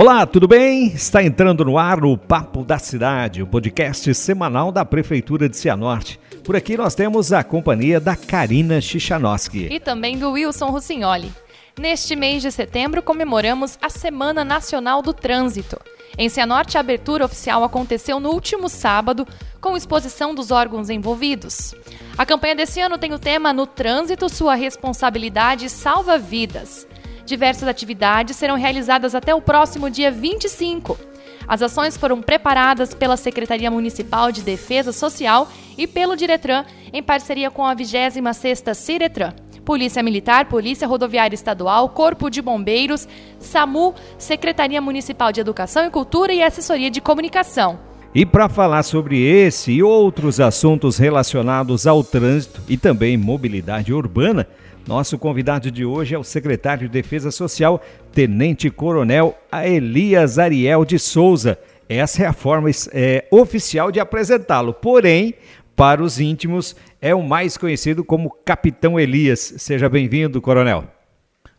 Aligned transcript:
Olá, 0.00 0.24
tudo 0.24 0.46
bem? 0.46 0.86
Está 0.94 1.24
entrando 1.24 1.64
no 1.64 1.76
ar 1.76 2.04
o 2.04 2.16
Papo 2.16 2.64
da 2.64 2.78
Cidade, 2.78 3.42
o 3.42 3.46
podcast 3.48 4.14
semanal 4.14 4.70
da 4.70 4.84
Prefeitura 4.84 5.48
de 5.48 5.56
Cianorte. 5.56 6.20
Por 6.44 6.54
aqui 6.54 6.76
nós 6.76 6.94
temos 6.94 7.32
a 7.32 7.42
companhia 7.42 7.98
da 7.98 8.14
Karina 8.14 8.80
Chichanoski. 8.80 9.66
E 9.68 9.80
também 9.80 10.16
do 10.16 10.30
Wilson 10.30 10.70
Russignoli. 10.70 11.32
Neste 11.76 12.14
mês 12.14 12.42
de 12.42 12.52
setembro 12.52 13.02
comemoramos 13.02 13.76
a 13.82 13.90
Semana 13.90 14.44
Nacional 14.44 15.02
do 15.02 15.12
Trânsito. 15.12 15.80
Em 16.16 16.28
Cianorte, 16.28 16.76
a 16.76 16.80
abertura 16.80 17.24
oficial 17.24 17.64
aconteceu 17.64 18.20
no 18.20 18.30
último 18.30 18.68
sábado, 18.68 19.26
com 19.60 19.76
exposição 19.76 20.32
dos 20.32 20.52
órgãos 20.52 20.90
envolvidos. 20.90 21.74
A 22.16 22.24
campanha 22.24 22.54
desse 22.54 22.80
ano 22.80 22.98
tem 22.98 23.12
o 23.12 23.18
tema 23.18 23.52
No 23.52 23.66
Trânsito, 23.66 24.28
Sua 24.28 24.54
Responsabilidade 24.54 25.68
Salva 25.68 26.16
Vidas. 26.16 26.86
Diversas 27.28 27.68
atividades 27.68 28.36
serão 28.36 28.56
realizadas 28.56 29.14
até 29.14 29.34
o 29.34 29.42
próximo 29.42 29.90
dia 29.90 30.10
25. 30.10 30.98
As 31.46 31.60
ações 31.60 31.94
foram 31.94 32.22
preparadas 32.22 32.94
pela 32.94 33.18
Secretaria 33.18 33.70
Municipal 33.70 34.32
de 34.32 34.40
Defesa 34.40 34.92
Social 34.92 35.46
e 35.76 35.86
pelo 35.86 36.16
Diretran, 36.16 36.64
em 36.90 37.02
parceria 37.02 37.50
com 37.50 37.66
a 37.66 37.76
26ª 37.76 38.72
Ciretran. 38.72 39.34
Polícia 39.62 40.02
Militar, 40.02 40.46
Polícia 40.46 40.88
Rodoviária 40.88 41.34
Estadual, 41.34 41.90
Corpo 41.90 42.30
de 42.30 42.40
Bombeiros, 42.40 43.06
SAMU, 43.38 43.94
Secretaria 44.16 44.80
Municipal 44.80 45.30
de 45.30 45.42
Educação 45.42 45.84
e 45.84 45.90
Cultura 45.90 46.32
e 46.32 46.42
Assessoria 46.42 46.90
de 46.90 47.02
Comunicação. 47.02 47.78
E 48.14 48.24
para 48.24 48.48
falar 48.48 48.82
sobre 48.84 49.22
esse 49.22 49.70
e 49.70 49.82
outros 49.82 50.40
assuntos 50.40 50.96
relacionados 50.96 51.86
ao 51.86 52.02
trânsito 52.02 52.62
e 52.66 52.78
também 52.78 53.18
mobilidade 53.18 53.92
urbana, 53.92 54.48
nosso 54.88 55.18
convidado 55.18 55.70
de 55.70 55.84
hoje 55.84 56.14
é 56.14 56.18
o 56.18 56.24
secretário 56.24 56.88
de 56.88 56.92
Defesa 56.92 57.30
Social, 57.30 57.78
Tenente 58.10 58.70
Coronel 58.70 59.36
Elias 59.52 60.38
Ariel 60.38 60.82
de 60.82 60.98
Souza. 60.98 61.58
Essa 61.86 62.22
é 62.22 62.26
a 62.26 62.32
forma 62.32 62.70
é, 62.92 63.26
oficial 63.30 63.92
de 63.92 64.00
apresentá-lo. 64.00 64.72
Porém, 64.72 65.34
para 65.76 66.02
os 66.02 66.18
íntimos, 66.18 66.74
é 67.02 67.14
o 67.14 67.22
mais 67.22 67.58
conhecido 67.58 68.02
como 68.02 68.34
Capitão 68.46 68.98
Elias. 68.98 69.56
Seja 69.58 69.90
bem-vindo, 69.90 70.40
Coronel. 70.40 70.84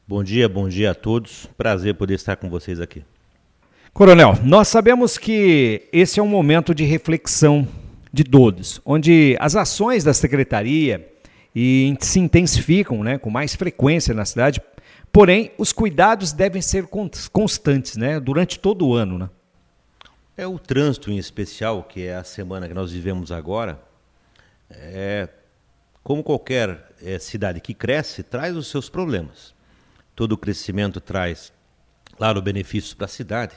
Bom 0.07 0.23
dia, 0.23 0.49
bom 0.49 0.67
dia 0.67 0.89
a 0.89 0.95
todos. 0.95 1.47
Prazer 1.55 1.93
poder 1.93 2.15
estar 2.15 2.35
com 2.35 2.49
vocês 2.49 2.81
aqui. 2.81 3.03
Coronel, 3.93 4.39
nós 4.43 4.69
sabemos 4.69 5.19
que 5.19 5.83
esse 5.93 6.19
é 6.19 6.23
um 6.23 6.27
momento 6.27 6.73
de 6.73 6.83
reflexão 6.83 7.67
de 8.11 8.23
todos, 8.23 8.81
onde 8.83 9.37
as 9.39 9.55
ações 9.55 10.03
da 10.03 10.15
secretaria 10.15 11.07
e 11.55 11.95
se 11.99 12.19
intensificam 12.19 13.03
né, 13.03 13.17
com 13.17 13.29
mais 13.29 13.55
frequência 13.55 14.13
na 14.13 14.25
cidade. 14.25 14.61
Porém, 15.11 15.51
os 15.57 15.73
cuidados 15.73 16.31
devem 16.31 16.61
ser 16.61 16.87
constantes 17.31 17.97
né, 17.97 18.19
durante 18.19 18.59
todo 18.59 18.87
o 18.87 18.93
ano. 18.93 19.17
Né? 19.17 19.29
É 20.37 20.47
o 20.47 20.59
trânsito 20.59 21.11
em 21.11 21.17
especial, 21.17 21.83
que 21.83 22.05
é 22.05 22.15
a 22.15 22.23
semana 22.23 22.67
que 22.67 22.73
nós 22.73 22.91
vivemos 22.91 23.31
agora, 23.31 23.81
é, 24.69 25.27
como 26.03 26.23
qualquer 26.23 26.93
é, 27.01 27.17
cidade 27.19 27.59
que 27.59 27.73
cresce, 27.73 28.23
traz 28.23 28.55
os 28.55 28.67
seus 28.67 28.89
problemas. 28.89 29.53
Todo 30.15 30.37
crescimento 30.37 31.01
traz, 31.01 31.51
claro, 32.15 32.41
benefícios 32.41 32.93
para 32.93 33.05
a 33.05 33.09
cidade, 33.09 33.55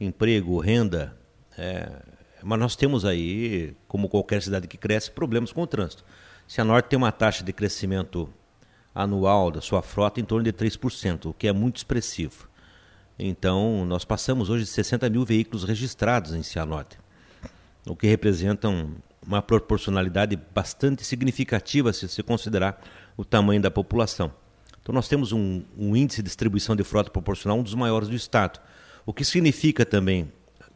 emprego, 0.00 0.58
renda, 0.60 1.16
é, 1.58 1.90
mas 2.42 2.58
nós 2.58 2.76
temos 2.76 3.04
aí, 3.04 3.74
como 3.88 4.08
qualquer 4.08 4.40
cidade 4.42 4.68
que 4.68 4.76
cresce, 4.76 5.10
problemas 5.10 5.52
com 5.52 5.62
o 5.62 5.66
trânsito. 5.66 6.04
Cianorte 6.46 6.88
tem 6.88 6.96
uma 6.96 7.10
taxa 7.10 7.42
de 7.42 7.52
crescimento 7.52 8.28
anual 8.94 9.50
da 9.50 9.60
sua 9.60 9.82
frota 9.82 10.20
em 10.20 10.24
torno 10.24 10.44
de 10.44 10.52
3%, 10.52 11.26
o 11.26 11.34
que 11.34 11.48
é 11.48 11.52
muito 11.52 11.76
expressivo. 11.76 12.48
Então, 13.18 13.84
nós 13.84 14.04
passamos 14.04 14.48
hoje 14.48 14.64
de 14.64 14.70
60 14.70 15.08
mil 15.10 15.24
veículos 15.24 15.64
registrados 15.64 16.34
em 16.34 16.42
Cianorte, 16.42 16.98
o 17.86 17.96
que 17.96 18.06
representa 18.06 18.68
uma 19.26 19.42
proporcionalidade 19.42 20.38
bastante 20.54 21.04
significativa 21.04 21.92
se 21.92 22.08
se 22.08 22.22
considerar 22.22 22.80
o 23.16 23.24
tamanho 23.24 23.60
da 23.60 23.70
população. 23.70 24.32
Então, 24.80 24.94
nós 24.94 25.08
temos 25.08 25.32
um, 25.32 25.62
um 25.76 25.96
índice 25.96 26.22
de 26.22 26.26
distribuição 26.26 26.76
de 26.76 26.84
frota 26.84 27.10
proporcional 27.10 27.58
um 27.58 27.62
dos 27.62 27.74
maiores 27.74 28.08
do 28.08 28.14
Estado, 28.14 28.60
o 29.04 29.12
que 29.12 29.24
significa 29.24 29.84
também 29.84 30.30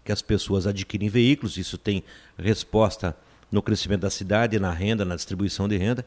que 0.05 0.11
as 0.11 0.21
pessoas 0.21 0.67
adquirem 0.67 1.09
veículos, 1.09 1.57
isso 1.57 1.79
tem 1.79 2.03
resposta 2.37 3.17
no 3.51 3.63
crescimento 3.63 4.03
da 4.03 4.11
cidade, 4.11 4.59
na 4.59 4.73
renda, 4.73 5.05
na 5.05 5.17
distribuição 5.17 5.69
de 5.69 5.77
renda, 5.77 6.05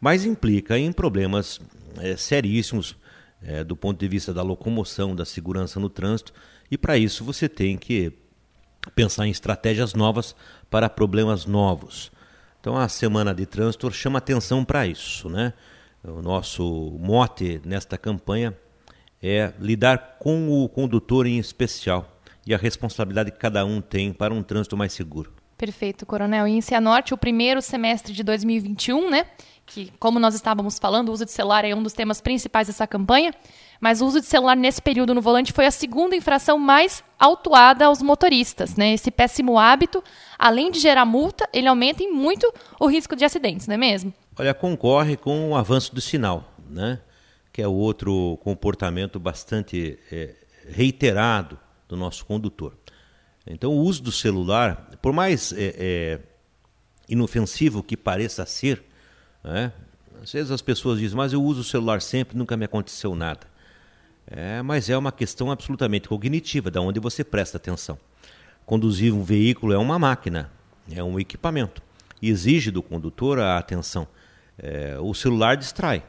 mas 0.00 0.24
implica 0.24 0.78
em 0.78 0.92
problemas 0.92 1.60
é, 1.98 2.16
seríssimos 2.16 2.96
é, 3.42 3.62
do 3.62 3.76
ponto 3.76 3.98
de 3.98 4.08
vista 4.08 4.32
da 4.32 4.42
locomoção, 4.42 5.14
da 5.14 5.24
segurança 5.24 5.78
no 5.78 5.88
trânsito, 5.88 6.32
e 6.70 6.76
para 6.76 6.98
isso 6.98 7.24
você 7.24 7.48
tem 7.48 7.76
que 7.76 8.12
pensar 8.94 9.26
em 9.26 9.30
estratégias 9.30 9.94
novas 9.94 10.34
para 10.70 10.88
problemas 10.88 11.46
novos. 11.46 12.10
Então 12.60 12.76
a 12.76 12.88
semana 12.88 13.34
de 13.34 13.46
trânsito 13.46 13.90
chama 13.90 14.18
atenção 14.18 14.64
para 14.64 14.86
isso, 14.86 15.28
né? 15.28 15.52
O 16.02 16.22
nosso 16.22 16.96
mote 17.00 17.60
nesta 17.64 17.98
campanha 17.98 18.56
é 19.22 19.52
lidar 19.58 20.18
com 20.18 20.48
o 20.48 20.68
condutor 20.68 21.26
em 21.26 21.38
especial 21.38 22.20
e 22.46 22.54
a 22.54 22.58
responsabilidade 22.58 23.32
que 23.32 23.38
cada 23.38 23.64
um 23.64 23.80
tem 23.80 24.12
para 24.12 24.32
um 24.32 24.42
trânsito 24.42 24.76
mais 24.76 24.92
seguro. 24.92 25.32
Perfeito, 25.56 26.04
Coronel. 26.04 26.46
E 26.46 26.52
em 26.52 26.60
Cianorte, 26.60 27.14
o 27.14 27.16
primeiro 27.16 27.62
semestre 27.62 28.12
de 28.12 28.22
2021, 28.22 29.10
né? 29.10 29.26
Que, 29.64 29.90
como 29.98 30.20
nós 30.20 30.34
estávamos 30.34 30.78
falando, 30.78 31.08
o 31.08 31.12
uso 31.12 31.24
de 31.24 31.32
celular 31.32 31.64
é 31.64 31.74
um 31.74 31.82
dos 31.82 31.92
temas 31.92 32.20
principais 32.20 32.66
dessa 32.66 32.86
campanha. 32.86 33.34
Mas 33.80 34.00
o 34.00 34.06
uso 34.06 34.20
de 34.20 34.26
celular 34.26 34.56
nesse 34.56 34.80
período 34.80 35.14
no 35.14 35.20
volante 35.20 35.52
foi 35.52 35.66
a 35.66 35.70
segunda 35.70 36.14
infração 36.14 36.58
mais 36.58 37.02
autuada 37.18 37.86
aos 37.86 38.02
motoristas. 38.02 38.76
Né? 38.76 38.92
Esse 38.92 39.10
péssimo 39.10 39.58
hábito, 39.58 40.02
além 40.38 40.70
de 40.70 40.78
gerar 40.78 41.04
multa, 41.04 41.48
ele 41.52 41.68
aumenta 41.68 42.02
em 42.02 42.12
muito 42.12 42.52
o 42.78 42.86
risco 42.86 43.16
de 43.16 43.24
acidentes, 43.24 43.66
não 43.66 43.74
é 43.74 43.78
mesmo? 43.78 44.12
Olha, 44.38 44.54
concorre 44.54 45.16
com 45.16 45.50
o 45.50 45.56
avanço 45.56 45.94
do 45.94 46.00
sinal, 46.00 46.52
né? 46.68 47.00
que 47.52 47.62
é 47.62 47.68
outro 47.68 48.38
comportamento 48.42 49.18
bastante 49.18 49.98
é, 50.12 50.34
reiterado 50.68 51.58
do 51.88 51.96
nosso 51.96 52.24
condutor. 52.26 52.76
Então, 53.46 53.70
o 53.72 53.80
uso 53.80 54.02
do 54.02 54.12
celular, 54.12 54.88
por 55.06 55.12
mais 55.12 55.52
é, 55.52 55.72
é, 55.78 56.20
inofensivo 57.08 57.80
que 57.80 57.96
pareça 57.96 58.44
ser, 58.44 58.82
né? 59.44 59.72
às 60.20 60.32
vezes 60.32 60.50
as 60.50 60.60
pessoas 60.60 60.98
dizem, 60.98 61.16
mas 61.16 61.32
eu 61.32 61.40
uso 61.40 61.60
o 61.60 61.64
celular 61.64 62.02
sempre, 62.02 62.36
nunca 62.36 62.56
me 62.56 62.64
aconteceu 62.64 63.14
nada. 63.14 63.46
É, 64.26 64.60
mas 64.62 64.90
é 64.90 64.98
uma 64.98 65.12
questão 65.12 65.52
absolutamente 65.52 66.08
cognitiva, 66.08 66.72
da 66.72 66.80
onde 66.80 66.98
você 66.98 67.22
presta 67.22 67.56
atenção. 67.56 67.96
Conduzir 68.64 69.14
um 69.14 69.22
veículo 69.22 69.72
é 69.72 69.78
uma 69.78 69.96
máquina, 69.96 70.50
é 70.90 71.04
um 71.04 71.20
equipamento. 71.20 71.80
Exige 72.20 72.72
do 72.72 72.82
condutor 72.82 73.38
a 73.38 73.58
atenção. 73.58 74.08
É, 74.58 74.98
o 74.98 75.14
celular 75.14 75.56
distrai, 75.56 76.02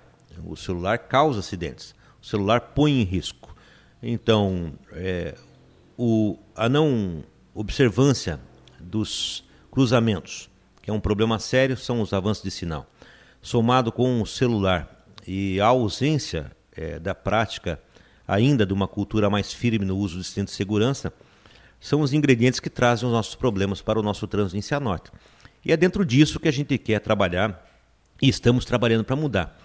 o 0.44 0.56
celular 0.56 0.97
causa 0.97 1.41
acidentes, 1.41 1.94
o 2.19 2.25
celular 2.25 2.62
põe 2.62 2.94
em 2.94 3.03
risco. 3.03 3.56
Então, 4.02 4.74
é, 4.91 5.35
o, 5.96 6.35
a 6.56 6.68
não 6.68 7.24
observância 7.53 8.40
dos 8.88 9.44
cruzamentos, 9.70 10.50
que 10.81 10.90
é 10.90 10.94
um 10.94 11.00
problema 11.00 11.38
sério, 11.38 11.78
são 11.78 12.02
os 12.02 12.14
avanços 12.14 12.44
de 12.44 12.50
sinal. 12.50 12.90
Somado 13.42 13.92
com 13.92 14.22
o 14.22 14.25
celular 14.25 15.06
e 15.28 15.59
a 15.59 15.68
ausência 15.68 16.52
é, 16.75 16.97
da 16.97 17.14
prática 17.14 17.80
ainda 18.28 18.66
de 18.66 18.74
uma 18.74 18.88
cultura 18.88 19.30
mais 19.30 19.53
firme 19.53 19.86
no 19.86 19.97
uso 19.97 20.18
do 20.18 20.24
cinto 20.24 20.47
de 20.47 20.53
segurança, 20.53 21.14
são 21.80 22.02
os 22.02 22.12
ingredientes 22.12 22.59
que 22.59 22.70
trazem 22.70 23.08
os 23.08 23.14
nossos 23.14 23.36
problemas 23.36 23.81
para 23.81 24.00
o 24.00 24.03
nosso 24.03 24.28
trânsito 24.28 24.58
em 24.58 24.62
Cianorte. 24.62 25.12
E 25.64 25.72
é 25.72 25.78
dentro 25.78 26.06
disso 26.06 26.40
que 26.40 26.47
a 26.47 26.52
gente 26.52 26.78
quer 26.78 27.00
trabalhar 27.00 27.64
e 28.22 28.28
estamos 28.28 28.66
trabalhando 28.66 29.03
para 29.03 29.16
mudar. 29.16 29.58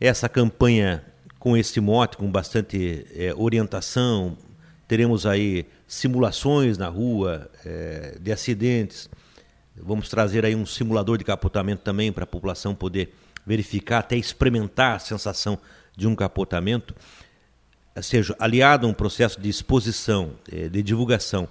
Essa 0.00 0.28
campanha 0.28 1.04
com 1.38 1.56
esse 1.56 1.80
mote, 1.80 2.16
com 2.16 2.30
bastante 2.30 3.06
é, 3.14 3.34
orientação, 3.34 4.36
teremos 4.86 5.26
aí 5.26 5.66
simulações 5.92 6.78
na 6.78 6.88
rua 6.88 7.50
é, 7.66 8.16
de 8.18 8.32
acidentes. 8.32 9.10
Vamos 9.76 10.08
trazer 10.08 10.42
aí 10.42 10.56
um 10.56 10.64
simulador 10.64 11.18
de 11.18 11.24
capotamento 11.24 11.82
também 11.82 12.10
para 12.10 12.24
a 12.24 12.26
população 12.26 12.74
poder 12.74 13.14
verificar, 13.44 13.98
até 13.98 14.16
experimentar 14.16 14.96
a 14.96 14.98
sensação 14.98 15.58
de 15.94 16.06
um 16.06 16.16
capotamento. 16.16 16.94
Ou 17.94 18.02
seja, 18.02 18.34
aliado 18.38 18.86
a 18.86 18.90
um 18.90 18.94
processo 18.94 19.38
de 19.38 19.50
exposição, 19.50 20.32
é, 20.50 20.66
de 20.66 20.82
divulgação, 20.82 21.46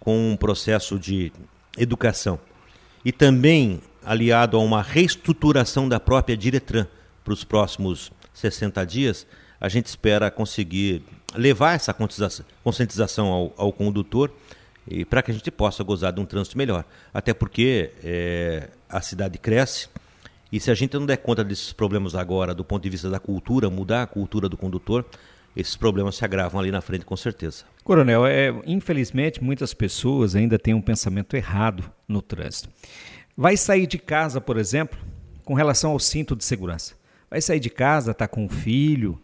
com 0.00 0.32
um 0.32 0.36
processo 0.36 0.98
de 0.98 1.32
educação. 1.78 2.40
E 3.04 3.12
também 3.12 3.80
aliado 4.04 4.56
a 4.56 4.60
uma 4.60 4.82
reestruturação 4.82 5.88
da 5.88 6.00
própria 6.00 6.36
Diretran 6.36 6.88
para 7.22 7.32
os 7.32 7.44
próximos 7.44 8.10
60 8.34 8.84
dias, 8.84 9.28
a 9.60 9.68
gente 9.68 9.86
espera 9.86 10.28
conseguir 10.28 11.04
levar 11.36 11.74
essa 11.74 11.94
conscientização 12.62 13.28
ao, 13.28 13.54
ao 13.56 13.72
condutor 13.72 14.32
e 14.88 15.04
para 15.04 15.22
que 15.22 15.30
a 15.30 15.34
gente 15.34 15.50
possa 15.50 15.82
gozar 15.82 16.12
de 16.12 16.20
um 16.20 16.24
trânsito 16.24 16.56
melhor. 16.56 16.84
Até 17.12 17.34
porque 17.34 17.92
é, 18.02 18.68
a 18.88 19.00
cidade 19.00 19.38
cresce 19.38 19.88
e 20.50 20.60
se 20.60 20.70
a 20.70 20.74
gente 20.74 20.94
não 20.94 21.04
der 21.04 21.18
conta 21.18 21.42
desses 21.42 21.72
problemas 21.72 22.14
agora, 22.14 22.54
do 22.54 22.64
ponto 22.64 22.82
de 22.82 22.88
vista 22.88 23.10
da 23.10 23.18
cultura, 23.18 23.68
mudar 23.68 24.02
a 24.02 24.06
cultura 24.06 24.48
do 24.48 24.56
condutor, 24.56 25.04
esses 25.56 25.76
problemas 25.76 26.16
se 26.16 26.24
agravam 26.24 26.60
ali 26.60 26.70
na 26.70 26.80
frente 26.80 27.04
com 27.04 27.16
certeza. 27.16 27.64
Coronel, 27.82 28.26
é, 28.26 28.54
infelizmente 28.66 29.42
muitas 29.42 29.74
pessoas 29.74 30.36
ainda 30.36 30.58
têm 30.58 30.74
um 30.74 30.82
pensamento 30.82 31.34
errado 31.34 31.90
no 32.06 32.22
trânsito. 32.22 32.68
Vai 33.36 33.56
sair 33.56 33.86
de 33.86 33.98
casa, 33.98 34.40
por 34.40 34.56
exemplo, 34.56 34.98
com 35.44 35.54
relação 35.54 35.92
ao 35.92 35.98
cinto 35.98 36.36
de 36.36 36.44
segurança. 36.44 36.94
Vai 37.28 37.40
sair 37.40 37.60
de 37.60 37.70
casa, 37.70 38.14
tá 38.14 38.28
com 38.28 38.44
um 38.44 38.48
filho, 38.48 39.20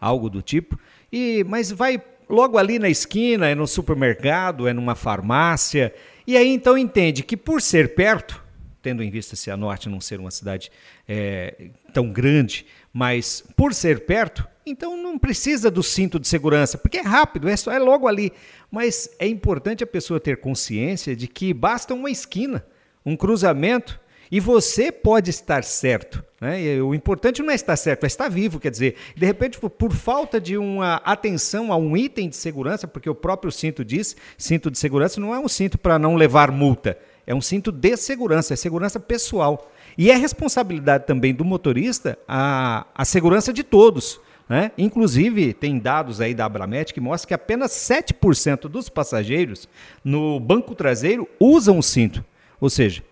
algo 0.00 0.28
do 0.28 0.42
tipo, 0.42 0.78
e 1.12 1.44
mas 1.44 1.70
vai 1.70 2.02
logo 2.28 2.58
ali 2.58 2.78
na 2.78 2.88
esquina, 2.88 3.48
é 3.48 3.54
no 3.54 3.66
supermercado, 3.66 4.68
é 4.68 4.72
numa 4.72 4.94
farmácia, 4.94 5.94
e 6.26 6.36
aí 6.36 6.48
então 6.48 6.76
entende 6.76 7.22
que 7.22 7.36
por 7.36 7.62
ser 7.62 7.94
perto, 7.94 8.44
tendo 8.82 9.02
em 9.02 9.10
vista 9.10 9.34
se 9.34 9.50
a 9.50 9.56
Norte 9.56 9.88
não 9.88 10.00
ser 10.00 10.20
uma 10.20 10.30
cidade 10.30 10.70
é, 11.08 11.70
tão 11.92 12.10
grande, 12.10 12.66
mas 12.92 13.42
por 13.56 13.72
ser 13.72 14.04
perto, 14.04 14.46
então 14.64 14.96
não 14.96 15.18
precisa 15.18 15.70
do 15.70 15.82
cinto 15.82 16.18
de 16.18 16.28
segurança, 16.28 16.76
porque 16.76 16.98
é 16.98 17.02
rápido, 17.02 17.48
é, 17.48 17.56
só, 17.56 17.72
é 17.72 17.78
logo 17.78 18.06
ali. 18.06 18.32
Mas 18.70 19.10
é 19.18 19.26
importante 19.26 19.82
a 19.82 19.86
pessoa 19.86 20.20
ter 20.20 20.38
consciência 20.38 21.16
de 21.16 21.26
que 21.26 21.54
basta 21.54 21.94
uma 21.94 22.10
esquina, 22.10 22.64
um 23.04 23.16
cruzamento, 23.16 23.98
e 24.30 24.40
você 24.40 24.90
pode 24.92 25.30
estar 25.30 25.64
certo. 25.64 26.24
Né? 26.40 26.80
o 26.80 26.94
importante 26.94 27.42
não 27.42 27.50
é 27.50 27.54
estar 27.56 27.76
certo, 27.76 28.04
é 28.04 28.06
estar 28.06 28.28
vivo. 28.28 28.60
Quer 28.60 28.70
dizer, 28.70 28.94
de 29.16 29.26
repente, 29.26 29.58
por 29.58 29.92
falta 29.92 30.40
de 30.40 30.56
uma 30.56 30.96
atenção 31.04 31.72
a 31.72 31.76
um 31.76 31.96
item 31.96 32.28
de 32.28 32.36
segurança, 32.36 32.86
porque 32.86 33.10
o 33.10 33.14
próprio 33.14 33.50
cinto 33.50 33.84
diz, 33.84 34.16
cinto 34.36 34.70
de 34.70 34.78
segurança 34.78 35.20
não 35.20 35.34
é 35.34 35.38
um 35.38 35.48
cinto 35.48 35.76
para 35.76 35.98
não 35.98 36.14
levar 36.14 36.52
multa, 36.52 36.96
é 37.26 37.34
um 37.34 37.40
cinto 37.40 37.72
de 37.72 37.96
segurança, 37.96 38.54
é 38.54 38.56
segurança 38.56 39.00
pessoal. 39.00 39.70
E 39.96 40.10
é 40.10 40.16
responsabilidade 40.16 41.06
também 41.06 41.34
do 41.34 41.44
motorista 41.44 42.16
a, 42.28 42.86
a 42.94 43.04
segurança 43.04 43.52
de 43.52 43.64
todos. 43.64 44.20
Né? 44.48 44.70
Inclusive, 44.78 45.52
tem 45.52 45.78
dados 45.78 46.20
aí 46.20 46.32
da 46.32 46.46
Abramet 46.46 46.94
que 46.94 47.00
mostram 47.00 47.28
que 47.28 47.34
apenas 47.34 47.72
7% 47.72 48.62
dos 48.68 48.88
passageiros 48.88 49.68
no 50.02 50.40
banco 50.40 50.74
traseiro 50.74 51.28
usam 51.38 51.78
o 51.78 51.82
cinto. 51.82 52.24
Ou 52.60 52.70
seja, 52.70 53.02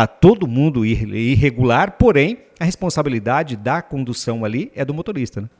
está 0.00 0.06
todo 0.06 0.46
mundo 0.46 0.84
irregular, 0.86 1.92
porém 1.98 2.38
a 2.58 2.64
responsabilidade 2.64 3.54
da 3.54 3.82
condução 3.82 4.44
ali 4.44 4.72
é 4.74 4.82
do 4.82 4.94
motorista. 4.94 5.42
Né? 5.42 5.50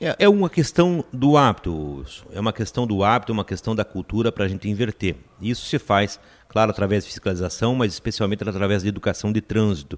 É, 0.00 0.16
é 0.20 0.28
uma 0.28 0.50
questão 0.50 1.04
do 1.12 1.36
hábito, 1.36 2.04
é 2.32 2.40
uma 2.40 2.52
questão 2.52 2.86
do 2.86 3.04
hábito, 3.04 3.32
uma 3.32 3.44
questão 3.44 3.74
da 3.74 3.84
cultura 3.84 4.32
para 4.32 4.44
a 4.44 4.48
gente 4.48 4.68
inverter. 4.68 5.16
Isso 5.40 5.64
se 5.66 5.78
faz, 5.78 6.18
claro, 6.48 6.72
através 6.72 7.04
de 7.04 7.10
fiscalização, 7.10 7.74
mas 7.74 7.92
especialmente 7.92 8.42
através 8.46 8.82
de 8.82 8.88
educação 8.88 9.32
de 9.32 9.40
trânsito. 9.40 9.96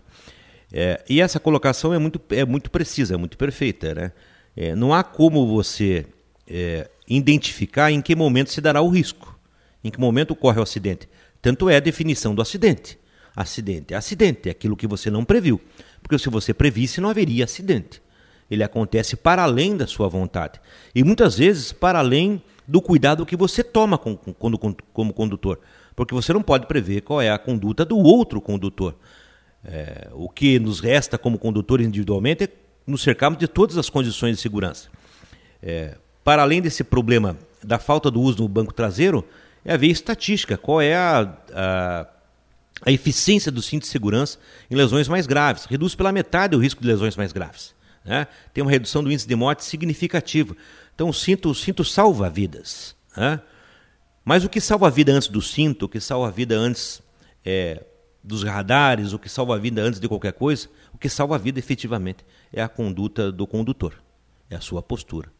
É, 0.70 1.02
e 1.08 1.20
essa 1.20 1.40
colocação 1.40 1.94
é 1.94 1.98
muito, 1.98 2.20
é 2.28 2.44
muito 2.44 2.70
precisa, 2.70 3.14
é 3.14 3.16
muito 3.16 3.38
perfeita. 3.38 3.94
Né? 3.94 4.12
É, 4.54 4.74
não 4.74 4.92
há 4.92 5.02
como 5.02 5.46
você 5.46 6.04
é, 6.46 6.90
identificar 7.08 7.90
em 7.90 8.02
que 8.02 8.14
momento 8.14 8.50
se 8.50 8.60
dará 8.60 8.82
o 8.82 8.88
risco, 8.90 9.38
em 9.82 9.90
que 9.90 9.98
momento 9.98 10.32
ocorre 10.32 10.60
o 10.60 10.62
acidente. 10.62 11.08
Tanto 11.40 11.70
é 11.70 11.76
a 11.76 11.80
definição 11.80 12.34
do 12.34 12.42
acidente. 12.42 12.98
Acidente 13.40 13.94
acidente, 13.94 14.48
é 14.48 14.50
aquilo 14.50 14.76
que 14.76 14.84
você 14.84 15.12
não 15.12 15.24
previu. 15.24 15.60
Porque 16.02 16.18
se 16.18 16.28
você 16.28 16.52
previsse, 16.52 17.00
não 17.00 17.08
haveria 17.08 17.44
acidente. 17.44 18.02
Ele 18.50 18.64
acontece 18.64 19.14
para 19.14 19.44
além 19.44 19.76
da 19.76 19.86
sua 19.86 20.08
vontade. 20.08 20.60
E 20.92 21.04
muitas 21.04 21.38
vezes 21.38 21.70
para 21.70 22.00
além 22.00 22.42
do 22.66 22.82
cuidado 22.82 23.24
que 23.24 23.36
você 23.36 23.62
toma 23.62 23.96
como, 23.96 24.18
como 24.92 25.12
condutor. 25.12 25.60
Porque 25.94 26.12
você 26.12 26.32
não 26.32 26.42
pode 26.42 26.66
prever 26.66 27.02
qual 27.02 27.22
é 27.22 27.30
a 27.30 27.38
conduta 27.38 27.84
do 27.84 27.96
outro 27.96 28.40
condutor. 28.40 28.96
É, 29.64 30.08
o 30.14 30.28
que 30.28 30.58
nos 30.58 30.80
resta 30.80 31.16
como 31.16 31.38
condutores 31.38 31.86
individualmente 31.86 32.42
é 32.42 32.48
nos 32.84 33.02
cercarmos 33.02 33.38
de 33.38 33.46
todas 33.46 33.78
as 33.78 33.88
condições 33.88 34.34
de 34.34 34.42
segurança. 34.42 34.88
É, 35.62 35.96
para 36.24 36.42
além 36.42 36.60
desse 36.60 36.82
problema 36.82 37.36
da 37.62 37.78
falta 37.78 38.10
do 38.10 38.20
uso 38.20 38.42
no 38.42 38.48
banco 38.48 38.74
traseiro, 38.74 39.24
é 39.64 39.78
ver 39.78 39.86
estatística, 39.86 40.56
qual 40.56 40.80
é 40.80 40.96
a, 40.96 41.36
a 41.52 42.06
a 42.82 42.92
eficiência 42.92 43.50
do 43.50 43.60
cinto 43.60 43.82
de 43.82 43.88
segurança 43.88 44.38
em 44.70 44.76
lesões 44.76 45.08
mais 45.08 45.26
graves. 45.26 45.64
Reduz 45.64 45.94
pela 45.94 46.12
metade 46.12 46.54
o 46.54 46.58
risco 46.58 46.80
de 46.80 46.86
lesões 46.86 47.16
mais 47.16 47.32
graves. 47.32 47.74
Né? 48.04 48.26
Tem 48.52 48.62
uma 48.62 48.70
redução 48.70 49.02
do 49.02 49.10
índice 49.10 49.26
de 49.26 49.34
morte 49.34 49.64
significativa. 49.64 50.56
Então 50.94 51.08
o 51.08 51.14
cinto, 51.14 51.50
o 51.50 51.54
cinto 51.54 51.84
salva 51.84 52.30
vidas. 52.30 52.94
Né? 53.16 53.40
Mas 54.24 54.44
o 54.44 54.48
que 54.48 54.60
salva 54.60 54.86
a 54.86 54.90
vida 54.90 55.12
antes 55.12 55.28
do 55.28 55.42
cinto, 55.42 55.86
o 55.86 55.88
que 55.88 56.00
salva 56.00 56.28
a 56.28 56.30
vida 56.30 56.56
antes 56.56 57.02
é, 57.44 57.84
dos 58.22 58.42
radares, 58.42 59.12
o 59.12 59.18
que 59.18 59.28
salva 59.28 59.54
a 59.54 59.58
vida 59.58 59.80
antes 59.82 59.98
de 59.98 60.06
qualquer 60.06 60.32
coisa, 60.32 60.68
o 60.92 60.98
que 60.98 61.08
salva 61.08 61.36
a 61.36 61.38
vida 61.38 61.58
efetivamente 61.58 62.24
é 62.52 62.62
a 62.62 62.68
conduta 62.68 63.32
do 63.32 63.46
condutor, 63.46 63.94
é 64.50 64.56
a 64.56 64.60
sua 64.60 64.82
postura. 64.82 65.30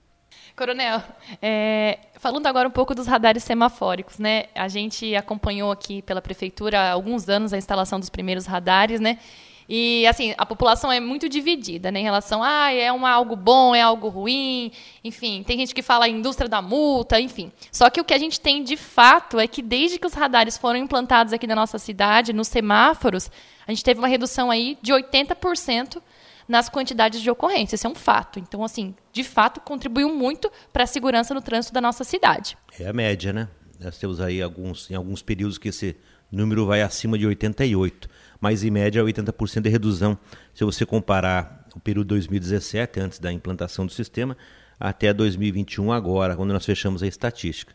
Coronel, 0.58 1.00
é, 1.40 2.00
falando 2.14 2.48
agora 2.48 2.66
um 2.66 2.70
pouco 2.72 2.92
dos 2.92 3.06
radares 3.06 3.44
semafóricos, 3.44 4.18
né? 4.18 4.46
A 4.56 4.66
gente 4.66 5.14
acompanhou 5.14 5.70
aqui 5.70 6.02
pela 6.02 6.20
prefeitura 6.20 6.80
há 6.80 6.90
alguns 6.90 7.28
anos 7.28 7.52
a 7.52 7.56
instalação 7.56 8.00
dos 8.00 8.10
primeiros 8.10 8.44
radares, 8.44 8.98
né? 8.98 9.20
E 9.68 10.04
assim, 10.06 10.34
a 10.36 10.44
população 10.44 10.90
é 10.90 10.98
muito 10.98 11.28
dividida, 11.28 11.92
né, 11.92 12.00
em 12.00 12.02
relação 12.02 12.42
a 12.42 12.64
ah, 12.64 12.72
é 12.72 12.90
um 12.90 13.04
algo 13.04 13.36
bom, 13.36 13.74
é 13.74 13.82
algo 13.82 14.08
ruim, 14.08 14.72
enfim, 15.04 15.42
tem 15.46 15.58
gente 15.58 15.74
que 15.74 15.82
fala 15.82 16.08
indústria 16.08 16.48
da 16.48 16.62
multa, 16.62 17.20
enfim. 17.20 17.52
Só 17.70 17.90
que 17.90 18.00
o 18.00 18.04
que 18.04 18.14
a 18.14 18.18
gente 18.18 18.40
tem 18.40 18.64
de 18.64 18.78
fato 18.78 19.38
é 19.38 19.46
que 19.46 19.60
desde 19.60 19.98
que 19.98 20.06
os 20.06 20.14
radares 20.14 20.56
foram 20.56 20.78
implantados 20.78 21.34
aqui 21.34 21.46
na 21.46 21.54
nossa 21.54 21.78
cidade, 21.78 22.32
nos 22.32 22.48
semáforos, 22.48 23.30
a 23.66 23.70
gente 23.70 23.84
teve 23.84 24.00
uma 24.00 24.08
redução 24.08 24.50
aí 24.50 24.78
de 24.80 24.90
80% 24.90 26.00
nas 26.48 26.68
quantidades 26.68 27.20
de 27.20 27.30
ocorrência. 27.30 27.76
Isso 27.76 27.86
é 27.86 27.90
um 27.90 27.94
fato. 27.94 28.38
Então, 28.38 28.64
assim, 28.64 28.94
de 29.12 29.22
fato, 29.22 29.60
contribuiu 29.60 30.14
muito 30.14 30.50
para 30.72 30.84
a 30.84 30.86
segurança 30.86 31.34
no 31.34 31.42
trânsito 31.42 31.74
da 31.74 31.80
nossa 31.80 32.04
cidade. 32.04 32.56
É 32.78 32.88
a 32.88 32.92
média, 32.92 33.32
né? 33.32 33.48
Nós 33.78 33.98
temos 33.98 34.20
aí 34.20 34.42
alguns, 34.42 34.90
em 34.90 34.94
alguns 34.94 35.22
períodos 35.22 35.58
que 35.58 35.68
esse 35.68 35.94
número 36.32 36.66
vai 36.66 36.82
acima 36.82 37.16
de 37.16 37.26
88, 37.26 38.08
mas 38.40 38.64
em 38.64 38.70
média 38.70 39.02
80% 39.02 39.60
de 39.60 39.68
redução. 39.68 40.18
Se 40.54 40.64
você 40.64 40.84
comparar 40.84 41.66
o 41.74 41.80
período 41.80 42.08
2017, 42.08 42.98
antes 43.00 43.18
da 43.18 43.32
implantação 43.32 43.86
do 43.86 43.92
sistema, 43.92 44.36
até 44.80 45.12
2021 45.12 45.92
agora, 45.92 46.36
quando 46.36 46.52
nós 46.52 46.64
fechamos 46.64 47.02
a 47.02 47.06
estatística. 47.06 47.74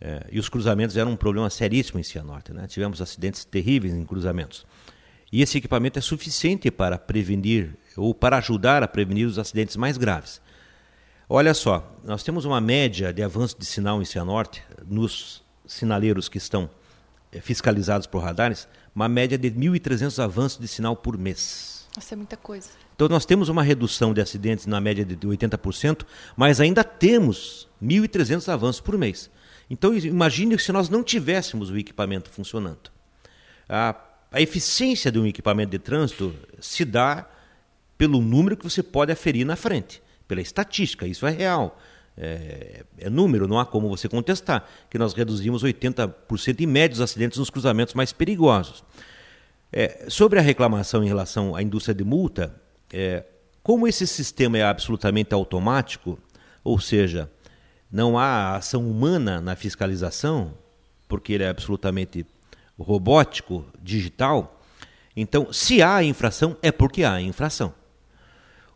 É, 0.00 0.26
e 0.30 0.38
os 0.38 0.48
cruzamentos 0.48 0.96
eram 0.96 1.12
um 1.12 1.16
problema 1.16 1.48
seríssimo 1.48 1.98
em 1.98 2.02
Cianorte. 2.02 2.52
Né? 2.52 2.66
Tivemos 2.66 3.00
acidentes 3.00 3.44
terríveis 3.44 3.94
em 3.94 4.04
cruzamentos. 4.04 4.66
E 5.32 5.42
esse 5.42 5.58
equipamento 5.58 5.98
é 5.98 6.02
suficiente 6.02 6.70
para 6.70 6.98
prevenir 6.98 7.76
ou 7.96 8.14
para 8.14 8.38
ajudar 8.38 8.82
a 8.82 8.88
prevenir 8.88 9.26
os 9.26 9.38
acidentes 9.38 9.76
mais 9.76 9.96
graves. 9.96 10.40
Olha 11.28 11.54
só, 11.54 11.96
nós 12.04 12.22
temos 12.22 12.44
uma 12.44 12.60
média 12.60 13.12
de 13.12 13.22
avanço 13.22 13.58
de 13.58 13.64
sinal 13.64 14.00
em 14.00 14.04
Cianorte, 14.04 14.62
nos 14.86 15.42
sinaleiros 15.66 16.28
que 16.28 16.38
estão 16.38 16.68
eh, 17.32 17.40
fiscalizados 17.40 18.06
por 18.06 18.22
radares, 18.22 18.68
uma 18.94 19.08
média 19.08 19.38
de 19.38 19.50
1.300 19.50 20.22
avanços 20.22 20.58
de 20.58 20.68
sinal 20.68 20.94
por 20.94 21.16
mês. 21.16 21.88
Isso 21.98 22.12
é 22.12 22.16
muita 22.16 22.36
coisa. 22.36 22.68
Então 22.94 23.08
nós 23.08 23.24
temos 23.24 23.48
uma 23.48 23.62
redução 23.62 24.12
de 24.12 24.20
acidentes 24.20 24.66
na 24.66 24.80
média 24.80 25.04
de 25.04 25.16
80%, 25.16 26.04
mas 26.36 26.60
ainda 26.60 26.84
temos 26.84 27.68
1.300 27.82 28.52
avanços 28.52 28.80
por 28.80 28.98
mês. 28.98 29.30
Então 29.70 29.94
imagine 29.96 30.58
se 30.58 30.72
nós 30.72 30.88
não 30.88 31.02
tivéssemos 31.02 31.70
o 31.70 31.78
equipamento 31.78 32.30
funcionando. 32.30 32.90
A, 33.68 33.96
a 34.30 34.40
eficiência 34.40 35.10
de 35.10 35.18
um 35.18 35.26
equipamento 35.26 35.70
de 35.70 35.78
trânsito 35.78 36.34
se 36.60 36.84
dá 36.84 37.26
pelo 37.96 38.20
número 38.20 38.56
que 38.56 38.64
você 38.64 38.82
pode 38.82 39.12
aferir 39.12 39.46
na 39.46 39.56
frente, 39.56 40.02
pela 40.26 40.40
estatística, 40.40 41.06
isso 41.06 41.26
é 41.26 41.30
real. 41.30 41.78
É, 42.16 42.84
é, 42.98 43.10
número, 43.10 43.48
não 43.48 43.58
há 43.58 43.66
como 43.66 43.88
você 43.88 44.08
contestar, 44.08 44.68
que 44.88 44.98
nós 44.98 45.14
reduzimos 45.14 45.64
80% 45.64 46.60
em 46.60 46.66
média 46.66 46.94
os 46.94 47.00
acidentes 47.00 47.38
nos 47.38 47.50
cruzamentos 47.50 47.94
mais 47.94 48.12
perigosos. 48.12 48.84
É, 49.72 50.06
sobre 50.08 50.38
a 50.38 50.42
reclamação 50.42 51.02
em 51.02 51.08
relação 51.08 51.56
à 51.56 51.62
indústria 51.62 51.94
de 51.94 52.04
multa, 52.04 52.54
é, 52.92 53.24
como 53.62 53.88
esse 53.88 54.06
sistema 54.06 54.58
é 54.58 54.62
absolutamente 54.62 55.34
automático, 55.34 56.18
ou 56.62 56.78
seja, 56.78 57.28
não 57.90 58.16
há 58.18 58.56
ação 58.56 58.88
humana 58.88 59.40
na 59.40 59.56
fiscalização, 59.56 60.54
porque 61.08 61.32
ele 61.32 61.44
é 61.44 61.48
absolutamente 61.48 62.24
robótico, 62.78 63.64
digital, 63.82 64.60
então 65.16 65.52
se 65.52 65.82
há 65.82 66.02
infração, 66.02 66.56
é 66.62 66.70
porque 66.70 67.04
há 67.04 67.20
infração. 67.20 67.74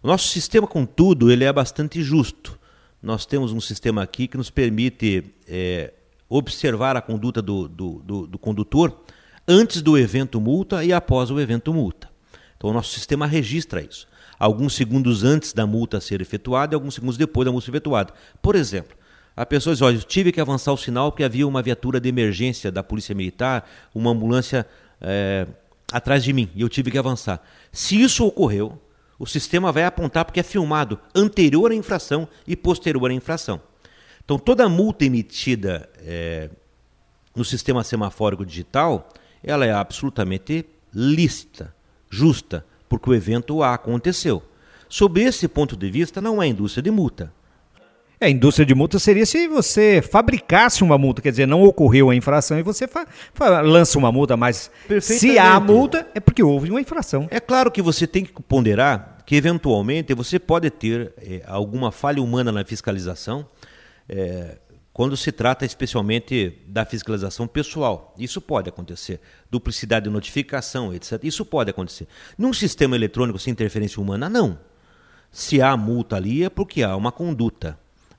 O 0.02 0.06
nosso 0.06 0.28
sistema, 0.28 0.66
contudo, 0.66 1.30
ele 1.30 1.44
é 1.44 1.52
bastante 1.52 2.02
justo. 2.02 2.58
Nós 3.02 3.26
temos 3.26 3.52
um 3.52 3.60
sistema 3.60 4.02
aqui 4.02 4.28
que 4.28 4.36
nos 4.36 4.50
permite 4.50 5.24
é, 5.46 5.92
observar 6.28 6.96
a 6.96 7.00
conduta 7.00 7.40
do, 7.42 7.68
do, 7.68 8.02
do, 8.04 8.26
do 8.26 8.38
condutor 8.38 9.00
antes 9.46 9.80
do 9.82 9.96
evento 9.96 10.40
multa 10.40 10.84
e 10.84 10.92
após 10.92 11.30
o 11.30 11.40
evento 11.40 11.72
multa. 11.72 12.08
Então, 12.56 12.70
o 12.70 12.72
nosso 12.72 12.92
sistema 12.92 13.26
registra 13.26 13.80
isso. 13.80 14.06
Alguns 14.38 14.74
segundos 14.74 15.24
antes 15.24 15.52
da 15.52 15.66
multa 15.66 16.00
ser 16.00 16.20
efetuada 16.20 16.74
e 16.74 16.76
alguns 16.76 16.94
segundos 16.94 17.16
depois 17.16 17.46
da 17.46 17.52
multa 17.52 17.64
ser 17.64 17.72
efetuada. 17.72 18.12
Por 18.42 18.54
exemplo, 18.54 18.96
a 19.36 19.46
pessoa 19.46 19.74
diz: 19.74 19.82
olha, 19.82 19.96
eu 19.96 20.02
tive 20.02 20.30
que 20.30 20.40
avançar 20.40 20.72
o 20.72 20.76
sinal 20.76 21.10
porque 21.10 21.24
havia 21.24 21.46
uma 21.46 21.62
viatura 21.62 22.00
de 22.00 22.08
emergência 22.08 22.70
da 22.70 22.82
Polícia 22.82 23.14
Militar, 23.14 23.68
uma 23.94 24.10
ambulância 24.10 24.66
é, 25.00 25.46
atrás 25.92 26.22
de 26.22 26.32
mim, 26.32 26.50
e 26.54 26.60
eu 26.60 26.68
tive 26.68 26.90
que 26.90 26.98
avançar. 26.98 27.40
Se 27.72 28.00
isso 28.00 28.24
ocorreu, 28.24 28.80
O 29.18 29.26
sistema 29.26 29.72
vai 29.72 29.84
apontar 29.84 30.24
porque 30.24 30.40
é 30.40 30.44
filmado 30.44 30.98
anterior 31.14 31.72
à 31.72 31.74
infração 31.74 32.28
e 32.46 32.54
posterior 32.54 33.10
à 33.10 33.14
infração. 33.14 33.60
Então, 34.24 34.38
toda 34.38 34.68
multa 34.68 35.04
emitida 35.04 35.88
é, 35.98 36.50
no 37.34 37.44
sistema 37.44 37.82
semafórico 37.82 38.44
digital, 38.44 39.08
ela 39.42 39.64
é 39.64 39.72
absolutamente 39.72 40.66
lícita, 40.94 41.74
justa, 42.10 42.64
porque 42.88 43.10
o 43.10 43.14
evento 43.14 43.62
aconteceu. 43.62 44.42
Sob 44.88 45.20
esse 45.20 45.48
ponto 45.48 45.76
de 45.76 45.90
vista, 45.90 46.20
não 46.20 46.42
é 46.42 46.46
indústria 46.46 46.82
de 46.82 46.90
multa. 46.90 47.32
É, 48.20 48.26
a 48.26 48.30
indústria 48.30 48.66
de 48.66 48.74
multa 48.74 48.98
seria 48.98 49.24
se 49.24 49.46
você 49.46 50.02
fabricasse 50.02 50.82
uma 50.82 50.98
multa, 50.98 51.22
quer 51.22 51.30
dizer, 51.30 51.46
não 51.46 51.62
ocorreu 51.62 52.10
a 52.10 52.14
infração 52.14 52.58
e 52.58 52.62
você 52.62 52.88
lança 53.64 53.96
uma 53.98 54.10
multa, 54.10 54.36
mas 54.36 54.70
se 55.00 55.38
há 55.38 55.58
multa 55.60 56.06
é 56.14 56.20
porque 56.20 56.42
houve 56.42 56.70
uma 56.70 56.80
infração. 56.80 57.28
É 57.30 57.38
claro 57.38 57.70
que 57.70 57.80
você 57.80 58.06
tem 58.06 58.24
que 58.24 58.32
ponderar 58.42 59.18
que, 59.24 59.36
eventualmente, 59.36 60.14
você 60.14 60.38
pode 60.38 60.70
ter 60.70 61.12
é, 61.18 61.42
alguma 61.46 61.92
falha 61.92 62.22
humana 62.22 62.50
na 62.50 62.64
fiscalização, 62.64 63.46
é, 64.08 64.56
quando 64.90 65.16
se 65.16 65.30
trata 65.30 65.64
especialmente 65.64 66.60
da 66.66 66.84
fiscalização 66.84 67.46
pessoal. 67.46 68.14
Isso 68.18 68.40
pode 68.40 68.68
acontecer. 68.68 69.20
Duplicidade 69.50 70.04
de 70.06 70.10
notificação, 70.10 70.92
etc. 70.92 71.22
Isso 71.22 71.44
pode 71.44 71.70
acontecer. 71.70 72.08
Num 72.36 72.52
sistema 72.52 72.96
eletrônico 72.96 73.38
sem 73.38 73.52
interferência 73.52 74.02
humana, 74.02 74.28
não. 74.28 74.58
Se 75.30 75.60
há 75.60 75.76
multa 75.76 76.16
ali 76.16 76.42
é 76.42 76.48
porque 76.48 76.82
há 76.82 76.96
uma 76.96 77.12
conduta. 77.12 77.78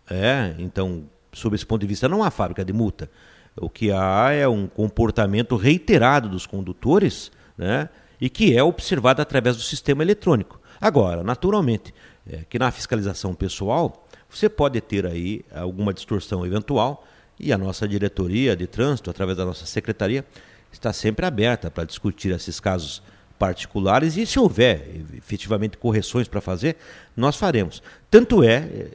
É, 0.09 0.55
então, 0.57 1.03
sob 1.31 1.55
esse 1.55 1.65
ponto 1.65 1.81
de 1.81 1.87
vista, 1.87 2.07
não 2.07 2.23
há 2.23 2.31
fábrica 2.31 2.65
de 2.65 2.73
multa. 2.73 3.09
O 3.55 3.69
que 3.69 3.91
há 3.91 4.31
é 4.31 4.47
um 4.47 4.67
comportamento 4.67 5.55
reiterado 5.55 6.29
dos 6.29 6.45
condutores, 6.45 7.31
né, 7.57 7.89
e 8.19 8.29
que 8.29 8.55
é 8.55 8.63
observado 8.63 9.21
através 9.21 9.55
do 9.55 9.61
sistema 9.61 10.03
eletrônico. 10.03 10.59
Agora, 10.79 11.23
naturalmente, 11.23 11.93
é, 12.27 12.39
que 12.49 12.57
na 12.57 12.71
fiscalização 12.71 13.33
pessoal, 13.33 14.07
você 14.29 14.47
pode 14.47 14.79
ter 14.81 15.05
aí 15.05 15.43
alguma 15.53 15.93
distorção 15.93 16.45
eventual, 16.45 17.05
e 17.39 17.53
a 17.53 17.57
nossa 17.57 17.87
diretoria 17.87 18.55
de 18.55 18.67
trânsito, 18.67 19.09
através 19.09 19.37
da 19.37 19.45
nossa 19.45 19.65
secretaria, 19.65 20.25
está 20.71 20.91
sempre 20.91 21.25
aberta 21.25 21.71
para 21.71 21.85
discutir 21.85 22.31
esses 22.31 22.59
casos 22.59 23.01
particulares 23.39 24.17
e 24.17 24.25
se 24.25 24.37
houver 24.37 24.85
efetivamente 25.17 25.77
correções 25.77 26.27
para 26.27 26.41
fazer, 26.41 26.75
nós 27.15 27.37
faremos. 27.37 27.81
Tanto 28.11 28.43
é 28.43 28.55
eh, 28.57 28.87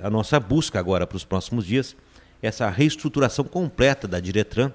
a 0.00 0.10
nossa 0.10 0.38
busca 0.40 0.78
agora 0.78 1.06
para 1.06 1.16
os 1.16 1.24
próximos 1.24 1.66
dias 1.66 1.96
essa 2.42 2.68
reestruturação 2.68 3.44
completa 3.44 4.06
da 4.06 4.20
Diretran, 4.20 4.70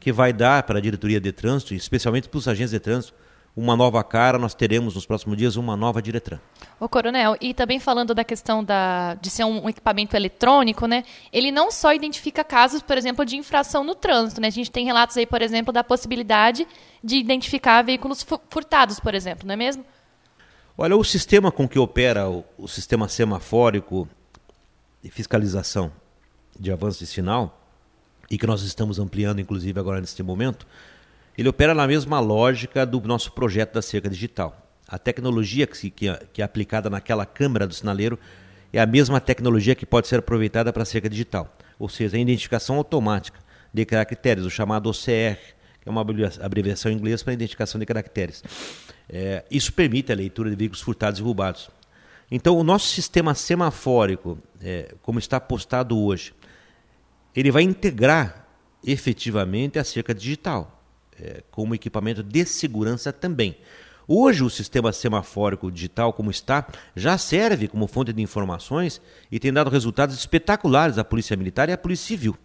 que 0.00 0.12
vai 0.12 0.32
dar 0.32 0.64
para 0.64 0.78
a 0.78 0.82
diretoria 0.82 1.20
de 1.20 1.32
trânsito, 1.32 1.74
especialmente 1.74 2.28
para 2.28 2.38
os 2.38 2.48
agentes 2.48 2.72
de 2.72 2.80
trânsito, 2.80 3.14
uma 3.56 3.76
nova 3.76 4.02
cara, 4.02 4.36
nós 4.36 4.52
teremos 4.52 4.96
nos 4.96 5.06
próximos 5.06 5.36
dias 5.36 5.54
uma 5.54 5.76
nova 5.76 6.02
Diretran. 6.02 6.40
O 6.80 6.88
Coronel, 6.88 7.36
e 7.40 7.54
também 7.54 7.78
falando 7.78 8.12
da 8.12 8.24
questão 8.24 8.64
da, 8.64 9.14
de 9.14 9.30
ser 9.30 9.44
um, 9.44 9.66
um, 9.66 9.68
equipamento 9.68 10.16
eletrônico, 10.16 10.86
né? 10.86 11.04
Ele 11.32 11.52
não 11.52 11.70
só 11.70 11.94
identifica 11.94 12.42
casos, 12.42 12.82
por 12.82 12.98
exemplo, 12.98 13.24
de 13.24 13.36
infração 13.36 13.84
no 13.84 13.94
trânsito, 13.94 14.40
né? 14.40 14.48
A 14.48 14.50
gente 14.50 14.72
tem 14.72 14.84
relatos 14.84 15.16
aí, 15.16 15.24
por 15.24 15.40
exemplo, 15.40 15.72
da 15.72 15.84
possibilidade 15.84 16.66
de 17.02 17.16
identificar 17.16 17.82
veículos 17.82 18.26
furtados, 18.50 18.98
por 18.98 19.14
exemplo, 19.14 19.46
não 19.46 19.54
é 19.54 19.56
mesmo? 19.56 19.84
Olha, 20.76 20.96
o 20.96 21.04
sistema 21.04 21.52
com 21.52 21.68
que 21.68 21.78
opera 21.78 22.28
o, 22.28 22.44
o 22.58 22.66
sistema 22.66 23.06
semafórico 23.06 24.08
de 25.04 25.10
fiscalização 25.10 25.92
de 26.58 26.72
avanço 26.72 26.98
de 26.98 27.06
sinal, 27.06 27.60
e 28.30 28.38
que 28.38 28.46
nós 28.46 28.62
estamos 28.62 28.98
ampliando, 28.98 29.40
inclusive, 29.40 29.78
agora 29.78 30.00
neste 30.00 30.22
momento, 30.22 30.66
ele 31.36 31.48
opera 31.48 31.74
na 31.74 31.86
mesma 31.86 32.20
lógica 32.20 32.86
do 32.86 33.00
nosso 33.02 33.32
projeto 33.32 33.74
da 33.74 33.82
cerca 33.82 34.08
digital. 34.08 34.66
A 34.88 34.98
tecnologia 34.98 35.66
que, 35.66 35.90
que, 35.90 36.06
que 36.32 36.40
é 36.40 36.44
aplicada 36.44 36.88
naquela 36.88 37.26
câmera 37.26 37.66
do 37.66 37.74
sinaleiro 37.74 38.18
é 38.72 38.80
a 38.80 38.86
mesma 38.86 39.20
tecnologia 39.20 39.74
que 39.74 39.84
pode 39.84 40.08
ser 40.08 40.20
aproveitada 40.20 40.72
para 40.72 40.84
a 40.84 40.86
cerca 40.86 41.08
digital, 41.08 41.52
ou 41.78 41.88
seja, 41.88 42.16
a 42.16 42.20
identificação 42.20 42.76
automática 42.76 43.38
de 43.72 43.84
caracteres, 43.84 44.44
o 44.44 44.50
chamado 44.50 44.88
OCR, 44.88 45.38
que 45.80 45.88
é 45.88 45.90
uma 45.90 46.04
abreviação 46.40 46.90
em 46.90 46.94
inglês 46.94 47.22
para 47.22 47.34
identificação 47.34 47.78
de 47.78 47.84
caracteres. 47.84 48.42
É, 49.08 49.44
isso 49.50 49.72
permite 49.72 50.10
a 50.12 50.14
leitura 50.14 50.48
de 50.48 50.56
veículos 50.56 50.80
furtados 50.80 51.20
e 51.20 51.22
roubados. 51.22 51.68
Então, 52.30 52.56
o 52.56 52.64
nosso 52.64 52.88
sistema 52.88 53.34
semafórico, 53.34 54.38
é, 54.60 54.94
como 55.02 55.18
está 55.18 55.38
postado 55.38 55.98
hoje, 55.98 56.34
ele 57.34 57.50
vai 57.50 57.62
integrar 57.62 58.46
efetivamente 58.84 59.78
a 59.78 59.84
cerca 59.84 60.14
digital 60.14 60.82
é, 61.18 61.42
como 61.50 61.74
equipamento 61.74 62.22
de 62.22 62.44
segurança 62.44 63.12
também. 63.12 63.56
Hoje, 64.06 64.44
o 64.44 64.50
sistema 64.50 64.92
semafórico 64.92 65.70
digital, 65.70 66.12
como 66.12 66.30
está, 66.30 66.66
já 66.94 67.16
serve 67.16 67.68
como 67.68 67.86
fonte 67.86 68.12
de 68.12 68.20
informações 68.20 69.00
e 69.30 69.40
tem 69.40 69.52
dado 69.52 69.70
resultados 69.70 70.14
espetaculares 70.16 70.98
à 70.98 71.04
Polícia 71.04 71.36
Militar 71.36 71.68
e 71.68 71.72
à 71.72 71.78
Polícia 71.78 72.08
Civil 72.08 72.36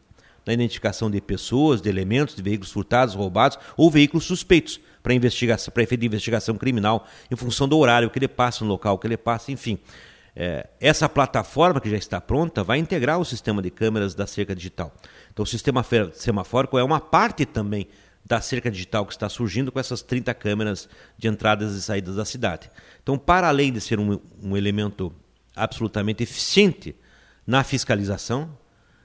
na 0.45 0.53
identificação 0.53 1.12
de 1.12 1.19
pessoas, 1.19 1.81
de 1.81 1.89
elementos, 1.89 2.36
de 2.36 2.41
veículos 2.41 2.71
furtados, 2.71 3.13
roubados 3.13 3.59
ou 3.75 3.91
veículos 3.91 4.25
suspeitos 4.25 4.79
para 5.01 5.13
investigação, 5.13 5.71
para 5.73 5.83
efeito 5.83 6.01
de 6.01 6.07
investigação 6.07 6.57
criminal, 6.57 7.07
em 7.29 7.35
função 7.35 7.67
do 7.67 7.77
horário 7.77 8.09
que 8.09 8.19
ele 8.19 8.27
passa, 8.27 8.63
no 8.63 8.71
local 8.71 8.97
que 8.97 9.07
ele 9.07 9.17
passa, 9.17 9.51
enfim. 9.51 9.79
É, 10.35 10.67
essa 10.79 11.09
plataforma 11.09 11.81
que 11.81 11.89
já 11.89 11.97
está 11.97 12.21
pronta 12.21 12.63
vai 12.63 12.77
integrar 12.77 13.19
o 13.19 13.25
sistema 13.25 13.61
de 13.61 13.69
câmeras 13.69 14.13
da 14.13 14.27
cerca 14.27 14.55
digital. 14.55 14.93
Então, 15.33 15.43
o 15.43 15.47
sistema 15.47 15.85
semafórico 16.13 16.77
é 16.77 16.83
uma 16.83 16.99
parte 16.99 17.45
também 17.45 17.87
da 18.25 18.39
cerca 18.39 18.69
digital 18.69 19.05
que 19.05 19.13
está 19.13 19.27
surgindo 19.27 19.71
com 19.71 19.79
essas 19.79 20.01
30 20.01 20.33
câmeras 20.35 20.87
de 21.17 21.27
entradas 21.27 21.73
e 21.73 21.81
saídas 21.81 22.15
da 22.15 22.25
cidade. 22.25 22.69
Então, 23.01 23.17
para 23.17 23.47
além 23.47 23.71
de 23.73 23.81
ser 23.81 23.99
um, 23.99 24.19
um 24.41 24.55
elemento 24.55 25.13
absolutamente 25.55 26.23
eficiente 26.23 26.95
na 27.45 27.63
fiscalização, 27.63 28.55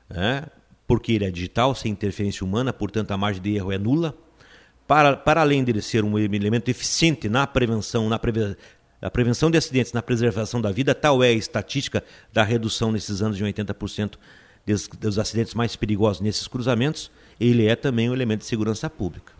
né, 0.08 0.44
porque 0.86 1.12
ele 1.12 1.24
é 1.24 1.30
digital, 1.30 1.74
sem 1.74 1.90
interferência 1.90 2.44
humana, 2.44 2.72
portanto 2.72 3.10
a 3.12 3.16
margem 3.16 3.42
de 3.42 3.54
erro 3.54 3.72
é 3.72 3.78
nula, 3.78 4.14
para, 4.87 5.17
para 5.17 5.41
além 5.41 5.64
de 5.64 5.81
ser 5.81 6.05
um 6.05 6.19
elemento 6.19 6.71
eficiente 6.71 7.29
na 7.29 7.47
prevenção, 7.47 8.09
na 8.09 8.19
preve, 8.19 8.57
a 9.00 9.11
prevenção 9.11 9.50
de 9.50 9.59
acidentes, 9.59 9.93
na 9.93 10.03
preservação 10.03 10.61
da 10.61 10.71
vida, 10.71 10.95
tal 10.95 11.23
é 11.23 11.29
a 11.29 11.33
estatística 11.33 12.03
da 12.33 12.43
redução 12.43 12.91
nesses 12.91 13.21
anos 13.23 13.37
de 13.37 13.45
80% 13.45 14.14
dos, 14.67 14.88
dos 14.88 15.19
acidentes 15.19 15.55
mais 15.55 15.76
perigosos 15.76 16.23
nesses 16.23 16.49
cruzamentos, 16.49 17.11
ele 17.38 17.67
é 17.67 17.76
também 17.76 18.09
um 18.09 18.14
elemento 18.14 18.41
de 18.41 18.47
segurança 18.47 18.88
pública. 18.88 19.33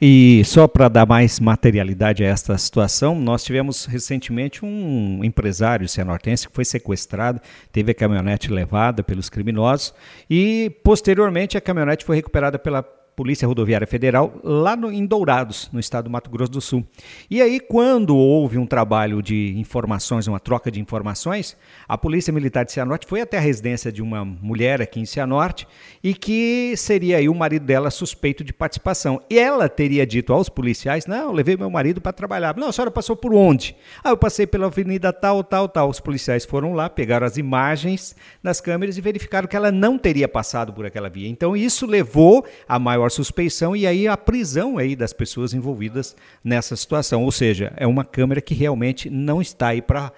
E 0.00 0.42
só 0.44 0.68
para 0.68 0.88
dar 0.88 1.06
mais 1.06 1.40
materialidade 1.40 2.22
a 2.22 2.28
esta 2.28 2.56
situação, 2.58 3.18
nós 3.18 3.44
tivemos 3.44 3.86
recentemente 3.86 4.64
um 4.64 5.24
empresário 5.24 5.88
cianortense 5.88 6.46
que 6.46 6.54
foi 6.54 6.64
sequestrado, 6.64 7.40
teve 7.72 7.92
a 7.92 7.94
caminhonete 7.94 8.50
levada 8.50 9.02
pelos 9.02 9.30
criminosos 9.30 9.94
e 10.28 10.70
posteriormente 10.82 11.56
a 11.56 11.60
caminhonete 11.60 12.04
foi 12.04 12.16
recuperada 12.16 12.58
pela 12.58 12.82
Polícia 13.20 13.46
Rodoviária 13.46 13.86
Federal, 13.86 14.40
lá 14.42 14.74
no, 14.74 14.90
em 14.90 15.04
Dourados, 15.04 15.68
no 15.74 15.78
estado 15.78 16.04
do 16.04 16.10
Mato 16.10 16.30
Grosso 16.30 16.50
do 16.52 16.60
Sul. 16.62 16.82
E 17.28 17.42
aí, 17.42 17.60
quando 17.60 18.16
houve 18.16 18.56
um 18.56 18.64
trabalho 18.64 19.20
de 19.22 19.52
informações, 19.58 20.26
uma 20.26 20.40
troca 20.40 20.70
de 20.70 20.80
informações, 20.80 21.54
a 21.86 21.98
Polícia 21.98 22.32
Militar 22.32 22.64
de 22.64 22.72
Cianorte 22.72 23.06
foi 23.06 23.20
até 23.20 23.36
a 23.36 23.40
residência 23.40 23.92
de 23.92 24.00
uma 24.00 24.24
mulher 24.24 24.80
aqui 24.80 25.00
em 25.00 25.04
Cianorte 25.04 25.68
e 26.02 26.14
que 26.14 26.72
seria 26.78 27.18
aí 27.18 27.28
o 27.28 27.34
marido 27.34 27.66
dela 27.66 27.90
suspeito 27.90 28.42
de 28.42 28.54
participação. 28.54 29.20
E 29.28 29.38
ela 29.38 29.68
teria 29.68 30.06
dito 30.06 30.32
aos 30.32 30.48
policiais: 30.48 31.04
Não, 31.04 31.30
levei 31.30 31.58
meu 31.58 31.68
marido 31.68 32.00
para 32.00 32.14
trabalhar. 32.14 32.56
Não, 32.56 32.68
a 32.68 32.72
senhora 32.72 32.90
passou 32.90 33.14
por 33.14 33.34
onde? 33.34 33.76
Ah, 34.02 34.08
eu 34.08 34.16
passei 34.16 34.46
pela 34.46 34.64
avenida 34.64 35.12
tal, 35.12 35.44
tal, 35.44 35.68
tal. 35.68 35.90
Os 35.90 36.00
policiais 36.00 36.46
foram 36.46 36.72
lá, 36.72 36.88
pegaram 36.88 37.26
as 37.26 37.36
imagens 37.36 38.16
das 38.42 38.62
câmeras 38.62 38.96
e 38.96 39.02
verificaram 39.02 39.46
que 39.46 39.56
ela 39.56 39.70
não 39.70 39.98
teria 39.98 40.26
passado 40.26 40.72
por 40.72 40.86
aquela 40.86 41.10
via. 41.10 41.28
Então, 41.28 41.54
isso 41.54 41.84
levou 41.84 42.46
a 42.66 42.78
maior 42.78 43.09
suspeição 43.10 43.76
e 43.76 43.86
aí 43.86 44.08
a 44.08 44.16
prisão 44.16 44.78
aí 44.78 44.96
das 44.96 45.12
pessoas 45.12 45.52
envolvidas 45.52 46.16
nessa 46.42 46.74
situação. 46.76 47.24
Ou 47.24 47.32
seja, 47.32 47.72
é 47.76 47.86
uma 47.86 48.04
câmera 48.04 48.40
que 48.40 48.54
realmente 48.54 49.10
não 49.10 49.42
está 49.42 49.68
aí 49.68 49.82
para 49.82 50.12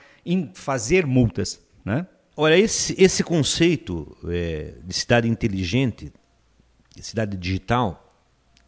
fazer 0.55 1.07
multas, 1.07 1.61
né? 1.85 2.07
Olha, 2.37 2.57
esse, 2.57 2.95
esse 3.03 3.23
conceito 3.23 4.17
é, 4.29 4.75
de 4.83 4.95
cidade 4.95 5.29
inteligente, 5.29 6.13
de 6.95 7.03
cidade 7.03 7.37
digital, 7.37 8.11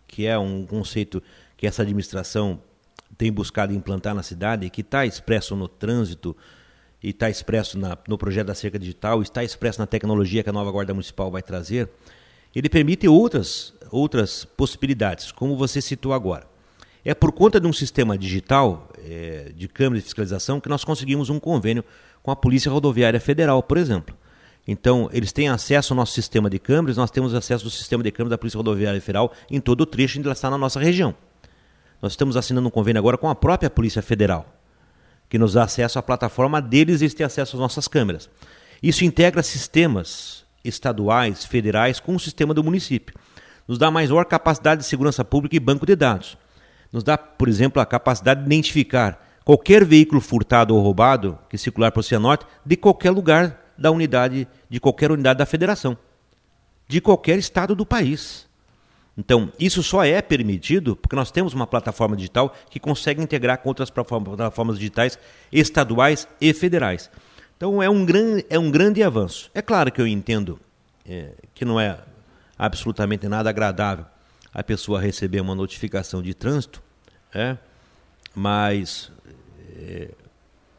que 0.07 0.27
é 0.27 0.39
um 0.39 0.67
conceito 0.67 1.23
que 1.57 1.67
essa 1.67 1.83
administração 1.83 2.61
tem 3.17 3.33
buscado 3.33 3.73
implantar 3.73 4.15
na 4.15 4.23
cidade, 4.23 4.69
que 4.69 4.81
está 4.81 5.07
expresso 5.07 5.57
no 5.57 5.67
trânsito 5.67 6.37
e 7.03 7.11
está 7.11 7.31
expresso 7.31 7.79
na, 7.79 7.97
no 8.09 8.19
projeto 8.19 8.49
da 8.49 8.55
cerca 8.55 8.79
digital, 8.79 9.23
está 9.23 9.43
expresso 9.43 9.81
na 9.81 9.87
tecnologia 9.87 10.43
que 10.43 10.51
a 10.51 10.53
nova 10.53 10.71
Guarda 10.71 10.93
Municipal 10.93 11.31
vai 11.31 11.43
trazer, 11.43 11.89
ele 12.55 12.69
permite 12.69 13.09
outras 13.09 13.74
outras 13.95 14.45
possibilidades, 14.45 15.31
como 15.31 15.57
você 15.57 15.81
citou 15.81 16.13
agora. 16.13 16.47
É 17.05 17.15
por 17.15 17.33
conta 17.33 17.61
de 17.61 17.67
um 17.67 17.73
sistema 17.73 18.17
digital 18.17 18.89
é, 18.99 19.53
de 19.55 19.69
câmera 19.69 20.01
de 20.01 20.05
fiscalização 20.05 20.59
que 20.59 20.69
nós 20.69 20.85
conseguimos 20.85 21.31
um 21.31 21.39
convênio 21.39 21.85
com 22.23 22.31
a 22.31 22.37
Polícia 22.37 22.71
Rodoviária 22.71 23.21
Federal, 23.21 23.63
por 23.63 23.77
exemplo. 23.77 24.17
Então, 24.67 25.11
eles 25.13 25.31
têm 25.31 25.49
acesso 25.49 25.93
ao 25.93 25.97
nosso 25.97 26.13
sistema 26.13 26.49
de 26.49 26.59
câmeras, 26.59 26.97
nós 26.97 27.11
temos 27.11 27.35
acesso 27.35 27.67
ao 27.67 27.71
sistema 27.71 28.03
de 28.03 28.11
câmeras 28.11 28.31
da 28.31 28.39
Polícia 28.39 28.57
Rodoviária 28.57 29.01
Federal 29.01 29.33
em 29.51 29.61
todo 29.61 29.83
o 29.83 29.87
trecho 29.87 30.19
onde 30.19 30.27
ela 30.27 30.33
está 30.33 30.51
na 30.51 30.57
nossa 30.57 30.81
região. 30.81 31.15
Nós 32.01 32.13
estamos 32.13 32.37
assinando 32.37 32.67
um 32.67 32.71
convênio 32.71 32.99
agora 32.99 33.19
com 33.19 33.29
a 33.29 33.35
própria 33.35 33.71
Polícia 33.71 34.03
Federal. 34.03 34.47
que 35.29 35.39
nos 35.39 35.55
dá 35.55 35.65
acesso 35.65 35.99
à 35.99 36.03
plataforma 36.03 36.61
deles 36.61 37.01
e 37.01 37.05
eles 37.05 37.15
têm 37.15 37.27
acesso 37.27 37.57
às 37.57 37.61
nossas 37.61 37.89
câmeras. 37.89 38.29
Isso 38.83 39.05
integra 39.05 39.43
sistemas 39.43 40.45
estaduais, 40.65 41.45
federais 41.45 41.99
com 41.99 42.15
o 42.15 42.21
sistema 42.21 42.55
do 42.55 42.63
município. 42.63 43.15
Nos 43.67 43.79
dá 43.79 43.91
maior 43.91 44.25
capacidade 44.25 44.83
de 44.83 44.87
segurança 44.87 45.25
pública 45.25 45.57
e 45.57 45.61
banco 45.61 45.87
de 45.87 45.97
dados. 45.97 46.37
Nos 46.93 47.03
dá, 47.03 47.17
por 47.17 47.49
exemplo, 47.49 47.81
a 47.81 47.87
capacidade 47.87 48.41
de 48.41 48.47
identificar 48.47 49.41
qualquer 49.45 49.85
veículo 49.85 50.21
furtado 50.21 50.75
ou 50.75 50.83
roubado 50.83 51.39
que 51.49 51.59
circular 51.59 51.91
por 51.91 52.03
Cianorte 52.03 52.47
de 52.65 52.77
qualquer 52.77 53.11
lugar 53.11 53.73
da 53.77 53.91
unidade, 53.91 54.47
de 54.69 54.81
qualquer 54.81 55.11
unidade 55.11 55.39
da 55.39 55.47
federação, 55.47 55.97
de 56.87 57.01
qualquer 57.01 57.39
estado 57.39 57.75
do 57.75 57.85
país. 57.85 58.47
Então, 59.17 59.53
isso 59.59 59.83
só 59.83 60.05
é 60.05 60.21
permitido 60.21 60.97
porque 60.97 61.15
nós 61.15 61.31
temos 61.31 61.55
uma 61.55 61.67
plataforma 61.67 62.17
digital 62.17 62.55
que 62.69 62.81
consegue 62.81 63.23
integrar 63.23 63.59
com 63.59 63.69
outras 63.69 63.91
plataformas 63.91 64.79
digitais 64.79 65.19
estaduais 65.53 66.27
e 66.41 66.53
federais. 66.53 67.11
Então, 67.57 67.83
é 67.83 67.89
um, 67.89 68.05
gran, 68.05 68.41
é 68.51 68.59
um 68.59 68.71
grande 68.71 69.03
avanço. 69.03 69.51
É 69.55 69.63
claro 69.63 69.93
que 69.93 70.01
eu 70.01 70.07
entendo 70.07 70.59
é, 71.07 71.31
que 71.55 71.65
não 71.65 71.79
é 71.79 71.99
absolutamente 72.59 73.29
nada 73.29 73.51
agradável 73.51 74.07
a 74.53 74.63
pessoa 74.63 75.01
receber 75.01 75.41
uma 75.41 75.55
notificação 75.55 76.23
de 76.23 76.33
trânsito, 76.33 76.81
é, 77.35 77.57
mas 78.35 79.11
é, 79.77 80.11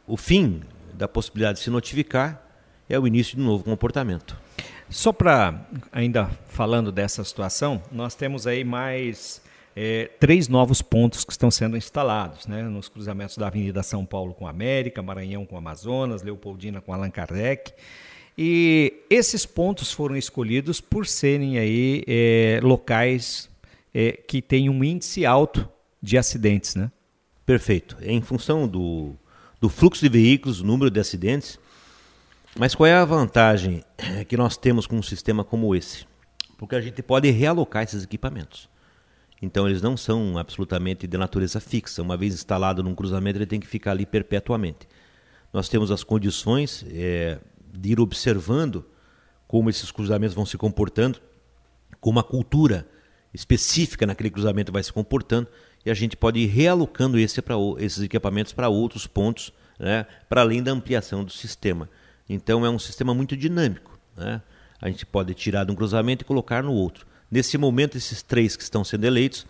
o 0.07 0.15
fim 0.15 0.61
da 0.93 1.07
possibilidade 1.07 1.57
de 1.57 1.63
se 1.65 1.69
notificar 1.69 2.41
é 2.89 2.97
o 2.97 3.05
início 3.05 3.35
de 3.35 3.41
um 3.41 3.45
novo 3.45 3.63
comportamento. 3.65 4.37
Só 4.89 5.11
para, 5.11 5.67
ainda 5.91 6.29
falando 6.47 6.91
dessa 6.91 7.23
situação, 7.23 7.81
nós 7.91 8.15
temos 8.15 8.47
aí 8.47 8.63
mais 8.63 9.41
é, 9.75 10.09
três 10.19 10.47
novos 10.47 10.81
pontos 10.81 11.25
que 11.25 11.31
estão 11.31 11.51
sendo 11.51 11.75
instalados, 11.75 12.47
né, 12.47 12.63
nos 12.63 12.87
cruzamentos 12.87 13.37
da 13.37 13.47
Avenida 13.47 13.83
São 13.83 14.05
Paulo 14.05 14.33
com 14.33 14.47
América, 14.47 15.01
Maranhão 15.01 15.45
com 15.45 15.57
Amazonas, 15.57 16.21
Leopoldina 16.21 16.79
com 16.79 16.93
Allan 16.93 17.09
Kardec. 17.09 17.73
E 18.37 19.05
esses 19.09 19.45
pontos 19.45 19.91
foram 19.91 20.15
escolhidos 20.15 20.81
por 20.81 21.07
serem 21.07 21.57
aí 21.57 22.03
é, 22.05 22.59
locais 22.61 23.49
é, 23.93 24.11
que 24.11 24.41
têm 24.41 24.69
um 24.69 24.83
índice 24.83 25.25
alto 25.25 25.67
de 26.01 26.17
acidentes, 26.17 26.75
né? 26.75 26.91
Perfeito. 27.45 27.95
Em 28.01 28.21
função 28.21 28.67
do, 28.67 29.13
do 29.61 29.69
fluxo 29.69 30.01
de 30.01 30.09
veículos, 30.09 30.61
número 30.61 30.91
de 30.91 30.99
acidentes, 30.99 31.57
mas 32.57 32.75
qual 32.75 32.87
é 32.87 32.93
a 32.93 33.05
vantagem 33.05 33.83
que 34.27 34.35
nós 34.35 34.57
temos 34.57 34.87
com 34.87 34.97
um 34.97 35.03
sistema 35.03 35.43
como 35.43 35.75
esse? 35.75 36.05
Porque 36.57 36.75
a 36.75 36.81
gente 36.81 37.01
pode 37.01 37.29
realocar 37.29 37.83
esses 37.83 38.03
equipamentos. 38.03 38.69
Então 39.41 39.67
eles 39.67 39.81
não 39.81 39.95
são 39.95 40.37
absolutamente 40.37 41.05
de 41.05 41.17
natureza 41.17 41.59
fixa. 41.59 42.01
Uma 42.01 42.17
vez 42.17 42.33
instalado 42.33 42.81
num 42.81 42.95
cruzamento, 42.95 43.37
ele 43.37 43.45
tem 43.45 43.59
que 43.59 43.67
ficar 43.67 43.91
ali 43.91 44.05
perpetuamente. 44.05 44.87
Nós 45.53 45.69
temos 45.69 45.91
as 45.91 46.03
condições 46.03 46.85
é, 46.89 47.39
de 47.77 47.91
ir 47.91 47.99
observando 47.99 48.85
como 49.47 49.69
esses 49.69 49.91
cruzamentos 49.91 50.35
vão 50.35 50.45
se 50.45 50.57
comportando, 50.57 51.19
como 51.99 52.19
a 52.19 52.23
cultura 52.23 52.87
específica 53.33 54.05
naquele 54.05 54.29
cruzamento 54.29 54.71
vai 54.71 54.81
se 54.81 54.91
comportando, 54.91 55.47
e 55.85 55.91
a 55.91 55.93
gente 55.93 56.17
pode 56.17 56.39
ir 56.39 56.47
realocando 56.47 57.19
esse 57.19 57.41
pra, 57.41 57.55
esses 57.79 58.01
equipamentos 58.01 58.53
para 58.53 58.69
outros 58.69 59.05
pontos, 59.05 59.53
né, 59.79 60.05
para 60.27 60.41
além 60.41 60.63
da 60.63 60.71
ampliação 60.71 61.23
do 61.23 61.31
sistema. 61.31 61.89
Então 62.27 62.65
é 62.65 62.69
um 62.69 62.79
sistema 62.79 63.13
muito 63.13 63.37
dinâmico. 63.37 63.99
Né? 64.17 64.41
A 64.81 64.89
gente 64.89 65.05
pode 65.05 65.33
tirar 65.33 65.63
de 65.63 65.71
um 65.71 65.75
cruzamento 65.75 66.23
e 66.23 66.25
colocar 66.25 66.63
no 66.63 66.73
outro. 66.73 67.05
Nesse 67.29 67.57
momento, 67.57 67.97
esses 67.97 68.21
três 68.21 68.55
que 68.55 68.63
estão 68.63 68.83
sendo 68.83 69.03
eleitos 69.03 69.45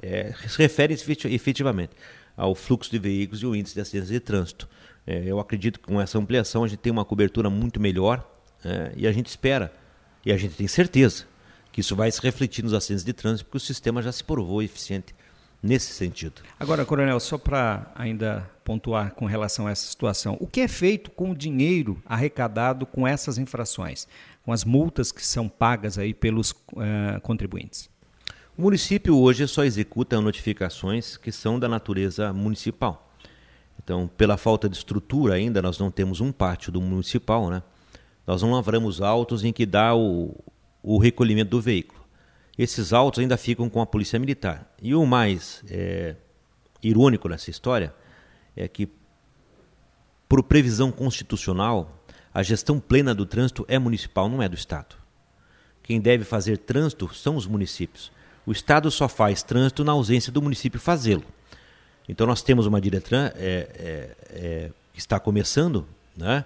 é, 0.00 0.32
se 0.46 0.58
referem 0.58 0.96
efetivamente 1.24 1.92
ao 2.36 2.54
fluxo 2.54 2.90
de 2.90 2.98
veículos 2.98 3.42
e 3.42 3.46
o 3.46 3.54
índice 3.54 3.74
de 3.74 3.80
acidentes 3.80 4.10
de 4.10 4.20
trânsito. 4.20 4.68
É, 5.10 5.24
eu 5.26 5.40
acredito 5.40 5.80
que 5.80 5.86
com 5.86 6.00
essa 6.00 6.16
ampliação 6.16 6.62
a 6.62 6.68
gente 6.68 6.78
tem 6.78 6.92
uma 6.92 7.04
cobertura 7.04 7.50
muito 7.50 7.80
melhor 7.80 8.24
é, 8.64 8.92
e 8.96 9.08
a 9.08 9.12
gente 9.12 9.26
espera, 9.26 9.72
e 10.24 10.30
a 10.30 10.36
gente 10.36 10.54
tem 10.54 10.68
certeza, 10.68 11.24
que 11.72 11.80
isso 11.80 11.96
vai 11.96 12.12
se 12.12 12.22
refletir 12.22 12.62
nos 12.62 12.72
acidentes 12.72 13.04
de 13.04 13.12
trânsito, 13.12 13.46
porque 13.46 13.56
o 13.56 13.60
sistema 13.60 14.00
já 14.02 14.12
se 14.12 14.22
provou 14.22 14.62
eficiente 14.62 15.12
nesse 15.60 15.92
sentido. 15.92 16.42
Agora, 16.60 16.84
Coronel, 16.84 17.18
só 17.18 17.36
para 17.36 17.90
ainda 17.96 18.48
pontuar 18.64 19.12
com 19.14 19.26
relação 19.26 19.66
a 19.66 19.72
essa 19.72 19.84
situação, 19.84 20.36
o 20.38 20.46
que 20.46 20.60
é 20.60 20.68
feito 20.68 21.10
com 21.10 21.32
o 21.32 21.34
dinheiro 21.34 22.00
arrecadado 22.06 22.86
com 22.86 23.04
essas 23.04 23.36
infrações, 23.36 24.06
com 24.44 24.52
as 24.52 24.64
multas 24.64 25.10
que 25.10 25.26
são 25.26 25.48
pagas 25.48 25.98
aí 25.98 26.14
pelos 26.14 26.52
uh, 26.52 27.20
contribuintes? 27.20 27.90
O 28.56 28.62
município 28.62 29.18
hoje 29.18 29.48
só 29.48 29.64
executa 29.64 30.20
notificações 30.20 31.16
que 31.16 31.32
são 31.32 31.58
da 31.58 31.68
natureza 31.68 32.32
municipal. 32.32 33.09
Então, 33.82 34.08
pela 34.16 34.36
falta 34.36 34.68
de 34.68 34.76
estrutura 34.76 35.34
ainda, 35.34 35.62
nós 35.62 35.78
não 35.78 35.90
temos 35.90 36.20
um 36.20 36.30
pátio 36.30 36.70
do 36.70 36.80
municipal, 36.80 37.48
né? 37.48 37.62
Nós 38.26 38.42
não 38.42 38.52
lavramos 38.52 39.00
autos 39.00 39.42
em 39.44 39.52
que 39.52 39.64
dá 39.64 39.94
o, 39.94 40.34
o 40.82 40.98
recolhimento 40.98 41.50
do 41.50 41.60
veículo 41.60 42.00
esses 42.62 42.92
autos 42.92 43.20
ainda 43.20 43.38
ficam 43.38 43.70
com 43.70 43.80
a 43.80 43.86
Polícia 43.86 44.18
Militar. 44.18 44.70
E 44.82 44.94
o 44.94 45.06
mais 45.06 45.64
é, 45.70 46.14
irônico 46.82 47.26
nessa 47.26 47.48
história 47.48 47.94
é 48.54 48.68
que, 48.68 48.86
por 50.28 50.42
previsão 50.42 50.92
constitucional, 50.92 52.04
a 52.34 52.42
gestão 52.42 52.78
plena 52.78 53.14
do 53.14 53.24
trânsito 53.24 53.64
é 53.66 53.78
municipal, 53.78 54.28
não 54.28 54.42
é 54.42 54.48
do 54.48 54.54
Estado. 54.54 54.94
Quem 55.82 56.00
deve 56.00 56.22
fazer 56.22 56.58
trânsito 56.58 57.12
são 57.14 57.34
os 57.34 57.46
municípios. 57.46 58.12
O 58.44 58.52
Estado 58.52 58.90
só 58.90 59.08
faz 59.08 59.42
trânsito 59.42 59.82
na 59.82 59.92
ausência 59.92 60.30
do 60.30 60.42
município 60.42 60.78
fazê-lo. 60.78 61.24
Então 62.08 62.26
nós 62.26 62.42
temos 62.42 62.66
uma 62.66 62.80
Diretran 62.80 63.30
é, 63.34 63.68
é, 63.74 64.16
é, 64.30 64.70
que 64.92 64.98
está 64.98 65.20
começando, 65.20 65.86
né? 66.16 66.44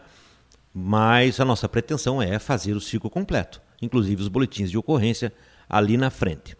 mas 0.74 1.38
a 1.38 1.44
nossa 1.44 1.68
pretensão 1.68 2.20
é 2.20 2.38
fazer 2.38 2.74
o 2.74 2.80
ciclo 2.80 3.08
completo, 3.08 3.60
inclusive 3.80 4.22
os 4.22 4.28
boletins 4.28 4.70
de 4.70 4.78
ocorrência, 4.78 5.32
ali 5.68 5.96
na 5.96 6.10
frente. 6.10 6.56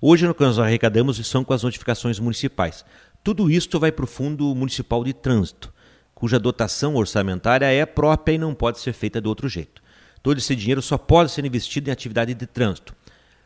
Hoje, 0.00 0.26
o 0.26 0.34
que 0.34 0.42
nós 0.42 0.58
arrecadamos 0.58 1.24
são 1.26 1.44
com 1.44 1.52
as 1.52 1.62
notificações 1.62 2.18
municipais. 2.18 2.84
Tudo 3.22 3.50
isto 3.50 3.80
vai 3.80 3.90
para 3.90 4.04
o 4.04 4.08
Fundo 4.08 4.54
Municipal 4.54 5.02
de 5.04 5.12
Trânsito, 5.12 5.72
cuja 6.14 6.38
dotação 6.38 6.94
orçamentária 6.94 7.66
é 7.66 7.84
própria 7.84 8.34
e 8.34 8.38
não 8.38 8.54
pode 8.54 8.80
ser 8.80 8.92
feita 8.92 9.20
de 9.20 9.28
outro 9.28 9.48
jeito. 9.48 9.82
Todo 10.22 10.38
esse 10.38 10.54
dinheiro 10.56 10.80
só 10.82 10.96
pode 10.96 11.30
ser 11.30 11.44
investido 11.44 11.88
em 11.88 11.92
atividade 11.92 12.34
de 12.34 12.46
trânsito. 12.46 12.94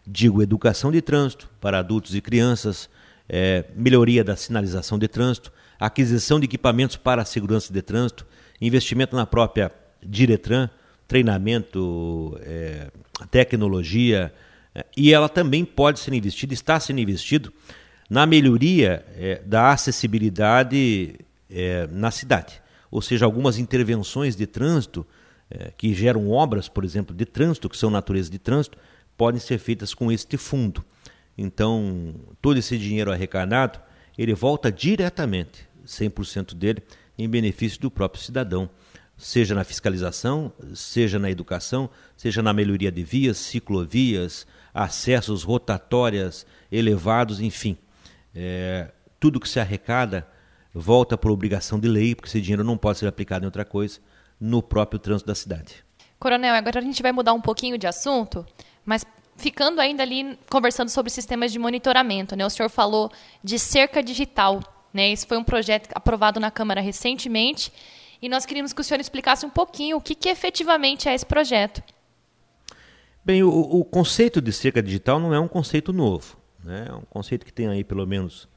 Digo, 0.07 0.43
educação 0.43 0.91
de 0.91 1.01
trânsito 1.01 1.51
para 1.61 1.79
adultos 1.79 2.15
e 2.15 2.21
crianças, 2.21 2.89
é, 3.29 3.65
melhoria 3.75 4.23
da 4.23 4.37
sinalização 4.37 4.99
de 4.99 5.09
trânsito, 5.09 5.53
aquisição 5.79 6.39
de 6.39 6.45
equipamentos 6.45 6.97
para 6.97 7.23
a 7.23 7.25
segurança 7.25 7.73
de 7.73 7.83
trânsito, 7.83 8.27
investimento 8.61 9.17
na 9.17 9.27
própria 9.27 9.73
Diretran, 10.03 10.69
treinamento, 11.07 12.39
é, 12.43 12.91
tecnologia, 13.31 14.33
é, 14.75 14.85
e 14.97 15.13
ela 15.13 15.29
também 15.29 15.65
pode 15.65 16.01
ser 16.01 16.13
investida, 16.15 16.55
está 16.55 16.79
sendo 16.81 17.01
investido 17.01 17.53
na 18.09 18.27
melhoria 18.27 19.05
é, 19.17 19.41
da 19.45 19.73
acessibilidade 19.73 21.15
é, 21.51 21.87
na 21.91 22.11
cidade. 22.11 22.61
Ou 22.91 23.01
seja, 23.01 23.25
algumas 23.25 23.59
intervenções 23.59 24.37
de 24.37 24.47
trânsito 24.47 25.07
é, 25.51 25.73
que 25.77 25.95
geram 25.95 26.31
obras, 26.31 26.69
por 26.69 26.85
exemplo, 26.85 27.15
de 27.15 27.25
trânsito, 27.25 27.69
que 27.69 27.77
são 27.77 27.91
natureza 27.91 28.31
de 28.31 28.39
trânsito, 28.39 28.79
podem 29.17 29.41
ser 29.41 29.59
feitas 29.59 29.95
com 29.95 30.11
este 30.11 30.37
fundo. 30.37 30.85
Então, 31.37 32.15
todo 32.41 32.59
esse 32.59 32.77
dinheiro 32.79 33.13
arrecadado, 33.13 33.81
ele 34.17 34.35
volta 34.35 34.71
diretamente, 34.71 35.69
100% 35.87 36.55
dele, 36.55 36.83
em 37.19 37.29
benefício 37.29 37.81
do 37.81 37.91
próprio 37.91 38.23
cidadão 38.23 38.69
seja 39.23 39.55
na 39.55 39.63
fiscalização, 39.63 40.53
seja 40.75 41.17
na 41.17 41.31
educação, 41.31 41.89
seja 42.17 42.43
na 42.43 42.53
melhoria 42.53 42.91
de 42.91 43.05
vias, 43.05 43.37
ciclovias, 43.39 44.47
acessos 44.75 45.45
rotatórias 45.45 46.45
elevados, 46.71 47.41
enfim. 47.41 47.77
É, 48.35 48.91
tudo 49.21 49.39
que 49.39 49.49
se 49.49 49.61
arrecada 49.61 50.27
volta 50.75 51.17
por 51.17 51.31
obrigação 51.31 51.79
de 51.79 51.87
lei, 51.87 52.17
porque 52.17 52.29
esse 52.29 52.41
dinheiro 52.41 52.65
não 52.65 52.77
pode 52.77 52.99
ser 52.99 53.07
aplicado 53.07 53.45
em 53.45 53.47
outra 53.47 53.65
coisa, 53.65 54.01
no 54.41 54.61
próprio 54.61 54.99
trânsito 54.99 55.29
da 55.29 55.37
cidade. 55.37 55.85
Coronel, 56.19 56.55
agora 56.55 56.81
a 56.81 56.83
gente 56.83 57.01
vai 57.01 57.13
mudar 57.13 57.33
um 57.33 57.41
pouquinho 57.41 57.79
de 57.79 57.87
assunto, 57.87 58.45
mas 58.85 59.05
ficando 59.37 59.81
ainda 59.81 60.03
ali 60.03 60.39
conversando 60.49 60.89
sobre 60.89 61.11
sistemas 61.11 61.53
de 61.53 61.59
monitoramento, 61.59 62.37
né? 62.37 62.45
O 62.45 62.51
senhor 62.51 62.69
falou 62.69 63.11
de 63.43 63.59
cerca 63.59 64.03
digital, 64.03 64.61
né? 64.93 65.11
Esse 65.11 65.27
foi 65.27 65.37
um 65.37 65.45
projeto 65.45 65.89
aprovado 65.95 66.39
na 66.39 66.51
Câmara 66.51 66.81
recentemente 66.81 67.73
e 68.21 68.29
nós 68.29 68.47
queríamos 68.47 68.73
que 68.73 68.81
o 68.81 68.85
senhor 68.85 69.01
explicasse 69.01 69.45
um 69.45 69.51
pouquinho 69.51 69.97
o 69.97 70.01
que, 70.01 70.15
que 70.15 70.29
efetivamente 70.29 71.09
é 71.09 71.15
esse 71.15 71.27
projeto. 71.27 71.83
Bem, 73.25 73.43
o, 73.43 73.51
o, 73.51 73.85
conceito 73.85 74.41
de 74.41 74.53
cerca 74.53 74.83
digital 74.83 75.19
não 75.19 75.33
é 75.35 75.41
um 75.41 75.49
conceito 75.49 75.93
novo. 75.93 76.37
Né? 76.63 76.87
É 76.89 76.93
um 76.93 77.03
conceito 77.03 77.45
que 77.47 77.53
tem 77.53 77.69
aí 77.69 77.85
pelo 77.85 78.07
menos 78.07 78.49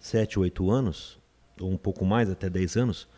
7, 0.00 0.38
8 0.38 0.70
anos, 0.70 1.18
ou 1.60 1.70
um 1.70 1.76
pouco 1.76 2.04
mais, 2.04 2.28
até 2.28 2.50
10 2.50 2.76
anos, 2.76 3.08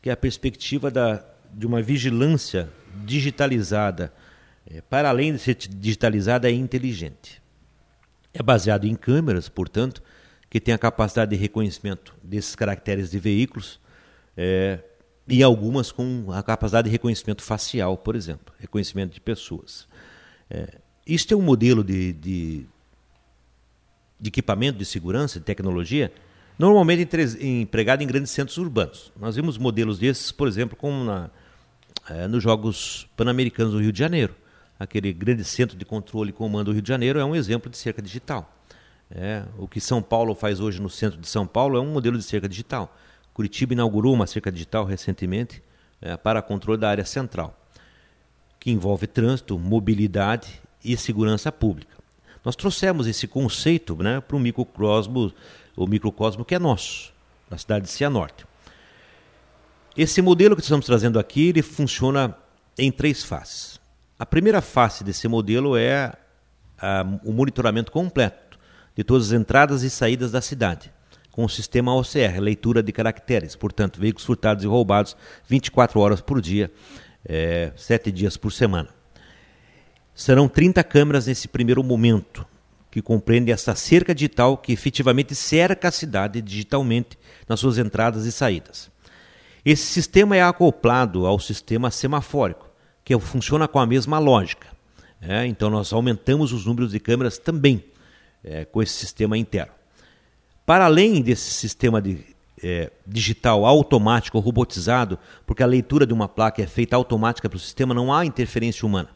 que 0.00 0.10
é 0.10 0.12
a 0.12 0.16
perspectiva 0.16 0.90
da, 0.90 1.24
de 1.52 1.66
uma 1.66 1.80
vigilância 1.80 2.68
digitalizada, 3.04 4.12
é, 4.66 4.80
para 4.80 5.08
além 5.08 5.32
de 5.32 5.38
ser 5.38 5.54
digitalizada, 5.54 6.48
é 6.48 6.52
inteligente. 6.52 7.42
É 8.32 8.42
baseado 8.42 8.84
em 8.84 8.94
câmeras, 8.94 9.48
portanto, 9.48 10.02
que 10.48 10.60
tem 10.60 10.74
a 10.74 10.78
capacidade 10.78 11.30
de 11.30 11.36
reconhecimento 11.36 12.14
desses 12.22 12.54
caracteres 12.54 13.10
de 13.10 13.18
veículos, 13.18 13.80
é, 14.36 14.80
e 15.26 15.42
algumas 15.42 15.92
com 15.92 16.26
a 16.32 16.42
capacidade 16.42 16.86
de 16.86 16.92
reconhecimento 16.92 17.42
facial, 17.42 17.96
por 17.96 18.16
exemplo, 18.16 18.54
reconhecimento 18.58 19.14
de 19.14 19.20
pessoas. 19.20 19.86
É, 20.50 20.78
este 21.06 21.34
é 21.34 21.36
um 21.36 21.42
modelo 21.42 21.82
de, 21.82 22.12
de, 22.12 22.66
de, 24.20 24.28
equipamento 24.28 24.78
de 24.78 24.84
segurança, 24.84 25.38
de 25.38 25.44
tecnologia, 25.44 26.12
normalmente 26.58 27.08
empregado 27.40 28.02
em 28.02 28.06
grandes 28.06 28.30
centros 28.30 28.58
urbanos. 28.58 29.12
Nós 29.18 29.36
vimos 29.36 29.58
modelos 29.58 29.98
desses, 29.98 30.30
por 30.32 30.46
exemplo, 30.46 30.76
como 30.76 31.04
na, 31.04 31.30
é, 32.08 32.26
nos 32.26 32.42
Jogos 32.42 33.08
Pan-Americanos 33.16 33.72
do 33.72 33.80
Rio 33.80 33.92
de 33.92 33.98
Janeiro. 33.98 34.34
Aquele 34.82 35.12
grande 35.12 35.44
centro 35.44 35.76
de 35.76 35.84
controle 35.84 36.30
e 36.30 36.32
comando 36.32 36.64
do 36.64 36.72
Rio 36.72 36.82
de 36.82 36.88
Janeiro 36.88 37.20
é 37.20 37.24
um 37.24 37.36
exemplo 37.36 37.70
de 37.70 37.76
cerca 37.76 38.02
digital. 38.02 38.52
É, 39.08 39.44
o 39.56 39.68
que 39.68 39.80
São 39.80 40.02
Paulo 40.02 40.34
faz 40.34 40.58
hoje 40.58 40.82
no 40.82 40.90
centro 40.90 41.20
de 41.20 41.28
São 41.28 41.46
Paulo 41.46 41.78
é 41.78 41.80
um 41.80 41.92
modelo 41.92 42.18
de 42.18 42.24
cerca 42.24 42.48
digital. 42.48 42.92
Curitiba 43.32 43.74
inaugurou 43.74 44.12
uma 44.12 44.26
cerca 44.26 44.50
digital 44.50 44.84
recentemente 44.84 45.62
é, 46.00 46.16
para 46.16 46.42
controle 46.42 46.80
da 46.80 46.90
área 46.90 47.04
central, 47.04 47.56
que 48.58 48.72
envolve 48.72 49.06
trânsito, 49.06 49.56
mobilidade 49.56 50.60
e 50.84 50.96
segurança 50.96 51.52
pública. 51.52 51.96
Nós 52.44 52.56
trouxemos 52.56 53.06
esse 53.06 53.28
conceito 53.28 53.94
né, 54.02 54.20
para 54.20 54.36
o 54.36 54.40
microcosmo, 54.40 55.32
o 55.76 55.86
microcosmo 55.86 56.44
que 56.44 56.56
é 56.56 56.58
nosso, 56.58 57.14
na 57.48 57.56
cidade 57.56 57.84
de 57.84 57.90
Cianorte. 57.92 58.44
Esse 59.96 60.20
modelo 60.20 60.56
que 60.56 60.62
estamos 60.62 60.86
trazendo 60.86 61.20
aqui, 61.20 61.50
ele 61.50 61.62
funciona 61.62 62.36
em 62.76 62.90
três 62.90 63.22
faces. 63.22 63.71
A 64.22 64.24
primeira 64.24 64.60
face 64.60 65.02
desse 65.02 65.26
modelo 65.26 65.76
é 65.76 66.12
a, 66.78 67.04
o 67.24 67.32
monitoramento 67.32 67.90
completo 67.90 68.56
de 68.94 69.02
todas 69.02 69.26
as 69.26 69.32
entradas 69.32 69.82
e 69.82 69.90
saídas 69.90 70.30
da 70.30 70.40
cidade 70.40 70.92
com 71.32 71.44
o 71.44 71.48
sistema 71.48 71.92
OCR, 71.92 72.38
leitura 72.38 72.84
de 72.84 72.92
caracteres. 72.92 73.56
Portanto, 73.56 73.98
veículos 73.98 74.24
furtados 74.24 74.62
e 74.62 74.66
roubados 74.68 75.16
24 75.48 75.98
horas 75.98 76.20
por 76.20 76.40
dia, 76.40 76.70
é, 77.24 77.72
7 77.74 78.12
dias 78.12 78.36
por 78.36 78.52
semana. 78.52 78.90
Serão 80.14 80.48
30 80.48 80.84
câmeras 80.84 81.26
nesse 81.26 81.48
primeiro 81.48 81.82
momento, 81.82 82.46
que 82.92 83.02
compreende 83.02 83.50
essa 83.50 83.74
cerca 83.74 84.14
digital 84.14 84.56
que 84.56 84.72
efetivamente 84.72 85.34
cerca 85.34 85.88
a 85.88 85.90
cidade 85.90 86.40
digitalmente 86.40 87.18
nas 87.48 87.58
suas 87.58 87.76
entradas 87.76 88.24
e 88.24 88.30
saídas. 88.30 88.88
Esse 89.64 89.86
sistema 89.86 90.36
é 90.36 90.42
acoplado 90.44 91.26
ao 91.26 91.40
sistema 91.40 91.90
semafórico, 91.90 92.70
que 93.04 93.18
funciona 93.18 93.66
com 93.66 93.78
a 93.78 93.86
mesma 93.86 94.18
lógica. 94.18 94.68
É, 95.20 95.46
então, 95.46 95.70
nós 95.70 95.92
aumentamos 95.92 96.52
os 96.52 96.66
números 96.66 96.90
de 96.90 96.98
câmeras 96.98 97.38
também 97.38 97.84
é, 98.42 98.64
com 98.64 98.82
esse 98.82 98.94
sistema 98.94 99.38
interno. 99.38 99.72
Para 100.66 100.86
além 100.86 101.22
desse 101.22 101.50
sistema 101.50 102.00
de, 102.02 102.24
é, 102.62 102.90
digital 103.06 103.64
automático 103.64 104.38
robotizado, 104.38 105.18
porque 105.46 105.62
a 105.62 105.66
leitura 105.66 106.06
de 106.06 106.12
uma 106.12 106.28
placa 106.28 106.62
é 106.62 106.66
feita 106.66 106.96
automática 106.96 107.48
para 107.48 107.56
o 107.56 107.60
sistema, 107.60 107.94
não 107.94 108.12
há 108.12 108.24
interferência 108.24 108.86
humana. 108.86 109.10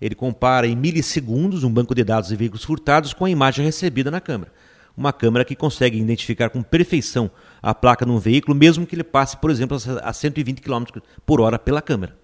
Ele 0.00 0.14
compara 0.14 0.66
em 0.66 0.76
milissegundos 0.76 1.64
um 1.64 1.70
banco 1.70 1.94
de 1.94 2.04
dados 2.04 2.28
de 2.28 2.36
veículos 2.36 2.64
furtados 2.64 3.12
com 3.12 3.24
a 3.24 3.30
imagem 3.30 3.64
recebida 3.64 4.10
na 4.10 4.20
câmera. 4.20 4.52
Uma 4.96 5.12
câmera 5.12 5.44
que 5.44 5.56
consegue 5.56 5.98
identificar 5.98 6.50
com 6.50 6.62
perfeição 6.62 7.30
a 7.62 7.74
placa 7.74 8.04
num 8.06 8.18
veículo, 8.18 8.54
mesmo 8.54 8.86
que 8.86 8.94
ele 8.94 9.04
passe, 9.04 9.36
por 9.36 9.50
exemplo, 9.50 9.78
a 10.02 10.12
120 10.12 10.60
km 10.60 10.84
por 11.24 11.40
hora 11.40 11.58
pela 11.58 11.82
câmera. 11.82 12.16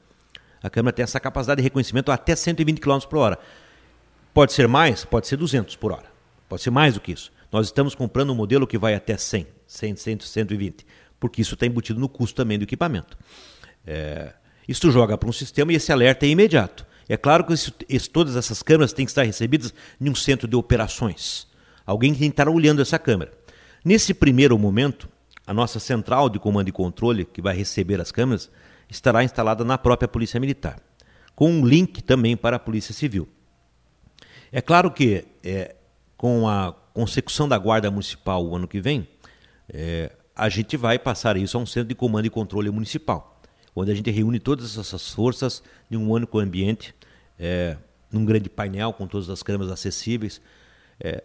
A 0.63 0.69
câmera 0.69 0.93
tem 0.93 1.03
essa 1.03 1.19
capacidade 1.19 1.59
de 1.59 1.63
reconhecimento 1.63 2.13
até 2.13 2.37
120 2.37 2.81
km 2.81 2.99
por 3.09 3.19
hora. 3.19 3.39
Pode 4.33 4.53
ser 4.53 4.69
mais, 4.69 5.05
pode 5.05 5.27
ser 5.27 5.37
200 5.37 5.77
por 5.77 5.93
hora. 5.93 6.07
Pode 6.49 6.63
ser 6.63 6.71
mais 6.71 6.95
do 6.95 7.01
que 7.01 7.13
isso. 7.13 7.33
Nós 7.51 7.67
estamos 7.67 7.95
comprando 7.95 8.31
um 8.31 8.35
modelo 8.35 8.67
que 8.67 8.79
vai 8.79 8.95
até 8.95 9.17
100, 9.17 9.47
100, 9.67 9.97
100 9.97 10.21
120, 10.21 10.87
porque 11.19 11.43
isso 11.43 11.55
está 11.55 11.67
embutido 11.67 11.99
no 11.99 12.09
custo 12.09 12.37
também 12.37 12.59
do 12.59 12.63
equipamento. 12.63 13.17
É, 13.87 14.33
isso 14.69 14.91
joga 14.91 15.19
para 15.19 15.29
um 15.29 15.33
sistema 15.33 15.73
e 15.73 15.77
esse 15.77 15.91
alerta 15.93 16.27
é 16.27 16.29
imediato. 16.29 16.87
É 17.09 17.17
claro 17.17 17.45
que 17.45 17.53
isso, 17.53 17.75
esse, 17.89 18.09
todas 18.09 18.37
essas 18.37 18.63
câmeras 18.63 18.93
têm 18.93 19.05
que 19.05 19.11
estar 19.11 19.25
recebidas 19.25 19.75
em 20.01 20.09
um 20.09 20.15
centro 20.15 20.47
de 20.47 20.55
operações. 20.55 21.49
Alguém 21.85 22.13
tem 22.13 22.31
que 22.31 22.35
estar 22.35 22.49
olhando 22.49 22.81
essa 22.81 22.99
câmera. 23.01 23.33
Nesse 23.85 24.15
primeiro 24.15 24.57
momento, 24.57 25.09
a 25.45 25.53
nossa 25.53 25.81
central 25.81 26.29
de 26.29 26.39
comando 26.39 26.69
e 26.69 26.73
controle, 26.73 27.25
que 27.25 27.43
vai 27.43 27.57
receber 27.57 28.01
as 28.01 28.13
câmeras, 28.13 28.49
estará 28.91 29.23
instalada 29.23 29.65
na 29.65 29.79
própria 29.79 30.09
Polícia 30.09 30.41
Militar, 30.41 30.81
com 31.35 31.51
um 31.51 31.65
link 31.65 32.03
também 32.03 32.37
para 32.37 32.57
a 32.57 32.59
Polícia 32.59 32.93
Civil. 32.93 33.29
É 34.53 34.61
claro 34.61 34.91
que 34.91 35.25
é, 35.45 35.77
com 36.17 36.49
a 36.49 36.75
consecução 36.93 37.49
da 37.49 37.57
Guarda 37.57 37.91
Municipal 37.91 38.45
o 38.45 38.55
ano 38.55 38.67
que 38.67 38.81
vem, 38.81 39.09
é, 39.69 40.13
a 40.35 40.49
gente 40.49 40.77
vai 40.77 40.99
passar 40.99 41.37
isso 41.37 41.57
a 41.57 41.61
um 41.61 41.67
centro 41.67 41.89
de 41.89 41.95
comando 41.95 42.27
e 42.27 42.31
controle 42.31 42.71
municipal, 42.71 43.41
onde 43.75 43.93
a 43.93 43.95
gente 43.95 44.11
reúne 44.11 44.41
todas 44.41 44.77
essas 44.77 45.11
forças 45.11 45.63
em 45.91 45.97
um 45.97 46.11
único 46.11 46.39
ambiente, 46.39 46.95
é, 47.39 47.77
num 48.11 48.25
grande 48.25 48.51
painel 48.51 48.93
com 48.93 49.07
todas 49.07 49.31
as 49.31 49.43
câmeras 49.43 49.71
acessíveis, 49.71 50.41
é, 50.99 51.23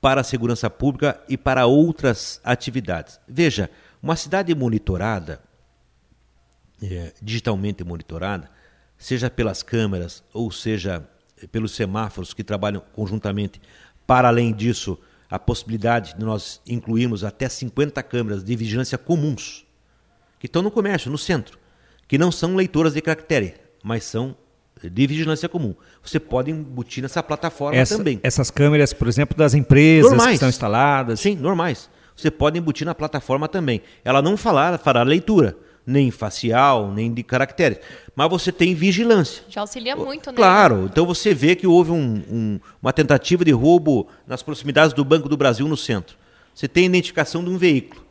para 0.00 0.20
a 0.20 0.24
segurança 0.24 0.68
pública 0.68 1.22
e 1.28 1.38
para 1.38 1.64
outras 1.64 2.40
atividades. 2.44 3.20
Veja, 3.26 3.70
uma 4.02 4.16
cidade 4.16 4.52
monitorada, 4.54 5.40
é, 6.82 7.12
digitalmente 7.22 7.84
monitorada, 7.84 8.50
seja 8.98 9.30
pelas 9.30 9.62
câmeras 9.62 10.22
ou 10.32 10.50
seja 10.50 11.06
pelos 11.50 11.72
semáforos 11.72 12.34
que 12.34 12.44
trabalham 12.44 12.82
conjuntamente 12.92 13.60
para 14.06 14.28
além 14.28 14.52
disso, 14.52 14.98
a 15.30 15.38
possibilidade 15.38 16.14
de 16.14 16.24
nós 16.24 16.60
incluirmos 16.66 17.24
até 17.24 17.48
50 17.48 18.02
câmeras 18.02 18.44
de 18.44 18.54
vigilância 18.54 18.98
comuns, 18.98 19.64
que 20.38 20.46
estão 20.46 20.60
no 20.60 20.70
comércio, 20.70 21.10
no 21.10 21.16
centro, 21.16 21.58
que 22.06 22.18
não 22.18 22.30
são 22.30 22.54
leitoras 22.54 22.94
de 22.94 23.00
caractere, 23.00 23.54
mas 23.82 24.04
são 24.04 24.36
de 24.82 25.06
vigilância 25.06 25.48
comum. 25.48 25.74
Você 26.02 26.18
pode 26.18 26.50
embutir 26.50 27.02
nessa 27.02 27.22
plataforma 27.22 27.78
Essa, 27.78 27.96
também. 27.96 28.20
Essas 28.22 28.50
câmeras, 28.50 28.92
por 28.92 29.06
exemplo, 29.06 29.36
das 29.36 29.54
empresas 29.54 30.10
normais. 30.10 30.28
que 30.30 30.34
estão 30.34 30.48
instaladas. 30.48 31.20
Sim, 31.20 31.36
normais. 31.36 31.88
Você 32.16 32.30
pode 32.30 32.58
embutir 32.58 32.84
na 32.84 32.94
plataforma 32.94 33.48
também. 33.48 33.80
Ela 34.04 34.20
não 34.20 34.36
falar, 34.36 34.76
fará 34.78 35.02
leitura 35.02 35.56
nem 35.86 36.10
facial, 36.10 36.92
nem 36.92 37.12
de 37.12 37.22
caracteres. 37.22 37.78
Mas 38.14 38.30
você 38.30 38.52
tem 38.52 38.74
vigilância. 38.74 39.44
Já 39.48 39.62
auxilia 39.62 39.96
muito, 39.96 40.30
né? 40.30 40.36
Claro. 40.36 40.88
Então 40.90 41.04
você 41.04 41.34
vê 41.34 41.56
que 41.56 41.66
houve 41.66 41.90
um, 41.90 42.22
um, 42.30 42.60
uma 42.80 42.92
tentativa 42.92 43.44
de 43.44 43.52
roubo 43.52 44.06
nas 44.26 44.42
proximidades 44.42 44.92
do 44.92 45.04
Banco 45.04 45.28
do 45.28 45.36
Brasil 45.36 45.66
no 45.66 45.76
centro. 45.76 46.16
Você 46.54 46.68
tem 46.68 46.86
identificação 46.86 47.42
de 47.42 47.50
um 47.50 47.58
veículo 47.58 48.04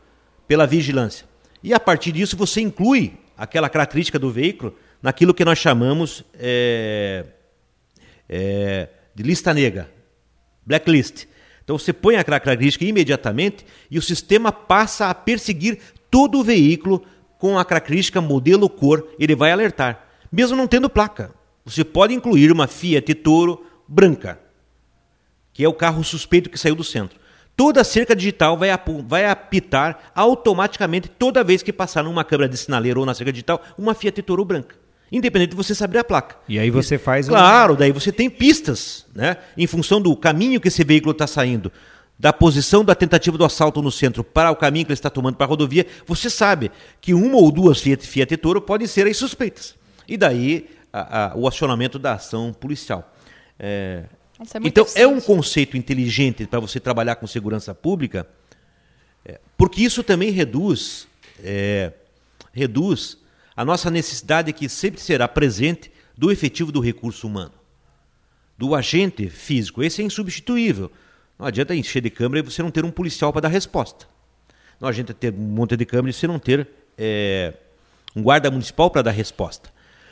pela 0.48 0.68
vigilância. 0.68 1.26
E 1.64 1.74
a 1.74 1.80
partir 1.80 2.12
disso 2.12 2.36
você 2.36 2.62
inclui 2.62 3.14
aquela 3.38 3.70
característica 3.70 4.20
do 4.20 4.32
veículo 4.32 4.76
naquilo 5.02 5.34
que 5.34 5.46
nós 5.46 5.58
chamamos 5.58 6.24
é, 6.34 7.26
é, 8.28 8.90
de 9.16 9.24
lista 9.24 9.54
negra, 9.54 9.92
blacklist. 10.66 11.26
Então 11.64 11.78
você 11.78 11.94
põe 11.94 12.18
aquela 12.18 12.40
característica 12.40 12.84
imediatamente 12.84 13.66
e 13.90 13.98
o 13.98 14.02
sistema 14.02 14.52
passa 14.52 15.08
a 15.08 15.16
perseguir 15.16 15.80
todo 16.10 16.40
o 16.40 16.44
veículo 16.44 17.04
com 17.42 17.58
a 17.58 17.66
característica 17.66 18.22
modelo 18.22 18.70
cor, 18.70 19.04
ele 19.18 19.34
vai 19.34 19.52
alertar, 19.52 20.06
mesmo 20.32 20.56
não 20.56 20.68
tendo 20.68 20.88
placa. 20.88 21.32
Você 21.66 21.84
pode 21.84 22.14
incluir 22.14 22.52
uma 22.52 22.68
Fiat 22.68 23.16
Toro 23.16 23.66
branca, 23.88 24.40
que 25.52 25.64
é 25.64 25.68
o 25.68 25.74
carro 25.74 26.04
suspeito 26.04 26.52
que 26.52 26.58
saiu 26.60 26.76
do 26.76 26.84
centro. 26.84 27.20
Toda 27.58 27.84
cerca 27.84 28.16
digital 28.16 28.56
vai, 28.56 28.70
vai 29.08 29.26
apitar 29.26 30.12
automaticamente 30.14 31.10
toda 31.10 31.44
vez 31.44 31.64
que 31.64 31.74
passar 31.74 32.04
numa 32.04 32.24
câmera 32.24 32.48
de 32.48 32.58
sinaleiro 32.58 33.00
ou 33.00 33.08
na 33.08 33.16
cerca 33.16 33.34
digital 33.34 33.60
uma 33.76 33.96
Fiat 33.96 34.22
Toro 34.22 34.46
branca. 34.46 34.76
Independente 35.12 35.50
de 35.50 35.56
você 35.56 35.74
saber 35.74 35.98
a 35.98 36.04
placa. 36.04 36.36
E 36.48 36.60
aí 36.60 36.70
você 36.70 37.00
faz. 37.00 37.28
Claro, 37.28 37.76
daí 37.76 37.92
você 37.92 38.12
tem 38.12 38.30
pistas, 38.30 39.08
né? 39.16 39.38
Em 39.58 39.66
função 39.66 40.00
do 40.00 40.16
caminho 40.16 40.62
que 40.62 40.68
esse 40.68 40.84
veículo 40.84 41.12
está 41.12 41.26
saindo 41.26 41.72
da 42.22 42.32
posição 42.32 42.86
da 42.86 42.94
tentativa 42.94 43.36
do 43.36 43.44
assalto 43.44 43.82
no 43.82 43.92
centro 43.92 44.24
para 44.24 44.52
o 44.52 44.56
caminho 44.56 44.86
que 44.86 44.92
ele 44.92 44.94
está 44.94 45.10
tomando 45.10 45.38
para 45.38 45.48
a 45.48 45.50
rodovia, 45.50 45.88
você 46.06 46.30
sabe 46.30 46.72
que 47.02 47.16
uma 47.16 47.36
ou 47.36 47.52
duas 47.52 47.82
Fiat, 47.82 48.06
Fiat 48.06 48.38
Toro 48.38 48.62
podem 48.62 48.86
ser 48.86 49.08
as 49.08 49.18
suspeitas. 49.18 49.76
E 50.08 50.16
daí 50.16 50.70
a, 50.94 51.32
a, 51.32 51.36
o 51.36 51.48
acionamento 51.48 51.98
da 51.98 52.14
ação 52.14 52.54
policial. 52.54 53.12
É... 53.58 54.04
É 54.40 54.58
então, 54.64 54.84
eficiente. 54.84 55.04
é 55.04 55.08
um 55.08 55.20
conceito 55.20 55.78
inteligente 55.78 56.46
para 56.46 56.60
você 56.60 56.80
trabalhar 56.80 57.16
com 57.16 57.26
segurança 57.26 57.76
pública, 57.76 58.28
é, 59.24 59.40
porque 59.56 59.82
isso 59.82 60.04
também 60.04 60.32
reduz, 60.32 61.08
é, 61.44 61.92
reduz 62.52 63.18
a 63.56 63.64
nossa 63.64 63.92
necessidade 63.92 64.52
que 64.52 64.68
sempre 64.68 65.00
será 65.00 65.28
presente 65.28 65.92
do 66.18 66.32
efetivo 66.32 66.72
do 66.72 66.80
recurso 66.80 67.28
humano, 67.28 67.54
do 68.58 68.74
agente 68.74 69.30
físico. 69.30 69.84
Esse 69.84 70.02
é 70.02 70.06
insubstituível. 70.06 70.92
Não 71.42 71.48
adianta 71.48 71.74
encher 71.74 72.04
de 72.04 72.12
câmera 72.12 72.38
e 72.38 72.48
você 72.48 72.62
não 72.62 72.70
ter 72.70 72.86
um 72.86 72.92
policial 72.92 73.34
para 73.34 73.42
dar 73.42 73.48
resposta. 73.48 74.06
Não 74.80 74.88
adianta 74.88 75.12
ter 75.12 75.34
um 75.34 75.38
monte 75.38 75.76
de 75.76 75.84
câmera 75.88 76.12
e 76.12 76.14
você 76.14 76.28
não 76.28 76.38
ter 76.38 76.68
é, 76.96 77.56
um 78.16 78.22
guarda 78.22 78.52
municipal 78.52 78.92
para 78.92 79.02
dar 79.02 79.10
resposta. 79.10 79.72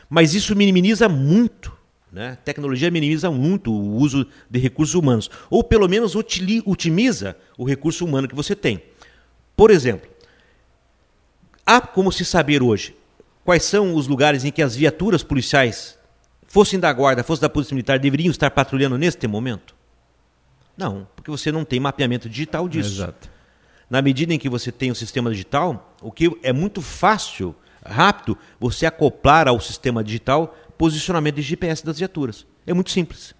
Mas 0.09 0.33
isso 0.33 0.55
minimiza 0.55 1.07
muito, 1.07 1.71
né? 2.11 2.35
Tecnologia 2.43 2.89
minimiza 2.89 3.29
muito 3.29 3.71
o 3.71 3.97
uso 3.97 4.25
de 4.49 4.57
recursos 4.57 4.95
humanos. 4.95 5.29
Ou 5.51 5.63
pelo 5.63 5.87
menos 5.87 6.15
otimiza 6.15 7.37
o 7.59 7.63
recurso 7.63 8.03
humano 8.05 8.27
que 8.27 8.33
você 8.33 8.55
tem. 8.55 8.81
Por 9.55 9.69
exemplo, 9.69 10.09
há 11.63 11.79
como 11.79 12.11
se 12.11 12.25
saber 12.25 12.63
hoje 12.63 12.95
quais 13.45 13.63
são 13.63 13.93
os 13.93 14.07
lugares 14.07 14.45
em 14.45 14.51
que 14.51 14.63
as 14.63 14.75
viaturas 14.75 15.21
policiais, 15.21 15.95
fossem 16.47 16.79
da 16.79 16.91
guarda, 16.91 17.23
fossem 17.23 17.43
da 17.43 17.49
polícia 17.49 17.75
militar, 17.75 17.99
deveriam 17.99 18.31
estar 18.31 18.49
patrulhando 18.49 18.97
neste 18.97 19.27
momento? 19.27 19.77
Não, 20.79 21.05
porque 21.13 21.29
você 21.29 21.51
não 21.51 21.65
tem 21.65 21.77
mapeamento 21.77 22.29
digital 22.29 22.69
disso. 22.69 23.01
Exato. 23.01 23.29
Na 23.89 24.01
medida 24.01 24.33
em 24.33 24.39
que 24.39 24.47
você 24.47 24.71
tem 24.71 24.89
o 24.89 24.95
sistema 24.95 25.29
digital, 25.29 25.93
o 26.01 26.09
que 26.09 26.31
é 26.41 26.53
muito 26.53 26.81
fácil, 26.81 27.53
rápido, 27.85 28.37
você 28.57 28.85
acoplar 28.85 29.49
ao 29.49 29.59
sistema 29.59 30.01
digital 30.01 30.55
posicionamento 30.77 31.35
de 31.35 31.41
GPS 31.41 31.85
das 31.85 31.97
viaturas. 31.97 32.47
É 32.65 32.73
muito 32.73 32.91
simples. 32.91 33.35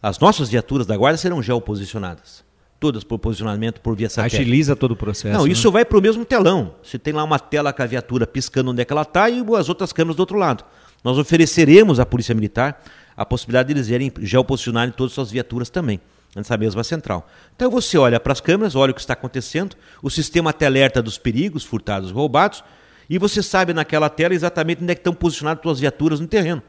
As 0.00 0.18
nossas 0.18 0.48
viaturas 0.48 0.86
da 0.86 0.96
guarda 0.96 1.18
serão 1.18 1.42
geoposicionadas. 1.42 2.42
Todas 2.80 3.04
por 3.04 3.18
posicionamento 3.18 3.82
por 3.82 3.94
via 3.94 4.08
satélite. 4.08 4.36
Agiliza 4.36 4.74
todo 4.74 4.92
o 4.92 4.96
processo. 4.96 5.36
Não, 5.36 5.44
né? 5.44 5.52
isso 5.52 5.70
vai 5.70 5.84
para 5.84 5.98
o 5.98 6.00
mesmo 6.00 6.24
telão. 6.24 6.76
Você 6.82 6.98
tem 6.98 7.12
lá 7.12 7.22
uma 7.22 7.38
tela 7.38 7.74
com 7.74 7.82
a 7.82 7.86
viatura 7.86 8.26
piscando 8.26 8.70
onde 8.70 8.80
é 8.80 8.84
que 8.86 8.92
ela 8.92 9.02
está 9.02 9.28
e 9.28 9.44
as 9.58 9.68
outras 9.68 9.92
câmeras 9.92 10.16
do 10.16 10.20
outro 10.20 10.38
lado. 10.38 10.64
Nós 11.02 11.18
ofereceremos 11.18 12.00
à 12.00 12.06
Polícia 12.06 12.34
Militar 12.34 12.82
a 13.14 13.26
possibilidade 13.26 13.66
de 13.68 13.74
eles 13.74 13.88
irem 13.88 14.10
geoposicionarem 14.20 14.94
todas 14.96 15.12
as 15.12 15.14
suas 15.14 15.30
viaturas 15.30 15.68
também 15.68 16.00
nessa 16.34 16.56
mesma 16.56 16.82
central. 16.82 17.28
Então 17.54 17.70
você 17.70 17.96
olha 17.96 18.18
para 18.18 18.32
as 18.32 18.40
câmeras, 18.40 18.74
olha 18.74 18.90
o 18.90 18.94
que 18.94 19.00
está 19.00 19.12
acontecendo, 19.12 19.76
o 20.02 20.10
sistema 20.10 20.52
te 20.52 20.64
alerta 20.64 21.02
dos 21.02 21.18
perigos, 21.18 21.64
furtados, 21.64 22.10
roubados, 22.10 22.64
e 23.08 23.18
você 23.18 23.42
sabe 23.42 23.72
naquela 23.72 24.08
tela 24.08 24.34
exatamente 24.34 24.82
onde 24.82 24.92
é 24.92 24.94
que 24.94 25.00
estão 25.00 25.14
posicionadas 25.14 25.60
as 25.60 25.62
suas 25.62 25.80
viaturas 25.80 26.20
no 26.20 26.26
terreno. 26.26 26.62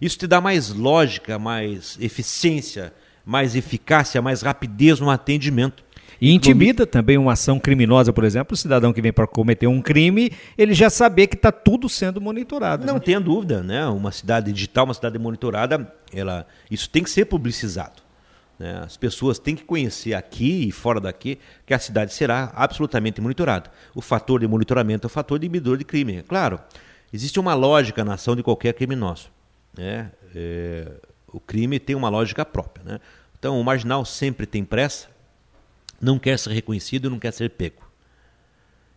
Isso 0.00 0.18
te 0.18 0.26
dá 0.26 0.40
mais 0.40 0.70
lógica, 0.70 1.38
mais 1.38 1.96
eficiência, 2.00 2.92
mais 3.24 3.54
eficácia, 3.54 4.20
mais 4.20 4.42
rapidez 4.42 5.00
no 5.00 5.10
atendimento. 5.10 5.84
E 6.20 6.32
intimida 6.32 6.86
também 6.86 7.18
uma 7.18 7.32
ação 7.32 7.58
criminosa, 7.58 8.12
por 8.12 8.24
exemplo, 8.24 8.54
o 8.54 8.56
cidadão 8.56 8.92
que 8.92 9.02
vem 9.02 9.12
para 9.12 9.26
cometer 9.26 9.66
um 9.66 9.82
crime, 9.82 10.32
ele 10.56 10.72
já 10.72 10.88
saber 10.88 11.26
que 11.26 11.36
está 11.36 11.52
tudo 11.52 11.88
sendo 11.88 12.20
monitorado. 12.20 12.86
Não 12.86 12.94
né? 12.94 13.00
tenha 13.00 13.20
dúvida, 13.20 13.62
né? 13.62 13.86
Uma 13.86 14.12
cidade 14.12 14.52
digital, 14.52 14.84
uma 14.84 14.94
cidade 14.94 15.18
monitorada, 15.18 15.92
ela, 16.12 16.46
isso 16.70 16.88
tem 16.88 17.02
que 17.02 17.10
ser 17.10 17.26
publicizado. 17.26 18.03
Né? 18.58 18.80
As 18.84 18.96
pessoas 18.96 19.38
têm 19.38 19.56
que 19.56 19.64
conhecer 19.64 20.14
aqui 20.14 20.68
e 20.68 20.72
fora 20.72 21.00
daqui 21.00 21.38
que 21.66 21.74
a 21.74 21.78
cidade 21.78 22.12
será 22.12 22.52
absolutamente 22.54 23.20
monitorada. 23.20 23.70
O 23.94 24.00
fator 24.00 24.40
de 24.40 24.46
monitoramento 24.46 25.06
é 25.06 25.08
o 25.08 25.10
fator 25.10 25.38
de 25.38 25.48
medidor 25.48 25.76
de 25.76 25.84
crime. 25.84 26.22
Claro, 26.22 26.60
existe 27.12 27.38
uma 27.40 27.54
lógica 27.54 28.04
na 28.04 28.14
ação 28.14 28.36
de 28.36 28.42
qualquer 28.42 28.74
criminoso. 28.74 29.28
Né? 29.76 30.10
É, 30.34 30.92
o 31.32 31.40
crime 31.40 31.78
tem 31.78 31.96
uma 31.96 32.08
lógica 32.08 32.44
própria. 32.44 32.84
Né? 32.84 33.00
Então, 33.38 33.60
o 33.60 33.64
marginal 33.64 34.04
sempre 34.04 34.46
tem 34.46 34.64
pressa, 34.64 35.08
não 36.00 36.18
quer 36.18 36.38
ser 36.38 36.52
reconhecido 36.52 37.08
não 37.08 37.18
quer 37.18 37.32
ser 37.32 37.50
pego. 37.50 37.82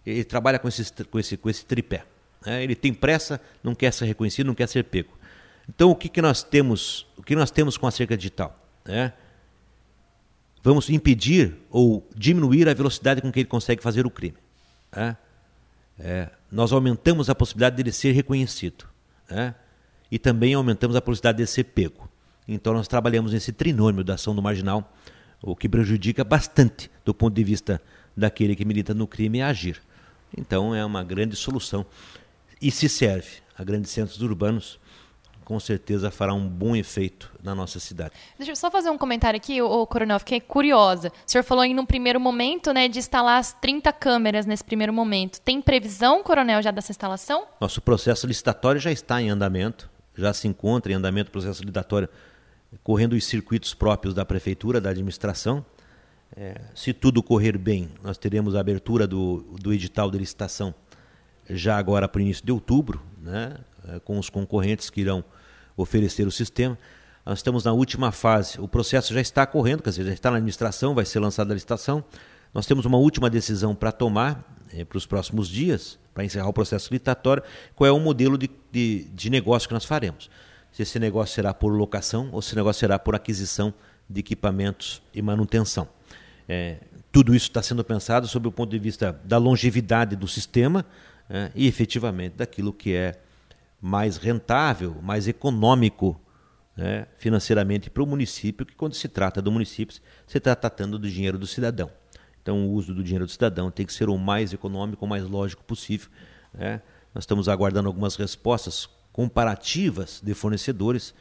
Ele 0.05 0.23
trabalha 0.23 0.57
com 0.59 0.67
esse, 0.67 0.91
com 1.05 1.19
esse, 1.19 1.37
com 1.37 1.49
esse 1.49 1.65
tripé. 1.65 2.05
Né? 2.45 2.63
Ele 2.63 2.75
tem 2.75 2.93
pressa, 2.93 3.41
não 3.63 3.75
quer 3.75 3.91
ser 3.91 4.05
reconhecido, 4.05 4.47
não 4.47 4.55
quer 4.55 4.67
ser 4.67 4.83
pego. 4.83 5.17
Então, 5.67 5.89
o 5.89 5.95
que, 5.95 6.07
que 6.07 6.21
nós 6.21 6.43
temos? 6.43 7.05
O 7.17 7.23
que 7.23 7.35
nós 7.35 7.51
temos 7.51 7.77
com 7.77 7.87
a 7.87 7.91
cerca 7.91 8.15
digital? 8.15 8.57
Né? 8.85 9.11
Vamos 10.63 10.89
impedir 10.89 11.55
ou 11.69 12.07
diminuir 12.15 12.67
a 12.67 12.73
velocidade 12.73 13.21
com 13.21 13.31
que 13.31 13.39
ele 13.39 13.47
consegue 13.47 13.81
fazer 13.81 14.05
o 14.05 14.09
crime. 14.09 14.37
Né? 14.95 15.15
É, 15.99 16.29
nós 16.51 16.71
aumentamos 16.71 17.29
a 17.29 17.35
possibilidade 17.35 17.75
dele 17.75 17.91
ser 17.91 18.11
reconhecido. 18.11 18.85
Né? 19.29 19.55
E 20.11 20.17
também 20.17 20.53
aumentamos 20.53 20.95
a 20.95 21.01
possibilidade 21.01 21.37
de 21.37 21.47
ser 21.47 21.65
pego. 21.65 22.09
Então, 22.47 22.73
nós 22.73 22.87
trabalhamos 22.87 23.33
nesse 23.33 23.51
trinômio 23.51 24.03
da 24.03 24.13
ação 24.13 24.33
do 24.33 24.41
marginal, 24.41 24.93
o 25.41 25.55
que 25.55 25.67
prejudica 25.67 26.23
bastante 26.23 26.89
do 27.03 27.13
ponto 27.13 27.35
de 27.35 27.43
vista 27.43 27.81
daquele 28.15 28.55
que 28.55 28.63
milita 28.63 28.93
no 28.93 29.05
crime 29.05 29.41
agir. 29.41 29.81
Então, 30.35 30.73
é 30.73 30.83
uma 30.83 31.03
grande 31.03 31.35
solução. 31.35 31.85
E 32.61 32.71
se 32.71 32.87
serve 32.87 33.27
a 33.57 33.63
grandes 33.63 33.91
centros 33.91 34.21
urbanos, 34.21 34.79
com 35.47 35.61
certeza 35.61 36.11
fará 36.11 36.33
um 36.33 36.45
bom 36.45 36.75
efeito 36.75 37.31
na 37.41 37.55
nossa 37.55 37.79
cidade. 37.79 38.11
Deixa 38.37 38.51
eu 38.51 38.55
só 38.57 38.69
fazer 38.69 38.89
um 38.89 38.97
comentário 38.97 39.37
aqui, 39.37 39.61
o 39.61 39.87
Coronel, 39.87 40.19
fiquei 40.19 40.41
curiosa. 40.41 41.07
O 41.07 41.31
senhor 41.31 41.41
falou 41.41 41.63
em 41.63 41.73
num 41.73 41.85
primeiro 41.85 42.19
momento, 42.19 42.73
né, 42.73 42.89
de 42.89 42.99
instalar 42.99 43.39
as 43.39 43.53
30 43.53 43.93
câmeras 43.93 44.45
nesse 44.45 44.61
primeiro 44.61 44.91
momento. 44.91 45.39
Tem 45.39 45.61
previsão, 45.61 46.21
Coronel, 46.21 46.61
já 46.61 46.69
dessa 46.69 46.91
instalação? 46.91 47.45
Nosso 47.61 47.81
processo 47.81 48.27
licitatório 48.27 48.81
já 48.81 48.91
está 48.91 49.21
em 49.21 49.29
andamento, 49.29 49.89
já 50.17 50.33
se 50.33 50.49
encontra 50.49 50.91
em 50.91 50.95
andamento 50.95 51.29
o 51.29 51.31
processo 51.31 51.61
licitatório, 51.61 52.09
correndo 52.83 53.13
os 53.13 53.23
circuitos 53.23 53.73
próprios 53.73 54.13
da 54.13 54.25
prefeitura, 54.25 54.81
da 54.81 54.89
administração. 54.89 55.65
É, 56.35 56.59
se 56.75 56.91
tudo 56.91 57.23
correr 57.23 57.57
bem, 57.57 57.87
nós 58.03 58.17
teremos 58.17 58.53
a 58.53 58.59
abertura 58.59 59.07
do, 59.07 59.45
do 59.61 59.71
edital 59.71 60.11
de 60.11 60.17
licitação 60.17 60.75
já 61.49 61.77
agora 61.77 62.05
para 62.05 62.19
o 62.19 62.21
início 62.21 62.45
de 62.45 62.51
outubro, 62.51 63.01
né, 63.21 63.57
com 64.03 64.19
os 64.19 64.29
concorrentes 64.29 64.89
que 64.89 64.99
irão 64.99 65.23
oferecer 65.77 66.27
o 66.27 66.31
sistema. 66.31 66.77
Nós 67.25 67.39
estamos 67.39 67.63
na 67.63 67.71
última 67.71 68.11
fase, 68.11 68.59
o 68.59 68.67
processo 68.67 69.13
já 69.13 69.21
está 69.21 69.45
correndo, 69.45 69.83
quer 69.83 69.91
dizer, 69.91 70.05
já 70.05 70.13
está 70.13 70.31
na 70.31 70.37
administração, 70.37 70.95
vai 70.95 71.05
ser 71.05 71.19
lançada 71.19 71.53
a 71.53 71.55
licitação. 71.55 72.03
Nós 72.53 72.65
temos 72.65 72.85
uma 72.85 72.97
última 72.97 73.29
decisão 73.29 73.75
para 73.75 73.91
tomar 73.91 74.57
é, 74.73 74.83
para 74.83 74.97
os 74.97 75.05
próximos 75.05 75.47
dias, 75.47 75.99
para 76.13 76.23
encerrar 76.23 76.47
o 76.47 76.53
processo 76.53 76.91
licitatório, 76.91 77.43
qual 77.75 77.87
é 77.87 77.91
o 77.91 77.99
modelo 77.99 78.37
de, 78.37 78.49
de, 78.71 79.03
de 79.13 79.29
negócio 79.29 79.67
que 79.67 79.73
nós 79.73 79.85
faremos. 79.85 80.29
Se 80.71 80.81
esse 80.81 80.99
negócio 80.99 81.35
será 81.35 81.53
por 81.53 81.69
locação 81.69 82.29
ou 82.31 82.41
se 82.41 82.49
esse 82.49 82.55
negócio 82.55 82.79
será 82.79 82.97
por 82.97 83.15
aquisição 83.15 83.73
de 84.09 84.19
equipamentos 84.19 85.01
e 85.13 85.21
manutenção. 85.21 85.87
É, 86.47 86.77
tudo 87.11 87.35
isso 87.35 87.47
está 87.47 87.61
sendo 87.61 87.83
pensado 87.83 88.27
sob 88.27 88.47
o 88.47 88.51
ponto 88.51 88.71
de 88.71 88.79
vista 88.79 89.19
da 89.23 89.37
longevidade 89.37 90.15
do 90.15 90.27
sistema 90.27 90.85
é, 91.29 91.51
e 91.55 91.67
efetivamente 91.67 92.35
daquilo 92.37 92.71
que 92.71 92.93
é 92.93 93.19
mais 93.81 94.17
rentável, 94.17 94.95
mais 95.01 95.27
econômico 95.27 96.19
né, 96.75 97.07
financeiramente 97.17 97.89
para 97.89 98.03
o 98.03 98.05
município, 98.05 98.65
que 98.65 98.75
quando 98.75 98.93
se 98.93 99.07
trata 99.07 99.41
do 99.41 99.51
município, 99.51 99.95
você 100.25 100.37
está 100.37 100.55
tratando 100.55 100.99
do 100.99 101.09
dinheiro 101.09 101.37
do 101.37 101.47
cidadão. 101.47 101.91
Então, 102.41 102.65
o 102.67 102.71
uso 102.71 102.93
do 102.93 103.03
dinheiro 103.03 103.25
do 103.25 103.31
cidadão 103.31 103.69
tem 103.69 103.85
que 103.85 103.91
ser 103.91 104.07
o 104.07 104.17
mais 104.17 104.53
econômico, 104.53 105.03
o 105.03 105.07
mais 105.07 105.23
lógico 105.25 105.63
possível. 105.63 106.09
Né? 106.53 106.81
Nós 107.13 107.23
estamos 107.23 107.49
aguardando 107.49 107.87
algumas 107.87 108.15
respostas 108.15 108.87
comparativas 109.11 110.21
de 110.23 110.33
fornecedores 110.33 111.13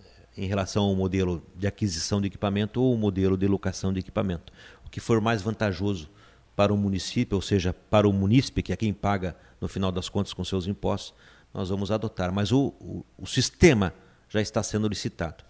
eh, 0.00 0.04
em 0.38 0.46
relação 0.46 0.84
ao 0.84 0.96
modelo 0.96 1.42
de 1.54 1.66
aquisição 1.66 2.20
de 2.20 2.28
equipamento 2.28 2.82
ou 2.82 2.94
o 2.94 2.98
modelo 2.98 3.36
de 3.36 3.46
locação 3.46 3.92
de 3.92 4.00
equipamento. 4.00 4.52
O 4.84 4.90
que 4.90 4.98
for 4.98 5.20
mais 5.20 5.42
vantajoso 5.42 6.08
para 6.56 6.72
o 6.72 6.76
município, 6.76 7.36
ou 7.36 7.42
seja, 7.42 7.72
para 7.72 8.08
o 8.08 8.12
munícipe, 8.12 8.62
que 8.62 8.72
é 8.72 8.76
quem 8.76 8.92
paga 8.92 9.36
no 9.60 9.68
final 9.68 9.92
das 9.92 10.08
contas 10.08 10.32
com 10.32 10.42
seus 10.42 10.66
impostos, 10.66 11.14
nós 11.52 11.68
vamos 11.68 11.90
adotar. 11.90 12.32
Mas 12.32 12.52
o, 12.52 12.74
o, 12.80 13.04
o 13.18 13.26
sistema 13.26 13.92
já 14.28 14.40
está 14.40 14.62
sendo 14.62 14.88
licitado. 14.88 15.44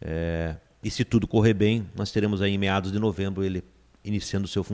É, 0.00 0.56
e 0.82 0.90
se 0.90 1.04
tudo 1.04 1.26
correr 1.26 1.54
bem, 1.54 1.86
nós 1.94 2.10
teremos 2.10 2.42
aí 2.42 2.54
em 2.54 2.58
meados 2.58 2.92
de 2.92 2.98
novembro 2.98 3.42
ele 3.42 3.64
iniciando 4.04 4.44
o 4.44 4.48
seu 4.48 4.64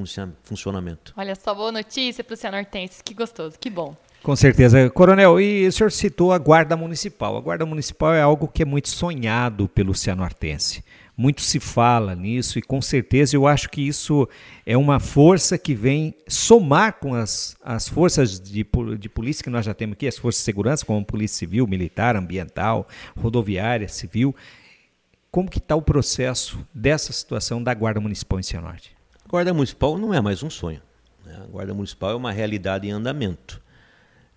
funcionamento. 0.42 1.14
Olha 1.16 1.34
só, 1.34 1.54
boa 1.54 1.72
notícia 1.72 2.22
para 2.22 2.34
o 2.34 2.36
Cianortense. 2.36 3.02
Que 3.02 3.14
gostoso, 3.14 3.58
que 3.58 3.70
bom. 3.70 3.96
Com 4.22 4.36
certeza. 4.36 4.88
Coronel, 4.90 5.40
e 5.40 5.66
o 5.66 5.72
senhor 5.72 5.90
citou 5.90 6.32
a 6.32 6.38
Guarda 6.38 6.76
Municipal. 6.76 7.36
A 7.36 7.40
Guarda 7.40 7.66
Municipal 7.66 8.14
é 8.14 8.20
algo 8.20 8.46
que 8.46 8.62
é 8.62 8.64
muito 8.64 8.88
sonhado 8.88 9.68
pelo 9.68 9.94
cianortense. 9.94 10.84
Muito 11.16 11.42
se 11.42 11.60
fala 11.60 12.14
nisso 12.14 12.58
e 12.58 12.62
com 12.62 12.80
certeza 12.80 13.36
eu 13.36 13.46
acho 13.46 13.68
que 13.68 13.82
isso 13.82 14.26
é 14.64 14.76
uma 14.76 14.98
força 14.98 15.58
que 15.58 15.74
vem 15.74 16.14
somar 16.26 16.94
com 16.94 17.14
as, 17.14 17.54
as 17.62 17.86
forças 17.86 18.40
de, 18.40 18.66
de 18.98 19.08
polícia 19.10 19.44
que 19.44 19.50
nós 19.50 19.66
já 19.66 19.74
temos 19.74 19.92
aqui, 19.92 20.06
as 20.06 20.16
forças 20.16 20.40
de 20.40 20.44
segurança, 20.44 20.86
como 20.86 21.04
polícia 21.04 21.36
civil, 21.36 21.66
militar, 21.66 22.16
ambiental, 22.16 22.88
rodoviária, 23.14 23.88
civil. 23.88 24.34
Como 25.30 25.50
que 25.50 25.58
está 25.58 25.76
o 25.76 25.82
processo 25.82 26.58
dessa 26.74 27.12
situação 27.12 27.62
da 27.62 27.74
Guarda 27.74 28.00
Municipal 28.00 28.40
em 28.40 28.42
Cianorte? 28.42 28.96
A 29.24 29.28
Guarda 29.28 29.52
Municipal 29.52 29.98
não 29.98 30.14
é 30.14 30.20
mais 30.20 30.42
um 30.42 30.48
sonho. 30.48 30.80
Né? 31.24 31.38
A 31.42 31.46
Guarda 31.46 31.74
Municipal 31.74 32.10
é 32.10 32.14
uma 32.14 32.32
realidade 32.32 32.88
em 32.88 32.90
andamento. 32.90 33.60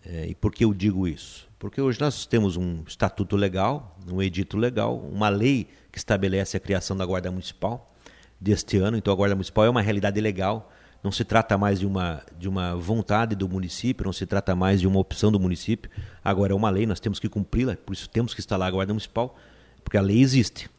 É, 0.06 0.28
e 0.28 0.36
por 0.36 0.54
que 0.54 0.64
eu 0.64 0.74
digo 0.74 1.08
isso? 1.08 1.50
Porque 1.58 1.82
hoje 1.82 2.00
nós 2.00 2.26
temos 2.26 2.58
um 2.58 2.84
estatuto 2.86 3.36
legal, 3.36 3.98
um 4.08 4.22
edito 4.22 4.56
legal, 4.56 4.98
uma 4.98 5.30
lei 5.30 5.68
que 5.96 6.00
estabelece 6.00 6.58
a 6.58 6.60
criação 6.60 6.96
da 6.96 7.06
Guarda 7.06 7.32
Municipal 7.32 7.96
deste 8.40 8.78
ano. 8.78 8.98
Então 8.98 9.14
a 9.14 9.16
Guarda 9.16 9.34
Municipal 9.34 9.64
é 9.64 9.70
uma 9.70 9.82
realidade 9.82 10.20
legal. 10.20 10.72
Não 11.02 11.12
se 11.12 11.24
trata 11.24 11.58
mais 11.58 11.80
de 11.80 11.86
uma, 11.86 12.22
de 12.38 12.50
uma 12.50 12.76
vontade 12.76 13.36
do 13.36 13.48
município, 13.48 14.06
não 14.06 14.14
se 14.14 14.26
trata 14.26 14.56
mais 14.56 14.82
de 14.82 14.88
uma 14.88 15.00
opção 15.00 15.32
do 15.32 15.40
município. 15.40 15.90
Agora 16.24 16.52
é 16.52 16.56
uma 16.56 16.70
lei, 16.70 16.86
nós 16.86 17.00
temos 17.00 17.20
que 17.20 17.30
cumpri-la, 17.30 17.76
por 17.76 17.94
isso 17.94 18.10
temos 18.10 18.34
que 18.34 18.42
instalar 18.42 18.68
a 18.68 18.72
Guarda 18.72 18.94
Municipal, 18.94 19.38
porque 19.84 19.98
a 19.98 20.02
lei 20.02 20.22
existe. 20.22 20.70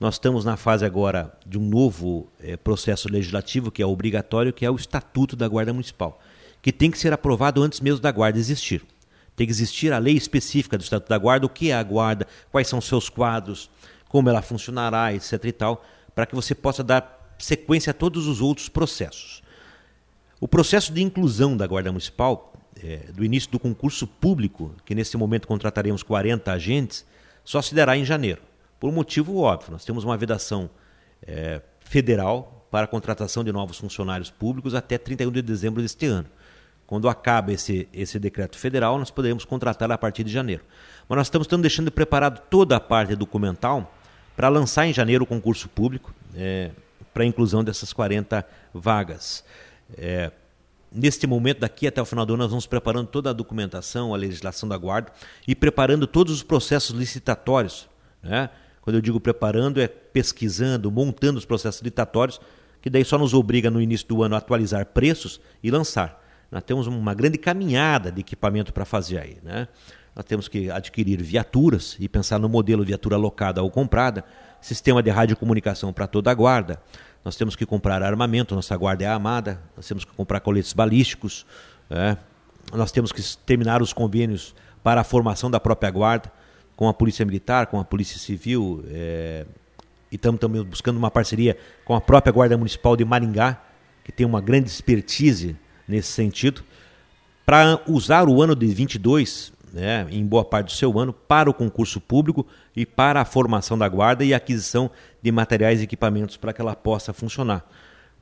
Nós 0.00 0.14
estamos 0.14 0.44
na 0.44 0.56
fase 0.56 0.84
agora 0.84 1.32
de 1.46 1.58
um 1.58 1.68
novo 1.68 2.28
é, 2.40 2.56
processo 2.56 3.08
legislativo 3.08 3.70
que 3.70 3.82
é 3.82 3.86
obrigatório, 3.86 4.52
que 4.52 4.66
é 4.66 4.70
o 4.70 4.76
Estatuto 4.76 5.36
da 5.36 5.46
Guarda 5.48 5.72
Municipal 5.72 6.20
que 6.60 6.72
tem 6.72 6.90
que 6.90 6.98
ser 6.98 7.12
aprovado 7.12 7.62
antes 7.62 7.80
mesmo 7.80 8.00
da 8.00 8.12
guarda 8.12 8.38
existir. 8.38 8.82
Tem 9.36 9.46
que 9.46 9.52
existir 9.52 9.92
a 9.92 9.98
lei 9.98 10.14
específica 10.14 10.76
do 10.76 10.82
Estatuto 10.82 11.08
da 11.08 11.18
Guarda, 11.18 11.46
o 11.46 11.48
que 11.48 11.70
é 11.70 11.74
a 11.74 11.82
guarda, 11.82 12.26
quais 12.50 12.66
são 12.66 12.80
seus 12.80 13.08
quadros, 13.08 13.70
como 14.08 14.28
ela 14.28 14.42
funcionará, 14.42 15.12
etc. 15.12 15.44
e 15.44 15.52
tal, 15.52 15.84
para 16.14 16.26
que 16.26 16.34
você 16.34 16.54
possa 16.54 16.82
dar 16.82 17.34
sequência 17.38 17.90
a 17.90 17.94
todos 17.94 18.26
os 18.26 18.40
outros 18.40 18.68
processos. 18.68 19.42
O 20.40 20.48
processo 20.48 20.92
de 20.92 21.02
inclusão 21.02 21.56
da 21.56 21.66
Guarda 21.66 21.90
Municipal 21.90 22.52
é, 22.82 22.98
do 23.12 23.24
início 23.24 23.50
do 23.50 23.58
concurso 23.58 24.06
público, 24.06 24.72
que 24.84 24.94
nesse 24.94 25.16
momento 25.16 25.48
contrataremos 25.48 26.02
40 26.02 26.52
agentes, 26.52 27.04
só 27.44 27.60
se 27.60 27.74
dará 27.74 27.96
em 27.96 28.04
janeiro. 28.04 28.42
Por 28.78 28.88
um 28.88 28.92
motivo 28.92 29.38
óbvio, 29.38 29.72
nós 29.72 29.84
temos 29.84 30.04
uma 30.04 30.16
vedação 30.16 30.70
é, 31.22 31.60
federal 31.80 32.66
para 32.70 32.84
a 32.84 32.88
contratação 32.88 33.42
de 33.42 33.50
novos 33.50 33.78
funcionários 33.78 34.30
públicos 34.30 34.74
até 34.74 34.98
31 34.98 35.32
de 35.32 35.42
dezembro 35.42 35.82
deste 35.82 36.06
ano. 36.06 36.28
Quando 36.86 37.08
acaba 37.08 37.52
esse, 37.52 37.88
esse 37.92 38.18
decreto 38.18 38.56
federal, 38.56 38.98
nós 38.98 39.10
poderemos 39.10 39.44
contratar 39.44 39.90
a 39.90 39.98
partir 39.98 40.24
de 40.24 40.32
janeiro. 40.32 40.64
Mas 41.08 41.16
nós 41.16 41.26
estamos, 41.26 41.46
estamos 41.46 41.62
deixando 41.62 41.90
preparado 41.90 42.40
toda 42.48 42.76
a 42.76 42.80
parte 42.80 43.14
documental 43.14 43.92
para 44.38 44.48
lançar 44.48 44.86
em 44.86 44.92
janeiro 44.92 45.24
o 45.24 45.26
concurso 45.26 45.68
público 45.68 46.14
é, 46.32 46.70
para 47.12 47.24
a 47.24 47.26
inclusão 47.26 47.64
dessas 47.64 47.92
40 47.92 48.46
vagas. 48.72 49.42
É, 49.96 50.30
neste 50.92 51.26
momento, 51.26 51.58
daqui 51.58 51.88
até 51.88 52.00
o 52.00 52.04
final 52.04 52.24
do 52.24 52.34
ano, 52.34 52.44
nós 52.44 52.50
vamos 52.50 52.64
preparando 52.64 53.08
toda 53.08 53.30
a 53.30 53.32
documentação, 53.32 54.14
a 54.14 54.16
legislação 54.16 54.68
da 54.68 54.76
guarda 54.76 55.10
e 55.44 55.56
preparando 55.56 56.06
todos 56.06 56.32
os 56.32 56.44
processos 56.44 56.96
licitatórios. 56.96 57.88
Né? 58.22 58.48
Quando 58.80 58.94
eu 58.94 59.02
digo 59.02 59.18
preparando, 59.18 59.80
é 59.80 59.88
pesquisando, 59.88 60.88
montando 60.88 61.36
os 61.36 61.44
processos 61.44 61.80
licitatórios, 61.80 62.40
que 62.80 62.88
daí 62.88 63.04
só 63.04 63.18
nos 63.18 63.34
obriga 63.34 63.68
no 63.72 63.82
início 63.82 64.06
do 64.06 64.22
ano 64.22 64.36
a 64.36 64.38
atualizar 64.38 64.86
preços 64.86 65.40
e 65.64 65.68
lançar. 65.68 66.24
Nós 66.48 66.62
temos 66.62 66.86
uma 66.86 67.12
grande 67.12 67.38
caminhada 67.38 68.12
de 68.12 68.20
equipamento 68.20 68.72
para 68.72 68.84
fazer 68.84 69.18
aí. 69.18 69.38
Né? 69.42 69.66
Nós 70.18 70.24
temos 70.24 70.48
que 70.48 70.68
adquirir 70.68 71.22
viaturas 71.22 71.96
e 72.00 72.08
pensar 72.08 72.40
no 72.40 72.48
modelo 72.48 72.84
viatura 72.84 73.14
alocada 73.14 73.62
ou 73.62 73.70
comprada, 73.70 74.24
sistema 74.60 75.00
de 75.00 75.10
radiocomunicação 75.10 75.92
para 75.92 76.08
toda 76.08 76.28
a 76.28 76.34
guarda. 76.34 76.82
Nós 77.24 77.36
temos 77.36 77.54
que 77.54 77.64
comprar 77.64 78.02
armamento, 78.02 78.52
nossa 78.52 78.76
guarda 78.76 79.04
é 79.04 79.06
amada, 79.06 79.62
nós 79.76 79.86
temos 79.86 80.04
que 80.04 80.12
comprar 80.12 80.40
coletes 80.40 80.72
balísticos, 80.72 81.46
é. 81.88 82.16
nós 82.72 82.90
temos 82.90 83.12
que 83.12 83.22
terminar 83.46 83.80
os 83.80 83.92
convênios 83.92 84.56
para 84.82 85.02
a 85.02 85.04
formação 85.04 85.48
da 85.48 85.60
própria 85.60 85.88
guarda 85.88 86.32
com 86.74 86.88
a 86.88 86.94
Polícia 86.94 87.24
Militar, 87.24 87.68
com 87.68 87.78
a 87.78 87.84
Polícia 87.84 88.18
Civil, 88.18 88.84
é, 88.88 89.46
e 90.10 90.16
estamos 90.16 90.40
também 90.40 90.64
buscando 90.64 90.96
uma 90.96 91.12
parceria 91.12 91.56
com 91.84 91.94
a 91.94 92.00
própria 92.00 92.32
Guarda 92.32 92.58
Municipal 92.58 92.96
de 92.96 93.04
Maringá, 93.04 93.62
que 94.02 94.10
tem 94.10 94.26
uma 94.26 94.40
grande 94.40 94.68
expertise 94.68 95.56
nesse 95.86 96.10
sentido, 96.10 96.64
para 97.46 97.80
usar 97.86 98.28
o 98.28 98.42
ano 98.42 98.56
de 98.56 98.66
22, 98.66 99.52
né, 99.78 100.06
em 100.10 100.26
boa 100.26 100.44
parte 100.44 100.66
do 100.66 100.72
seu 100.72 100.98
ano, 100.98 101.12
para 101.12 101.48
o 101.48 101.54
concurso 101.54 102.00
público 102.00 102.46
e 102.74 102.84
para 102.84 103.20
a 103.20 103.24
formação 103.24 103.78
da 103.78 103.88
guarda 103.88 104.24
e 104.24 104.34
aquisição 104.34 104.90
de 105.22 105.30
materiais 105.30 105.80
e 105.80 105.84
equipamentos 105.84 106.36
para 106.36 106.52
que 106.52 106.60
ela 106.60 106.74
possa 106.74 107.12
funcionar. 107.12 107.64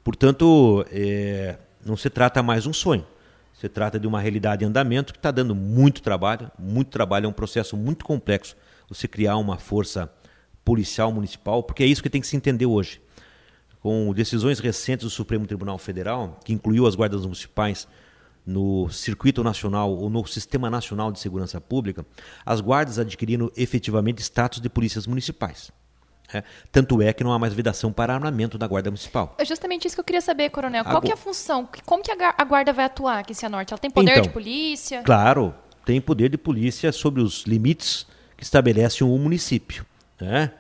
Portanto, 0.05 0.85
é, 0.91 1.57
não 1.85 1.97
se 1.97 2.11
trata 2.11 2.43
mais 2.43 2.65
de 2.65 2.69
um 2.69 2.73
sonho. 2.73 3.07
Se 3.55 3.69
trata 3.69 3.99
de 3.99 4.07
uma 4.07 4.21
realidade 4.21 4.65
em 4.65 4.69
andamento 4.69 5.13
que 5.13 5.19
está 5.19 5.31
dando 5.31 5.55
muito 5.55 6.03
trabalho, 6.03 6.51
muito 6.59 6.91
trabalho, 6.91 7.25
é 7.25 7.29
um 7.29 7.33
processo 7.33 7.77
muito 7.77 8.05
complexo 8.05 8.55
você 8.89 9.09
criar 9.09 9.37
uma 9.37 9.57
força 9.57 10.11
policial 10.65 11.11
municipal, 11.11 11.63
porque 11.63 11.83
é 11.83 11.87
isso 11.87 12.03
que 12.03 12.11
tem 12.11 12.21
que 12.21 12.27
se 12.27 12.37
entender 12.37 12.67
hoje. 12.67 13.01
Com 13.81 14.13
decisões 14.13 14.59
recentes 14.59 15.05
do 15.05 15.11
Supremo 15.11 15.47
Tribunal 15.47 15.79
Federal, 15.79 16.39
que 16.45 16.53
incluiu 16.53 16.87
as 16.87 16.95
guardas 16.95 17.23
municipais 17.23 17.89
no 18.47 18.89
circuito 18.89 19.43
nacional 19.43 19.93
ou 19.93 20.09
no 20.09 20.25
sistema 20.27 20.71
nacional 20.71 21.11
de 21.11 21.19
segurança 21.19 21.61
pública, 21.61 22.07
as 22.45 22.61
guardas 22.61 22.99
adquiriram 22.99 23.51
efetivamente 23.57 24.23
status 24.23 24.61
de 24.61 24.69
polícias 24.69 25.07
municipais. 25.07 25.73
É, 26.33 26.43
tanto 26.73 27.01
é 27.01 27.13
que 27.13 27.23
não 27.23 27.33
há 27.33 27.39
mais 27.39 27.55
vedação 27.55 27.93
para 27.93 28.15
armamento 28.15 28.59
da 28.59 28.67
Guarda 28.67 28.91
Municipal. 28.91 29.35
É 29.39 29.45
justamente 29.45 29.87
isso 29.87 29.95
que 29.95 30.01
eu 30.01 30.05
queria 30.05 30.21
saber, 30.21 30.51
Coronel. 30.51 30.85
Qual 30.85 31.01
que 31.01 31.11
é 31.11 31.15
a 31.15 31.17
função? 31.17 31.69
Como 31.85 32.03
que 32.03 32.11
a 32.11 32.45
Guarda 32.45 32.73
vai 32.73 32.85
atuar 32.85 33.21
aqui 33.21 33.33
em 33.33 33.35
Cianorte? 33.35 33.73
Ela 33.73 33.79
tem 33.79 33.91
poder 33.91 34.11
então, 34.11 34.23
de 34.23 34.29
polícia? 34.31 35.03
Claro, 35.03 35.55
tem 35.85 36.01
poder 36.01 36.29
de 36.29 36.37
polícia 36.37 36.91
sobre 36.91 37.23
os 37.23 37.45
limites 37.45 38.07
que 38.37 38.43
estabelece 38.43 39.05
o 39.05 39.19
município. 39.19 39.87
Né? 40.21 40.51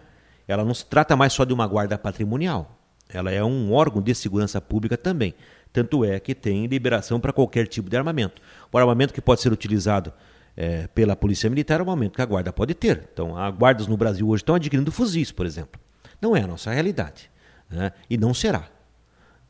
Ela 0.46 0.64
não 0.64 0.72
se 0.72 0.86
trata 0.86 1.16
mais 1.16 1.32
só 1.32 1.44
de 1.44 1.52
uma 1.52 1.66
guarda 1.66 1.98
patrimonial. 1.98 2.78
Ela 3.08 3.30
é 3.32 3.42
um 3.42 3.72
órgão 3.72 4.00
de 4.00 4.14
segurança 4.14 4.60
pública 4.60 4.96
também. 4.96 5.34
Tanto 5.76 6.06
é 6.06 6.18
que 6.18 6.34
tem 6.34 6.64
liberação 6.64 7.20
para 7.20 7.34
qualquer 7.34 7.66
tipo 7.66 7.90
de 7.90 7.98
armamento. 7.98 8.40
O 8.72 8.78
armamento 8.78 9.12
que 9.12 9.20
pode 9.20 9.42
ser 9.42 9.52
utilizado 9.52 10.10
é, 10.56 10.86
pela 10.94 11.14
Polícia 11.14 11.50
Militar 11.50 11.80
é 11.80 11.82
o 11.82 11.86
momento 11.86 12.14
que 12.14 12.22
a 12.22 12.24
guarda 12.24 12.50
pode 12.50 12.72
ter. 12.72 13.06
Então, 13.12 13.36
as 13.36 13.54
guardas 13.54 13.86
no 13.86 13.94
Brasil 13.94 14.26
hoje 14.26 14.42
estão 14.42 14.54
adquirindo 14.54 14.90
fuzis, 14.90 15.30
por 15.30 15.44
exemplo. 15.44 15.78
Não 16.18 16.34
é 16.34 16.40
a 16.40 16.46
nossa 16.46 16.72
realidade. 16.72 17.30
Né? 17.68 17.92
E 18.08 18.16
não 18.16 18.32
será. 18.32 18.70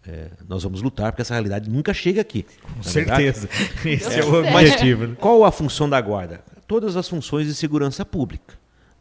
É, 0.04 0.30
nós 0.48 0.64
vamos 0.64 0.82
lutar 0.82 1.12
porque 1.12 1.22
essa 1.22 1.34
realidade 1.34 1.70
nunca 1.70 1.94
chega 1.94 2.22
aqui. 2.22 2.44
Com 2.60 2.82
certeza. 2.82 3.48
Esse 3.86 4.18
é 4.18 4.24
o 4.24 4.34
objetivo. 4.34 5.06
Né? 5.06 5.16
Qual 5.20 5.44
a 5.44 5.52
função 5.52 5.88
da 5.88 6.00
guarda? 6.00 6.40
Todas 6.66 6.96
as 6.96 7.08
funções 7.08 7.46
de 7.46 7.54
segurança 7.54 8.04
pública. 8.04 8.54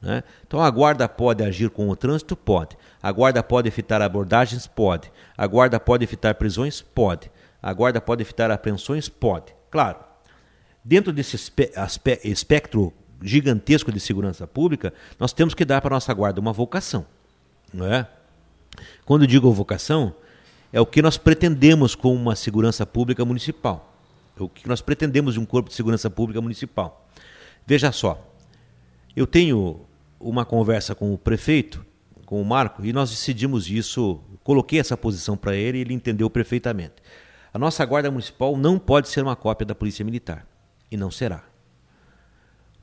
Né? 0.05 0.23
Então 0.45 0.61
a 0.61 0.69
guarda 0.69 1.09
pode 1.09 1.43
agir 1.43 1.71
com 1.71 1.89
o 1.89 1.95
trânsito? 1.95 2.35
Pode. 2.35 2.77
A 3.01 3.11
guarda 3.11 3.41
pode 3.41 3.67
evitar 3.67 4.03
abordagens? 4.03 4.67
Pode. 4.67 5.11
A 5.35 5.47
guarda 5.47 5.79
pode 5.79 6.03
evitar 6.03 6.35
prisões? 6.35 6.79
Pode. 6.79 7.31
A 7.59 7.73
guarda 7.73 7.99
pode 7.99 8.21
evitar 8.21 8.51
apreensões? 8.51 9.09
Pode. 9.09 9.55
Claro, 9.71 9.97
dentro 10.83 11.11
desse 11.11 11.35
espectro 12.23 12.93
gigantesco 13.19 13.91
de 13.91 13.99
segurança 13.99 14.45
pública, 14.45 14.93
nós 15.19 15.33
temos 15.33 15.55
que 15.55 15.65
dar 15.65 15.81
para 15.81 15.95
a 15.95 15.97
nossa 15.97 16.13
guarda 16.13 16.39
uma 16.39 16.53
vocação. 16.53 17.03
Não 17.73 17.91
é? 17.91 18.07
Quando 19.05 19.25
digo 19.25 19.51
vocação, 19.51 20.13
é 20.71 20.79
o 20.79 20.85
que 20.85 21.01
nós 21.01 21.17
pretendemos 21.17 21.95
com 21.95 22.13
uma 22.13 22.35
segurança 22.35 22.85
pública 22.85 23.25
municipal. 23.25 23.91
É 24.39 24.43
o 24.43 24.47
que 24.47 24.67
nós 24.67 24.81
pretendemos 24.81 25.33
de 25.33 25.39
um 25.39 25.45
corpo 25.45 25.69
de 25.69 25.75
segurança 25.75 26.11
pública 26.11 26.39
municipal. 26.39 27.09
Veja 27.65 27.91
só, 27.91 28.23
eu 29.15 29.25
tenho 29.25 29.81
uma 30.29 30.43
conversa 30.43 30.95
com 30.95 31.13
o 31.13 31.17
prefeito, 31.17 31.85
com 32.25 32.41
o 32.41 32.45
Marco, 32.45 32.83
e 32.83 32.91
nós 32.91 33.11
decidimos 33.11 33.69
isso, 33.69 34.19
coloquei 34.43 34.79
essa 34.79 34.97
posição 34.97 35.37
para 35.37 35.55
ele 35.55 35.77
e 35.77 35.81
ele 35.81 35.93
entendeu 35.93 36.29
perfeitamente. 36.29 36.95
A 37.53 37.59
nossa 37.59 37.85
guarda 37.85 38.09
municipal 38.09 38.57
não 38.57 38.79
pode 38.79 39.07
ser 39.07 39.21
uma 39.21 39.35
cópia 39.35 39.65
da 39.65 39.75
Polícia 39.75 40.03
Militar 40.03 40.45
e 40.91 40.97
não 40.97 41.11
será. 41.11 41.43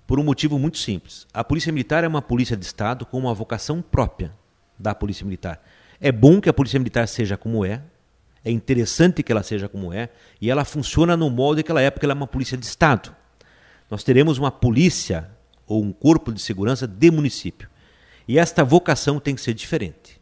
Por 0.07 0.21
um 0.21 0.25
motivo 0.25 0.59
muito 0.59 0.79
simples. 0.79 1.27
A 1.35 1.43
Polícia 1.43 1.73
Militar 1.73 2.05
é 2.05 2.09
uma 2.09 2.23
polícia 2.23 2.57
de 2.57 2.65
Estado 2.65 3.05
com 3.05 3.19
uma 3.19 3.35
vocação 3.35 3.83
própria 3.83 4.33
da 4.79 4.95
Polícia 4.95 5.25
Militar. 5.25 5.61
É 6.01 6.13
bom 6.13 6.41
que 6.41 6.49
a 6.49 6.53
Polícia 6.53 6.79
Militar 6.79 7.09
seja 7.09 7.37
como 7.37 7.65
é, 7.65 7.83
é 8.45 8.51
interessante 8.51 9.23
que 9.23 9.33
ela 9.33 9.43
seja 9.43 9.69
como 9.69 9.93
é, 9.93 10.09
e 10.41 10.51
ela 10.51 10.65
funciona 10.65 11.17
no 11.17 11.29
molde 11.29 11.63
que 11.63 11.71
ela 11.71 11.81
é, 11.81 11.91
porque 11.91 12.07
ela 12.07 12.13
é 12.13 12.17
uma 12.17 12.27
polícia 12.27 12.57
de 12.57 12.67
Estado. 12.67 13.15
Nós 13.91 14.03
teremos 14.03 14.39
uma 14.39 14.51
polícia 14.51 15.31
ou 15.67 15.83
um 15.83 15.93
corpo 15.93 16.33
de 16.33 16.41
segurança 16.41 16.87
de 16.87 17.11
município. 17.11 17.69
E 18.27 18.39
esta 18.39 18.65
vocação 18.65 19.19
tem 19.19 19.35
que 19.35 19.41
ser 19.41 19.55
diferente. 19.55 20.21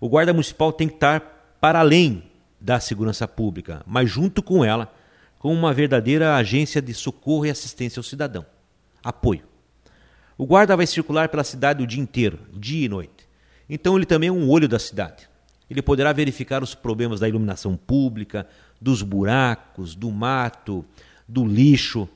O 0.00 0.08
guarda 0.08 0.32
municipal 0.32 0.72
tem 0.72 0.88
que 0.88 0.94
estar 0.94 1.56
para 1.60 1.80
além 1.80 2.22
da 2.60 2.78
segurança 2.80 3.26
pública, 3.26 3.82
mas 3.86 4.10
junto 4.10 4.42
com 4.42 4.64
ela 4.64 4.92
como 5.38 5.54
uma 5.54 5.72
verdadeira 5.72 6.36
agência 6.36 6.82
de 6.82 6.92
socorro 6.92 7.46
e 7.46 7.50
assistência 7.50 7.98
ao 7.98 8.04
cidadão. 8.04 8.44
Apoio. 9.02 9.42
O 10.36 10.46
guarda 10.46 10.76
vai 10.76 10.86
circular 10.86 11.28
pela 11.28 11.44
cidade 11.44 11.82
o 11.82 11.86
dia 11.86 12.00
inteiro, 12.00 12.38
dia 12.52 12.86
e 12.86 12.88
noite. 12.88 13.28
Então 13.68 13.96
ele 13.96 14.06
também 14.06 14.28
é 14.28 14.32
um 14.32 14.48
olho 14.48 14.68
da 14.68 14.78
cidade. 14.78 15.28
Ele 15.68 15.80
poderá 15.80 16.12
verificar 16.12 16.62
os 16.62 16.74
problemas 16.74 17.20
da 17.20 17.28
iluminação 17.28 17.76
pública, 17.76 18.46
dos 18.80 19.02
buracos, 19.02 19.94
do 19.94 20.10
mato, 20.10 20.84
do 21.28 21.44
lixo, 21.46 22.08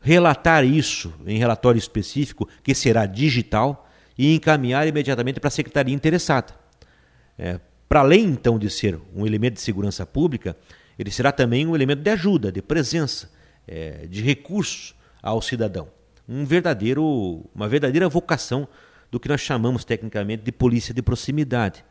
relatar 0.00 0.64
isso 0.64 1.12
em 1.26 1.38
relatório 1.38 1.78
específico, 1.78 2.48
que 2.62 2.74
será 2.74 3.06
digital, 3.06 3.88
e 4.16 4.34
encaminhar 4.34 4.86
imediatamente 4.86 5.40
para 5.40 5.48
a 5.48 5.50
secretaria 5.50 5.94
interessada. 5.94 6.54
É, 7.38 7.58
para 7.88 8.00
além, 8.00 8.24
então, 8.24 8.58
de 8.58 8.68
ser 8.68 9.00
um 9.14 9.26
elemento 9.26 9.54
de 9.54 9.62
segurança 9.62 10.04
pública, 10.04 10.56
ele 10.98 11.10
será 11.10 11.32
também 11.32 11.66
um 11.66 11.74
elemento 11.74 12.02
de 12.02 12.10
ajuda, 12.10 12.52
de 12.52 12.60
presença, 12.60 13.30
é, 13.66 14.06
de 14.06 14.20
recurso 14.20 14.94
ao 15.22 15.40
cidadão. 15.40 15.88
Um 16.28 16.44
verdadeiro, 16.44 17.48
uma 17.54 17.68
verdadeira 17.68 18.08
vocação 18.08 18.68
do 19.10 19.18
que 19.18 19.28
nós 19.28 19.40
chamamos 19.40 19.84
tecnicamente 19.84 20.42
de 20.42 20.52
polícia 20.52 20.94
de 20.94 21.02
proximidade, 21.02 21.84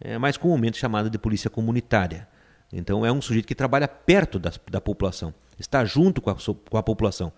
é, 0.00 0.18
mais 0.18 0.36
comumente 0.36 0.78
chamada 0.78 1.10
de 1.10 1.18
polícia 1.18 1.50
comunitária. 1.50 2.26
Então 2.72 3.04
é 3.04 3.12
um 3.12 3.22
sujeito 3.22 3.46
que 3.46 3.54
trabalha 3.54 3.86
perto 3.86 4.38
da, 4.38 4.52
da 4.70 4.80
população, 4.80 5.32
está 5.58 5.84
junto 5.84 6.20
com 6.20 6.30
a, 6.30 6.36
com 6.68 6.76
a 6.76 6.82
população. 6.82 7.32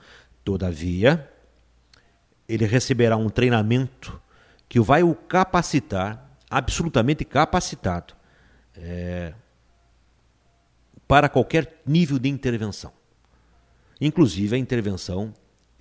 Todavia, 0.47 1.29
ele 2.49 2.67
receberá 2.67 3.17
um 3.17 3.29
treinamento 3.29 4.23
que 4.69 4.79
vai 4.79 5.03
o 5.03 5.13
capacitar, 5.13 6.25
absolutamente 6.49 7.25
capacitado, 7.25 8.15
é, 8.77 9.35
para 11.09 11.29
qualquer 11.29 11.83
nível 11.85 12.17
de 12.17 12.29
intervenção, 12.29 12.93
inclusive 14.01 14.55
a 14.55 14.59
intervenção 14.59 15.35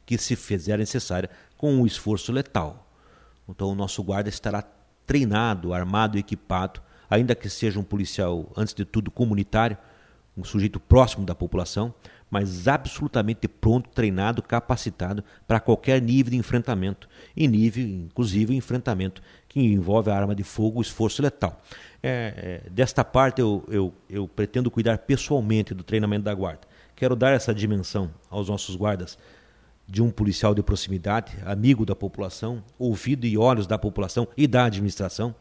que 0.03 0.17
se 0.17 0.35
fizer 0.35 0.79
necessária 0.79 1.29
com 1.55 1.71
um 1.71 1.85
esforço 1.85 2.31
letal. 2.31 2.89
Então, 3.47 3.69
o 3.69 3.75
nosso 3.75 4.01
guarda 4.01 4.29
estará 4.29 4.63
treinado, 5.05 5.75
armado 5.75 6.17
e 6.17 6.21
equipado, 6.21 6.81
ainda 7.07 7.35
que 7.35 7.49
seja 7.49 7.79
um 7.79 7.83
policial, 7.83 8.51
antes 8.57 8.73
de 8.73 8.83
tudo, 8.83 9.11
comunitário, 9.11 9.77
um 10.35 10.43
sujeito 10.43 10.79
próximo 10.79 11.23
da 11.23 11.35
população, 11.35 11.93
mas 12.35 12.67
absolutamente 12.67 13.47
pronto, 13.47 13.89
treinado, 13.91 14.43
capacitado 14.43 15.23
para 15.47 15.57
qualquer 15.57 16.01
nível 16.01 16.31
de 16.31 16.37
enfrentamento, 16.37 17.07
e 17.33 17.47
nível, 17.47 17.81
inclusive, 17.81 18.53
enfrentamento 18.53 19.21
que 19.47 19.61
envolve 19.61 20.11
a 20.11 20.17
arma 20.17 20.35
de 20.35 20.43
fogo, 20.43 20.79
o 20.79 20.81
esforço 20.81 21.21
letal. 21.21 21.61
É, 22.03 22.61
é, 22.65 22.69
desta 22.69 23.05
parte, 23.05 23.39
eu, 23.39 23.63
eu, 23.69 23.93
eu 24.09 24.27
pretendo 24.27 24.69
cuidar 24.69 24.97
pessoalmente 24.97 25.73
do 25.73 25.81
treinamento 25.81 26.25
da 26.25 26.33
guarda. 26.33 26.67
Quero 26.93 27.15
dar 27.15 27.31
essa 27.31 27.55
dimensão 27.55 28.11
aos 28.29 28.49
nossos 28.49 28.75
guardas 28.75 29.17
de 29.87 30.03
um 30.03 30.11
policial 30.11 30.53
de 30.53 30.61
proximidade, 30.61 31.37
amigo 31.45 31.85
da 31.85 31.95
população, 31.95 32.61
ouvido 32.77 33.25
e 33.25 33.37
olhos 33.37 33.65
da 33.65 33.77
população 33.77 34.27
e 34.35 34.45
da 34.45 34.65
administração, 34.65 35.33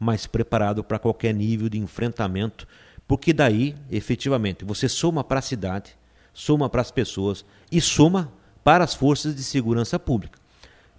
mas 0.00 0.26
preparado 0.26 0.82
para 0.82 0.98
qualquer 0.98 1.32
nível 1.32 1.68
de 1.68 1.78
enfrentamento, 1.78 2.66
porque 3.06 3.32
daí, 3.32 3.76
efetivamente, 3.88 4.64
você 4.64 4.88
soma 4.88 5.22
para 5.22 5.38
a 5.38 5.42
cidade, 5.42 5.96
soma 6.34 6.68
para 6.68 6.82
as 6.82 6.90
pessoas 6.90 7.44
e 7.72 7.80
soma 7.80 8.30
para 8.62 8.84
as 8.84 8.92
forças 8.92 9.34
de 9.34 9.42
segurança 9.42 9.98
pública. 9.98 10.38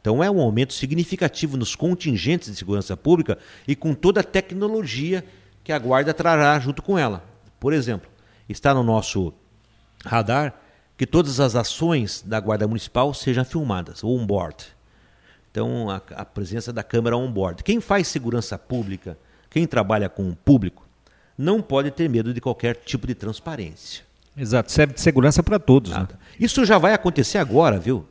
Então 0.02 0.24
é 0.24 0.32
um 0.32 0.40
aumento 0.40 0.74
significativo 0.74 1.58
nos 1.58 1.76
contingentes 1.76 2.50
de 2.50 2.56
segurança 2.56 2.96
pública 2.96 3.38
e 3.68 3.76
com 3.76 3.94
toda 3.94 4.22
a 4.22 4.24
tecnologia 4.24 5.24
que 5.64 5.72
a 5.72 5.80
guarda 5.80 6.14
trará 6.14 6.58
junto 6.60 6.82
com 6.82 6.98
ela. 6.98 7.24
Por 7.60 7.74
exemplo, 7.74 8.10
está 8.48 8.74
no 8.74 8.84
nosso 8.84 9.34
radar 10.06 10.54
que 10.98 11.06
todas 11.06 11.40
as 11.40 11.56
ações 11.56 12.24
da 12.26 12.40
Guarda 12.40 12.68
Municipal 12.68 13.14
sejam 13.14 13.44
filmadas, 13.44 14.04
on-board. 14.04 14.66
Então, 15.52 15.90
a, 15.90 16.02
a, 16.12 16.26
presença 16.26 16.72
da 16.72 16.84
câmera 16.84 17.18
on-board. 17.18 17.64
Quem 17.64 17.82
faz 17.82 18.08
segurança 18.08 18.58
pública, 18.58 19.18
quem 19.50 19.66
trabalha 19.66 20.08
com 20.08 20.30
o 20.30 20.36
público, 20.36 20.88
não 21.38 21.62
pode 21.62 21.92
ter 21.92 22.10
medo 22.10 22.34
de 22.34 22.40
qualquer 22.40 22.76
tipo 22.76 23.08
de 23.08 23.16
transparência. 23.16 24.05
Exato, 24.38 24.72
serve 24.72 24.94
de 24.94 25.02
segurança 25.02 25.42
para 25.42 25.60
todos. 25.60 25.92
Né? 25.92 26.08
Isso 26.40 26.66
já 26.66 26.78
vai 26.78 26.94
acontecer 26.94 27.38
agora, 27.38 27.80
viu? 27.80 28.06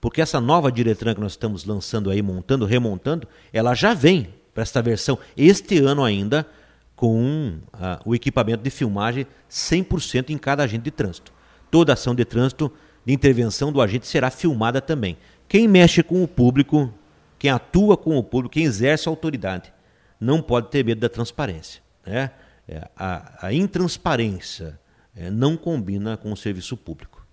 Porque 0.00 0.20
essa 0.20 0.40
nova 0.40 0.70
Diretran 0.70 1.14
que 1.14 1.20
nós 1.20 1.32
estamos 1.32 1.64
lançando 1.64 2.10
aí, 2.10 2.20
montando, 2.20 2.66
remontando, 2.66 3.26
ela 3.52 3.74
já 3.74 3.94
vem 3.94 4.28
para 4.52 4.62
esta 4.62 4.82
versão, 4.82 5.18
este 5.36 5.78
ano 5.78 6.04
ainda, 6.04 6.46
com 6.94 7.58
uh, 7.72 8.00
o 8.04 8.14
equipamento 8.14 8.62
de 8.62 8.70
filmagem 8.70 9.26
100% 9.50 10.30
em 10.30 10.38
cada 10.38 10.62
agente 10.62 10.84
de 10.84 10.90
trânsito 10.90 11.32
toda 11.74 11.94
ação 11.94 12.14
de 12.14 12.24
trânsito 12.24 12.70
de 13.04 13.12
intervenção 13.12 13.72
do 13.72 13.82
agente 13.82 14.06
será 14.06 14.30
filmada 14.30 14.80
também. 14.80 15.16
Quem 15.48 15.66
mexe 15.66 16.04
com 16.04 16.22
o 16.22 16.28
público, 16.28 16.94
quem 17.36 17.50
atua 17.50 17.96
com 17.96 18.16
o 18.16 18.22
público, 18.22 18.52
quem 18.52 18.62
exerce 18.62 19.08
a 19.08 19.10
autoridade, 19.10 19.72
não 20.20 20.40
pode 20.40 20.68
ter 20.68 20.84
medo 20.84 21.00
da 21.00 21.08
transparência. 21.08 21.82
Né? 22.06 22.30
É, 22.68 22.88
a, 22.96 23.48
a 23.48 23.52
intransparência 23.52 24.78
é, 25.16 25.30
não 25.30 25.56
combina 25.56 26.16
com 26.16 26.32
o 26.32 26.36
serviço 26.36 26.76
público. 26.76 27.24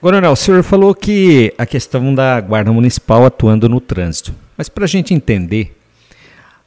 Coronel, 0.00 0.32
o 0.32 0.36
senhor 0.36 0.62
falou 0.64 0.94
que 0.94 1.54
a 1.56 1.64
questão 1.64 2.12
da 2.12 2.40
Guarda 2.40 2.72
Municipal 2.72 3.24
atuando 3.24 3.68
no 3.68 3.80
trânsito. 3.80 4.34
Mas 4.56 4.68
para 4.68 4.84
a 4.84 4.88
gente 4.88 5.14
entender, 5.14 5.78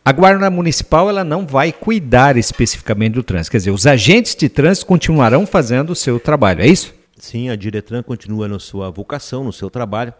a 0.05 0.11
Guarda 0.11 0.49
Municipal 0.49 1.09
ela 1.09 1.23
não 1.23 1.45
vai 1.45 1.73
cuidar 1.73 2.37
especificamente 2.37 3.15
do 3.15 3.23
trânsito. 3.23 3.51
Quer 3.51 3.57
dizer, 3.57 3.71
os 3.71 3.85
agentes 3.85 4.35
de 4.35 4.47
trânsito 4.47 4.85
continuarão 4.85 5.45
fazendo 5.45 5.89
o 5.89 5.95
seu 5.95 6.19
trabalho, 6.19 6.61
é 6.61 6.67
isso? 6.67 6.93
Sim, 7.17 7.49
a 7.49 7.55
Diretran 7.55 8.03
continua 8.03 8.47
na 8.47 8.59
sua 8.59 8.89
vocação, 8.89 9.43
no 9.43 9.51
seu 9.51 9.69
trabalho, 9.69 10.13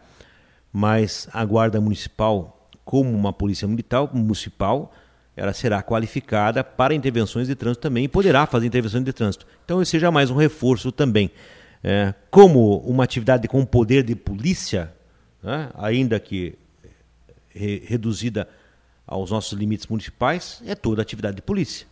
mas 0.74 1.30
a 1.32 1.46
Guarda 1.46 1.80
Municipal, 1.80 2.68
como 2.84 3.12
uma 3.12 3.32
polícia 3.32 3.68
militar 3.68 4.10
municipal, 4.14 4.92
ela 5.36 5.54
será 5.54 5.82
qualificada 5.84 6.64
para 6.64 6.94
intervenções 6.94 7.48
de 7.48 7.56
trânsito 7.56 7.82
também 7.82 8.06
e 8.06 8.08
poderá 8.08 8.46
fazer 8.46 8.66
intervenções 8.68 9.04
de 9.04 9.14
trânsito. 9.14 9.46
Então, 9.64 9.82
esse 9.82 9.92
seja 9.92 10.12
mais 10.12 10.30
um 10.30 10.36
reforço 10.36 10.92
também. 10.92 11.32
É, 11.84 12.14
como 12.32 12.78
uma 12.80 13.04
atividade 13.04 13.48
com 13.48 13.64
poder 13.66 14.04
de 14.04 14.16
polícia, 14.16 14.94
né, 15.44 15.70
ainda 15.76 16.20
que 16.20 16.58
re 17.50 17.84
reduzida 17.86 18.48
aos 19.06 19.30
nossos 19.32 19.58
limites 19.58 19.86
municipais, 19.88 20.62
é 20.66 20.74
toda 20.74 21.02
atividade 21.02 21.36
de 21.36 21.42
polícia. 21.42 21.86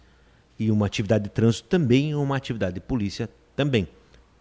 E 0.57 0.71
uma 0.71 0.85
atividade 0.85 1.25
de 1.25 1.29
trânsito 1.29 1.67
também 1.67 2.11
é 2.11 2.15
uma 2.15 2.35
atividade 2.35 2.75
de 2.75 2.81
polícia 2.81 3.29
também 3.55 3.87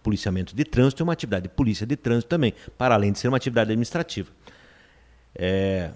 policiamento 0.03 0.55
de 0.55 0.65
trânsito 0.65 1.03
é 1.03 1.05
uma 1.05 1.13
atividade 1.13 1.45
de 1.45 1.49
polícia 1.49 1.87
de 1.87 1.97
trânsito 1.97 2.29
também, 2.29 2.53
para 2.77 2.95
além 2.95 3.13
de 3.13 3.19
ser 3.19 3.29
uma 3.29 3.37
atividade 3.37 3.71
administrativa. 3.71 4.31
É, 5.35 5.91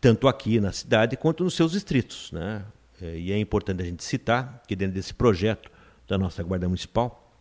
tanto 0.00 0.28
aqui 0.28 0.60
na 0.60 0.72
cidade 0.72 1.16
quanto 1.16 1.44
nos 1.44 1.54
seus 1.54 1.72
distritos. 1.72 2.30
Né? 2.32 2.64
É, 3.00 3.16
e 3.16 3.32
é 3.32 3.38
importante 3.38 3.82
a 3.82 3.84
gente 3.84 4.04
citar 4.04 4.62
que 4.66 4.74
dentro 4.74 4.94
desse 4.94 5.14
projeto 5.14 5.70
da 6.06 6.16
nossa 6.16 6.42
Guarda 6.42 6.66
Municipal, 6.66 7.32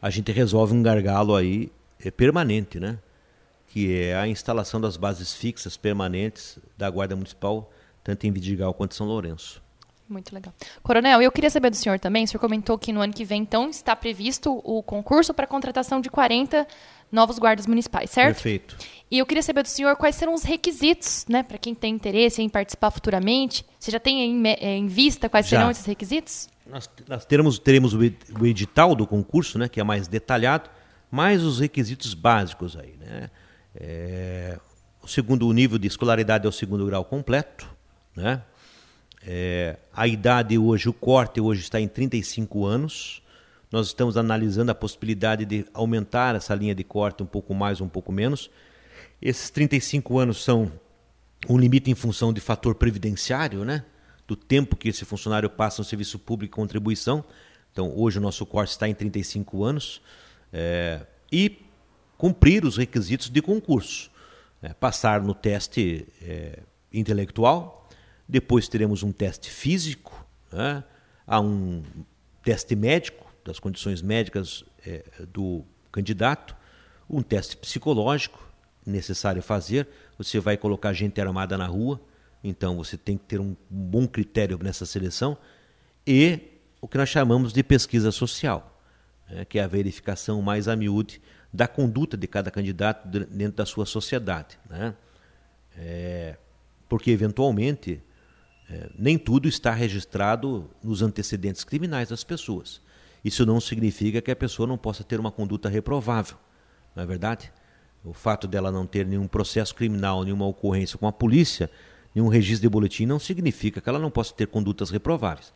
a 0.00 0.10
gente 0.10 0.30
resolve 0.32 0.74
um 0.74 0.82
gargalo 0.82 1.34
aí 1.34 1.70
é, 2.04 2.10
permanente, 2.10 2.78
né? 2.78 2.98
que 3.68 3.94
é 3.94 4.14
a 4.14 4.28
instalação 4.28 4.80
das 4.80 4.96
bases 4.96 5.34
fixas 5.34 5.76
permanentes 5.76 6.58
da 6.78 6.88
Guarda 6.88 7.16
Municipal, 7.16 7.72
tanto 8.02 8.26
em 8.26 8.30
Vidigal 8.30 8.72
quanto 8.72 8.92
em 8.92 8.96
São 8.96 9.06
Lourenço. 9.06 9.62
Muito 10.08 10.34
legal. 10.34 10.52
Coronel, 10.82 11.22
eu 11.22 11.32
queria 11.32 11.48
saber 11.48 11.70
do 11.70 11.76
senhor 11.76 11.98
também, 11.98 12.24
o 12.24 12.28
senhor 12.28 12.40
comentou 12.40 12.78
que 12.78 12.92
no 12.92 13.00
ano 13.00 13.12
que 13.12 13.24
vem, 13.24 13.40
então, 13.42 13.70
está 13.70 13.96
previsto 13.96 14.60
o 14.62 14.82
concurso 14.82 15.32
para 15.32 15.46
contratação 15.46 16.00
de 16.00 16.10
40 16.10 16.66
novos 17.14 17.38
guardas 17.38 17.66
municipais, 17.66 18.10
certo? 18.10 18.34
Perfeito. 18.34 18.76
E 19.10 19.18
eu 19.18 19.24
queria 19.24 19.42
saber 19.42 19.62
do 19.62 19.68
senhor 19.68 19.96
quais 19.96 20.16
serão 20.16 20.34
os 20.34 20.42
requisitos, 20.42 21.24
né, 21.28 21.42
para 21.42 21.56
quem 21.56 21.74
tem 21.74 21.94
interesse 21.94 22.42
em 22.42 22.48
participar 22.48 22.90
futuramente. 22.90 23.64
Você 23.78 23.90
já 23.90 24.00
tem 24.00 24.20
em, 24.20 24.48
eh, 24.48 24.76
em 24.76 24.88
vista 24.88 25.28
quais 25.28 25.46
já. 25.46 25.58
serão 25.58 25.70
esses 25.70 25.86
requisitos? 25.86 26.48
Nós, 26.66 26.90
nós 27.08 27.24
teremos, 27.24 27.58
teremos 27.58 27.94
o 27.94 28.46
edital 28.46 28.94
do 28.94 29.06
concurso, 29.06 29.58
né, 29.58 29.68
que 29.68 29.78
é 29.78 29.84
mais 29.84 30.08
detalhado, 30.08 30.68
mais 31.10 31.44
os 31.44 31.60
requisitos 31.60 32.12
básicos 32.12 32.76
aí, 32.76 32.94
né? 32.98 33.30
É, 33.76 34.58
o 35.02 35.08
segundo 35.08 35.46
o 35.46 35.52
nível 35.52 35.78
de 35.78 35.86
escolaridade 35.86 36.46
é 36.46 36.48
o 36.48 36.52
segundo 36.52 36.86
grau 36.86 37.04
completo, 37.04 37.68
né? 38.16 38.42
É, 39.26 39.76
a 39.92 40.06
idade 40.06 40.58
hoje, 40.58 40.88
o 40.88 40.92
corte 40.92 41.40
hoje 41.40 41.62
está 41.62 41.80
em 41.80 41.88
35 41.88 42.64
anos. 42.64 43.22
Nós 43.74 43.88
estamos 43.88 44.16
analisando 44.16 44.70
a 44.70 44.74
possibilidade 44.74 45.44
de 45.44 45.66
aumentar 45.74 46.36
essa 46.36 46.54
linha 46.54 46.76
de 46.76 46.84
corte 46.84 47.24
um 47.24 47.26
pouco 47.26 47.52
mais 47.52 47.80
um 47.80 47.88
pouco 47.88 48.12
menos. 48.12 48.48
Esses 49.20 49.50
35 49.50 50.16
anos 50.16 50.44
são 50.44 50.70
um 51.48 51.58
limite 51.58 51.90
em 51.90 51.94
função 51.96 52.32
de 52.32 52.40
fator 52.40 52.76
previdenciário, 52.76 53.64
né? 53.64 53.84
do 54.28 54.36
tempo 54.36 54.76
que 54.76 54.90
esse 54.90 55.04
funcionário 55.04 55.50
passa 55.50 55.82
no 55.82 55.84
serviço 55.84 56.20
público 56.20 56.54
e 56.54 56.56
contribuição. 56.56 57.24
Então, 57.72 57.92
hoje 57.96 58.18
o 58.18 58.20
nosso 58.20 58.46
corte 58.46 58.70
está 58.70 58.88
em 58.88 58.94
35 58.94 59.64
anos. 59.64 60.00
É, 60.52 61.04
e 61.32 61.58
cumprir 62.16 62.64
os 62.64 62.76
requisitos 62.76 63.28
de 63.28 63.42
concurso. 63.42 64.08
É, 64.62 64.72
passar 64.72 65.20
no 65.20 65.34
teste 65.34 66.06
é, 66.22 66.60
intelectual, 66.92 67.88
depois 68.28 68.68
teremos 68.68 69.02
um 69.02 69.10
teste 69.10 69.50
físico, 69.50 70.24
né? 70.52 70.84
há 71.26 71.40
um 71.40 71.82
teste 72.44 72.76
médico, 72.76 73.23
das 73.44 73.58
condições 73.58 74.00
médicas 74.00 74.64
é, 74.86 75.04
do 75.32 75.64
candidato, 75.92 76.56
um 77.08 77.22
teste 77.22 77.56
psicológico 77.56 78.42
necessário 78.86 79.42
fazer. 79.42 79.88
Você 80.18 80.40
vai 80.40 80.56
colocar 80.56 80.92
gente 80.92 81.20
armada 81.20 81.56
na 81.58 81.66
rua, 81.66 82.00
então 82.42 82.76
você 82.76 82.96
tem 82.96 83.16
que 83.16 83.24
ter 83.24 83.40
um 83.40 83.54
bom 83.68 84.06
critério 84.06 84.58
nessa 84.62 84.86
seleção. 84.86 85.36
E 86.06 86.40
o 86.80 86.88
que 86.88 86.98
nós 86.98 87.08
chamamos 87.08 87.52
de 87.52 87.62
pesquisa 87.62 88.10
social, 88.10 88.80
né? 89.28 89.44
que 89.44 89.58
é 89.58 89.64
a 89.64 89.66
verificação 89.66 90.42
mais 90.42 90.68
a 90.68 90.76
miúde 90.76 91.20
da 91.52 91.68
conduta 91.68 92.16
de 92.16 92.26
cada 92.26 92.50
candidato 92.50 93.06
dentro 93.06 93.56
da 93.56 93.66
sua 93.66 93.86
sociedade. 93.86 94.58
Né? 94.68 94.94
É, 95.76 96.36
porque, 96.88 97.10
eventualmente, 97.10 98.02
é, 98.68 98.90
nem 98.98 99.16
tudo 99.16 99.48
está 99.48 99.72
registrado 99.72 100.70
nos 100.82 101.00
antecedentes 101.00 101.64
criminais 101.64 102.08
das 102.08 102.24
pessoas. 102.24 102.80
Isso 103.24 103.46
não 103.46 103.60
significa 103.60 104.20
que 104.20 104.30
a 104.30 104.36
pessoa 104.36 104.66
não 104.66 104.76
possa 104.76 105.02
ter 105.02 105.18
uma 105.18 105.32
conduta 105.32 105.68
reprovável, 105.68 106.36
não 106.94 107.02
é 107.02 107.06
verdade? 107.06 107.50
O 108.04 108.12
fato 108.12 108.46
dela 108.46 108.70
não 108.70 108.86
ter 108.86 109.06
nenhum 109.06 109.26
processo 109.26 109.74
criminal, 109.74 110.22
nenhuma 110.22 110.46
ocorrência 110.46 110.98
com 110.98 111.06
a 111.06 111.12
polícia, 111.12 111.70
nenhum 112.14 112.28
registro 112.28 112.62
de 112.62 112.68
boletim, 112.68 113.06
não 113.06 113.18
significa 113.18 113.80
que 113.80 113.88
ela 113.88 113.98
não 113.98 114.10
possa 114.10 114.34
ter 114.34 114.46
condutas 114.46 114.90
reprováveis. 114.90 115.52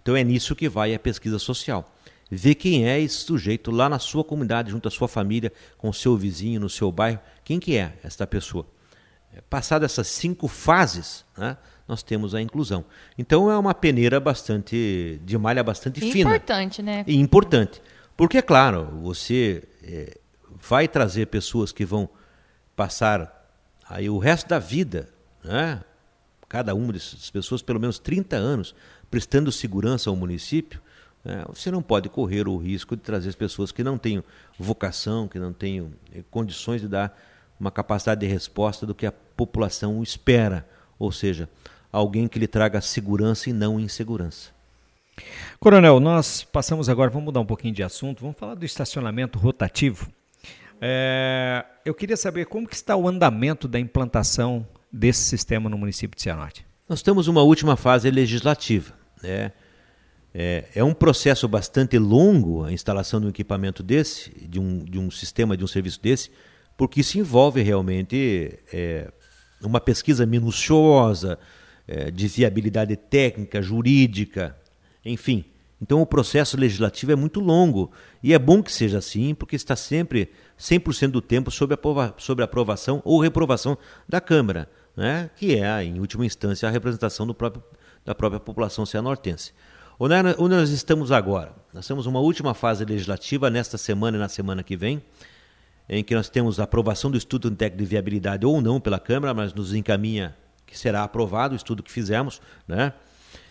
Então 0.00 0.16
é 0.16 0.24
nisso 0.24 0.56
que 0.56 0.68
vai 0.68 0.94
a 0.94 0.98
pesquisa 0.98 1.38
social. 1.38 1.94
Ver 2.30 2.54
quem 2.54 2.88
é 2.88 2.98
esse 2.98 3.16
sujeito 3.16 3.70
lá 3.70 3.88
na 3.88 3.98
sua 3.98 4.24
comunidade, 4.24 4.70
junto 4.70 4.88
à 4.88 4.90
sua 4.90 5.08
família, 5.08 5.52
com 5.76 5.88
o 5.88 5.94
seu 5.94 6.16
vizinho, 6.16 6.60
no 6.60 6.70
seu 6.70 6.90
bairro, 6.90 7.20
quem 7.44 7.60
que 7.60 7.76
é 7.76 7.98
esta 8.02 8.26
pessoa. 8.26 8.66
É, 9.34 9.40
passado 9.42 9.84
essas 9.84 10.06
cinco 10.08 10.48
fases, 10.48 11.24
né, 11.36 11.56
nós 11.90 12.04
temos 12.04 12.36
a 12.36 12.40
inclusão. 12.40 12.84
Então 13.18 13.50
é 13.50 13.58
uma 13.58 13.74
peneira 13.74 14.20
bastante 14.20 15.20
de 15.24 15.36
malha 15.36 15.62
bastante 15.62 15.98
e 15.98 16.12
fina. 16.12 16.30
Importante, 16.30 16.80
né? 16.80 17.04
E 17.04 17.16
importante. 17.18 17.82
Porque, 18.16 18.38
é 18.38 18.42
claro, 18.42 18.86
você 19.02 19.64
é, 19.82 20.16
vai 20.62 20.86
trazer 20.86 21.26
pessoas 21.26 21.72
que 21.72 21.84
vão 21.84 22.08
passar 22.76 23.50
aí 23.88 24.08
o 24.08 24.18
resto 24.18 24.48
da 24.48 24.60
vida, 24.60 25.08
né? 25.42 25.82
cada 26.48 26.74
uma 26.74 26.92
dessas 26.92 27.28
pessoas, 27.30 27.60
pelo 27.60 27.80
menos 27.80 27.98
30 27.98 28.36
anos, 28.36 28.74
prestando 29.10 29.50
segurança 29.50 30.10
ao 30.10 30.16
município, 30.16 30.80
né, 31.24 31.44
você 31.48 31.70
não 31.70 31.82
pode 31.82 32.08
correr 32.08 32.48
o 32.48 32.56
risco 32.56 32.96
de 32.96 33.02
trazer 33.02 33.28
as 33.28 33.34
pessoas 33.34 33.70
que 33.70 33.84
não 33.84 33.98
tenham 33.98 34.22
vocação, 34.58 35.28
que 35.28 35.38
não 35.38 35.52
tenham 35.52 35.92
eh, 36.14 36.22
condições 36.30 36.80
de 36.80 36.88
dar 36.88 37.16
uma 37.58 37.70
capacidade 37.70 38.20
de 38.20 38.26
resposta 38.26 38.86
do 38.86 38.94
que 38.94 39.06
a 39.06 39.12
população 39.12 40.02
espera, 40.02 40.66
ou 40.98 41.12
seja, 41.12 41.48
alguém 41.92 42.28
que 42.28 42.38
lhe 42.38 42.46
traga 42.46 42.80
segurança 42.80 43.50
e 43.50 43.52
não 43.52 43.78
insegurança. 43.78 44.50
Coronel, 45.58 46.00
nós 46.00 46.42
passamos 46.42 46.88
agora, 46.88 47.10
vamos 47.10 47.26
mudar 47.26 47.40
um 47.40 47.46
pouquinho 47.46 47.74
de 47.74 47.82
assunto, 47.82 48.22
vamos 48.22 48.38
falar 48.38 48.54
do 48.54 48.64
estacionamento 48.64 49.38
rotativo. 49.38 50.08
É, 50.80 51.64
eu 51.84 51.92
queria 51.94 52.16
saber 52.16 52.46
como 52.46 52.66
que 52.66 52.74
está 52.74 52.96
o 52.96 53.06
andamento 53.06 53.68
da 53.68 53.78
implantação 53.78 54.66
desse 54.90 55.22
sistema 55.24 55.68
no 55.68 55.76
município 55.76 56.16
de 56.16 56.22
Cianorte. 56.22 56.64
Nós 56.88 57.02
temos 57.02 57.28
uma 57.28 57.42
última 57.42 57.76
fase 57.76 58.10
legislativa. 58.10 58.94
Né? 59.22 59.52
É, 60.32 60.64
é, 60.74 60.84
um 60.84 60.94
processo 60.94 61.46
bastante 61.46 61.98
longo 61.98 62.64
a 62.64 62.72
instalação 62.72 63.20
de 63.20 63.26
um 63.26 63.30
equipamento 63.30 63.82
desse, 63.82 64.30
de 64.48 64.58
um, 64.58 64.84
de 64.84 64.98
um 64.98 65.10
sistema, 65.10 65.56
de 65.56 65.64
um 65.64 65.66
serviço 65.66 66.00
desse, 66.00 66.30
porque 66.76 67.00
isso 67.00 67.18
envolve 67.18 67.60
realmente 67.60 68.58
é, 68.72 69.12
uma 69.60 69.80
pesquisa 69.80 70.24
minuciosa 70.24 71.38
é, 71.90 72.08
de 72.08 72.28
viabilidade 72.28 72.94
técnica, 72.94 73.60
jurídica, 73.60 74.56
enfim. 75.04 75.44
Então 75.82 76.00
o 76.00 76.06
processo 76.06 76.56
legislativo 76.56 77.10
é 77.10 77.16
muito 77.16 77.40
longo 77.40 77.90
e 78.22 78.32
é 78.32 78.38
bom 78.38 78.62
que 78.62 78.70
seja 78.70 78.98
assim, 78.98 79.34
porque 79.34 79.56
está 79.56 79.74
sempre 79.74 80.30
100% 80.56 81.10
do 81.10 81.20
tempo 81.20 81.50
sob, 81.50 81.74
aprova 81.74 82.14
sobre 82.16 82.44
aprovação 82.44 83.02
ou 83.04 83.20
reprovação 83.20 83.76
da 84.08 84.20
Câmara, 84.20 84.70
né? 84.96 85.30
que 85.34 85.56
é, 85.56 85.82
em 85.82 85.98
última 85.98 86.24
instância, 86.24 86.68
a 86.68 86.70
representação 86.70 87.26
próprio, 87.34 87.60
da 88.04 88.14
própria 88.14 88.38
população 88.38 88.86
cianortense. 88.86 89.52
Onde 89.98 90.54
nós 90.54 90.70
estamos 90.70 91.10
agora? 91.10 91.52
Nós 91.74 91.88
temos 91.88 92.06
uma 92.06 92.20
última 92.20 92.54
fase 92.54 92.84
legislativa 92.84 93.50
nesta 93.50 93.76
semana 93.76 94.16
e 94.16 94.20
na 94.20 94.28
semana 94.28 94.62
que 94.62 94.76
vem, 94.76 95.02
em 95.88 96.04
que 96.04 96.14
nós 96.14 96.28
temos 96.28 96.60
a 96.60 96.64
aprovação 96.64 97.10
do 97.10 97.18
estudo 97.18 97.50
técnico 97.50 97.82
de 97.82 97.88
viabilidade 97.88 98.46
ou 98.46 98.60
não 98.60 98.80
pela 98.80 99.00
Câmara, 99.00 99.34
mas 99.34 99.52
nos 99.52 99.74
encaminha 99.74 100.36
que 100.70 100.78
será 100.78 101.02
aprovado 101.02 101.52
o 101.52 101.56
estudo 101.56 101.82
que 101.82 101.90
fizemos, 101.90 102.40
né? 102.66 102.92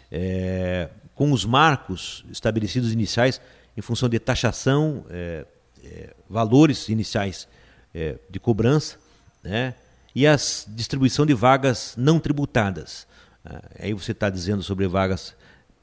É, 0.10 0.90
com 1.14 1.34
os 1.34 1.44
marcos 1.44 2.24
estabelecidos 2.32 2.94
iniciais 2.94 3.42
em 3.76 3.82
função 3.82 4.08
de 4.08 4.18
taxação, 4.20 5.06
é, 5.10 5.46
é, 5.84 6.16
valores 6.30 6.88
iniciais 6.88 7.46
é, 7.94 8.18
de 8.30 8.40
cobrança, 8.40 8.98
né? 9.44 9.76
e 10.16 10.26
a 10.26 10.36
distribuição 10.36 11.26
de 11.26 11.34
vagas 11.34 11.94
não 11.98 12.20
tributadas. 12.20 13.06
Ah, 13.46 13.62
aí 13.80 13.94
você 13.94 14.14
está 14.14 14.30
dizendo 14.30 14.64
sobre 14.64 14.88
vagas 14.88 15.36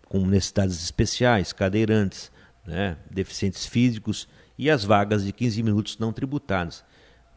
com 0.06 0.24
necessidades 0.26 0.82
especiais, 0.82 1.52
cadeirantes, 1.52 2.30
né? 2.66 2.96
deficientes 3.10 3.66
físicos 3.66 4.26
e 4.58 4.70
as 4.70 4.84
vagas 4.84 5.24
de 5.24 5.32
15 5.32 5.62
minutos 5.62 5.98
não 5.98 6.12
tributadas, 6.12 6.82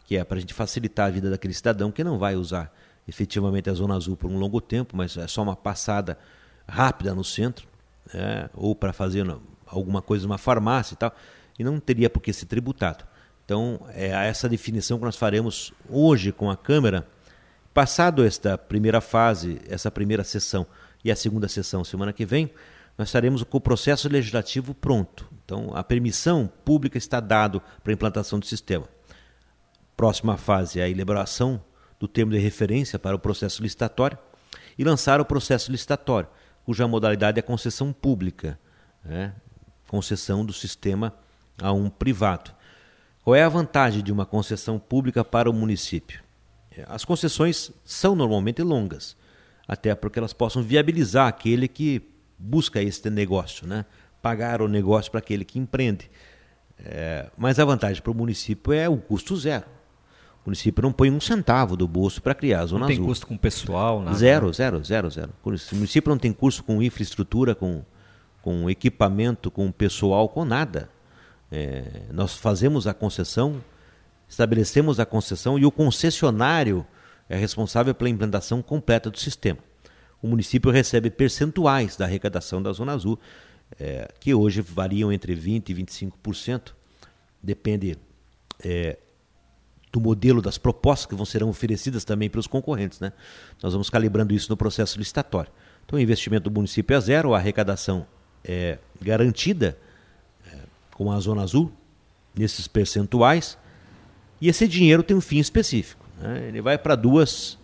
que 0.05 0.17
é 0.17 0.23
para 0.23 0.37
a 0.37 0.39
gente 0.39 0.53
facilitar 0.53 1.07
a 1.07 1.11
vida 1.11 1.29
daquele 1.29 1.53
cidadão 1.53 1.91
que 1.91 2.03
não 2.03 2.17
vai 2.17 2.35
usar 2.35 2.73
efetivamente 3.09 3.69
a 3.69 3.73
Zona 3.73 3.95
Azul 3.95 4.15
por 4.15 4.29
um 4.29 4.37
longo 4.37 4.61
tempo, 4.61 4.95
mas 4.95 5.17
é 5.17 5.27
só 5.27 5.41
uma 5.41 5.55
passada 5.55 6.17
rápida 6.67 7.13
no 7.13 7.23
centro, 7.23 7.67
né? 8.13 8.49
ou 8.53 8.75
para 8.75 8.93
fazer 8.93 9.25
alguma 9.65 10.01
coisa 10.01 10.25
numa 10.27 10.37
farmácia 10.37 10.93
e 10.93 10.97
tal, 10.97 11.13
e 11.57 11.63
não 11.63 11.79
teria 11.79 12.09
por 12.09 12.21
que 12.21 12.31
ser 12.31 12.45
tributado. 12.45 13.03
Então, 13.43 13.81
é 13.89 14.09
essa 14.27 14.47
definição 14.47 14.99
que 14.99 15.05
nós 15.05 15.15
faremos 15.15 15.73
hoje 15.89 16.31
com 16.31 16.51
a 16.51 16.55
Câmara. 16.55 17.07
Passado 17.73 18.23
esta 18.23 18.57
primeira 18.57 19.01
fase, 19.01 19.59
essa 19.67 19.89
primeira 19.89 20.23
sessão 20.23 20.67
e 21.03 21.11
a 21.11 21.15
segunda 21.15 21.47
sessão 21.47 21.83
semana 21.83 22.13
que 22.13 22.25
vem, 22.25 22.51
nós 22.95 23.07
estaremos 23.07 23.43
com 23.43 23.57
o 23.57 23.61
processo 23.61 24.07
legislativo 24.07 24.75
pronto. 24.75 25.27
Então, 25.43 25.71
a 25.73 25.83
permissão 25.83 26.51
pública 26.63 26.97
está 26.97 27.19
dado 27.19 27.59
para 27.83 27.91
a 27.91 27.95
implantação 27.95 28.37
do 28.37 28.45
sistema. 28.45 28.87
Próxima 29.97 30.37
fase 30.37 30.79
é 30.79 30.83
a 30.83 30.89
elaboração 30.89 31.59
do 31.99 32.07
termo 32.07 32.31
de 32.31 32.37
referência 32.37 32.97
para 32.97 33.15
o 33.15 33.19
processo 33.19 33.61
licitatório 33.61 34.17
e 34.77 34.83
lançar 34.83 35.19
o 35.19 35.25
processo 35.25 35.71
licitatório, 35.71 36.29
cuja 36.63 36.87
modalidade 36.87 37.37
é 37.37 37.41
concessão 37.41 37.91
pública, 37.91 38.57
né? 39.03 39.33
concessão 39.87 40.45
do 40.45 40.53
sistema 40.53 41.13
a 41.61 41.73
um 41.73 41.89
privado. 41.89 42.51
Qual 43.23 43.35
é 43.35 43.43
a 43.43 43.49
vantagem 43.49 44.01
de 44.01 44.11
uma 44.11 44.25
concessão 44.25 44.79
pública 44.79 45.23
para 45.25 45.49
o 45.49 45.53
município? 45.53 46.21
As 46.87 47.03
concessões 47.03 47.71
são 47.83 48.15
normalmente 48.15 48.61
longas, 48.61 49.17
até 49.67 49.93
porque 49.93 50.19
elas 50.19 50.31
possam 50.31 50.63
viabilizar 50.63 51.27
aquele 51.27 51.67
que 51.67 52.01
busca 52.37 52.81
este 52.81 53.09
negócio, 53.09 53.67
né? 53.67 53.85
pagar 54.21 54.61
o 54.61 54.67
negócio 54.67 55.11
para 55.11 55.19
aquele 55.19 55.43
que 55.43 55.59
empreende. 55.59 56.09
É, 56.77 57.29
mas 57.37 57.59
a 57.59 57.65
vantagem 57.65 58.01
para 58.01 58.11
o 58.11 58.15
município 58.15 58.71
é 58.71 58.87
o 58.87 58.97
custo 58.97 59.35
zero. 59.35 59.65
O 60.49 60.51
município 60.51 60.81
não 60.81 60.91
põe 60.91 61.11
um 61.11 61.19
centavo 61.19 61.77
do 61.77 61.87
bolso 61.87 62.21
para 62.21 62.33
criar 62.33 62.61
a 62.61 62.65
Zona 62.65 62.65
Azul. 62.65 62.79
Não 62.79 62.87
tem 62.87 62.95
azul. 62.95 63.07
custo 63.07 63.27
com 63.27 63.37
pessoal, 63.37 64.01
nada. 64.01 64.17
Zero, 64.17 64.51
zero, 64.51 64.83
zero, 64.83 65.09
zero. 65.09 65.29
O 65.43 65.75
município 65.75 66.09
não 66.09 66.17
tem 66.17 66.33
custo 66.33 66.63
com 66.63 66.81
infraestrutura, 66.81 67.53
com, 67.53 67.83
com 68.41 68.69
equipamento, 68.69 69.51
com 69.51 69.71
pessoal, 69.71 70.27
com 70.27 70.43
nada. 70.43 70.89
É, 71.51 71.83
nós 72.11 72.35
fazemos 72.35 72.87
a 72.87 72.93
concessão, 72.93 73.61
estabelecemos 74.27 74.99
a 74.99 75.05
concessão 75.05 75.59
e 75.59 75.65
o 75.65 75.71
concessionário 75.71 76.85
é 77.27 77.37
responsável 77.37 77.93
pela 77.93 78.09
implantação 78.09 78.61
completa 78.61 79.09
do 79.09 79.19
sistema 79.19 79.59
o 80.21 80.27
município 80.27 80.71
recebe 80.71 81.09
percentuais 81.09 81.95
da 81.95 82.05
arrecadação 82.05 82.61
da 82.61 82.71
Zona 82.71 82.93
Azul, 82.93 83.19
é, 83.79 84.11
que 84.19 84.33
hoje 84.33 84.61
variam 84.61 85.11
entre 85.11 85.35
20% 85.35 85.69
e 85.69 85.75
25%, 85.75 86.73
depende 87.41 87.97
é, 88.63 88.97
do 89.91 89.99
modelo 89.99 90.41
das 90.41 90.57
propostas 90.57 91.05
que 91.07 91.15
vão 91.15 91.25
serão 91.25 91.49
oferecidas 91.49 92.03
também 92.03 92.29
pelos 92.29 92.47
concorrentes. 92.47 92.99
Né? 92.99 93.11
Nós 93.61 93.73
vamos 93.73 93.89
calibrando 93.89 94.33
isso 94.33 94.49
no 94.49 94.57
processo 94.57 94.97
licitatório. 94.97 95.51
Então, 95.85 95.97
o 95.97 96.01
investimento 96.01 96.49
do 96.49 96.53
município 96.53 96.95
é 96.95 96.99
zero, 96.99 97.33
a 97.33 97.37
arrecadação 97.37 98.05
é 98.43 98.77
garantida 99.01 99.77
é, 100.45 100.57
com 100.93 101.11
a 101.11 101.19
Zona 101.19 101.41
Azul, 101.41 101.71
nesses 102.35 102.67
percentuais, 102.67 103.57
e 104.39 104.47
esse 104.47 104.67
dinheiro 104.67 105.01
tem 105.01 105.17
um 105.17 105.21
fim 105.21 105.39
específico. 105.39 106.05
Né? 106.19 106.47
Ele 106.47 106.61
vai 106.61 106.77
para 106.77 106.95
duas, 106.95 107.57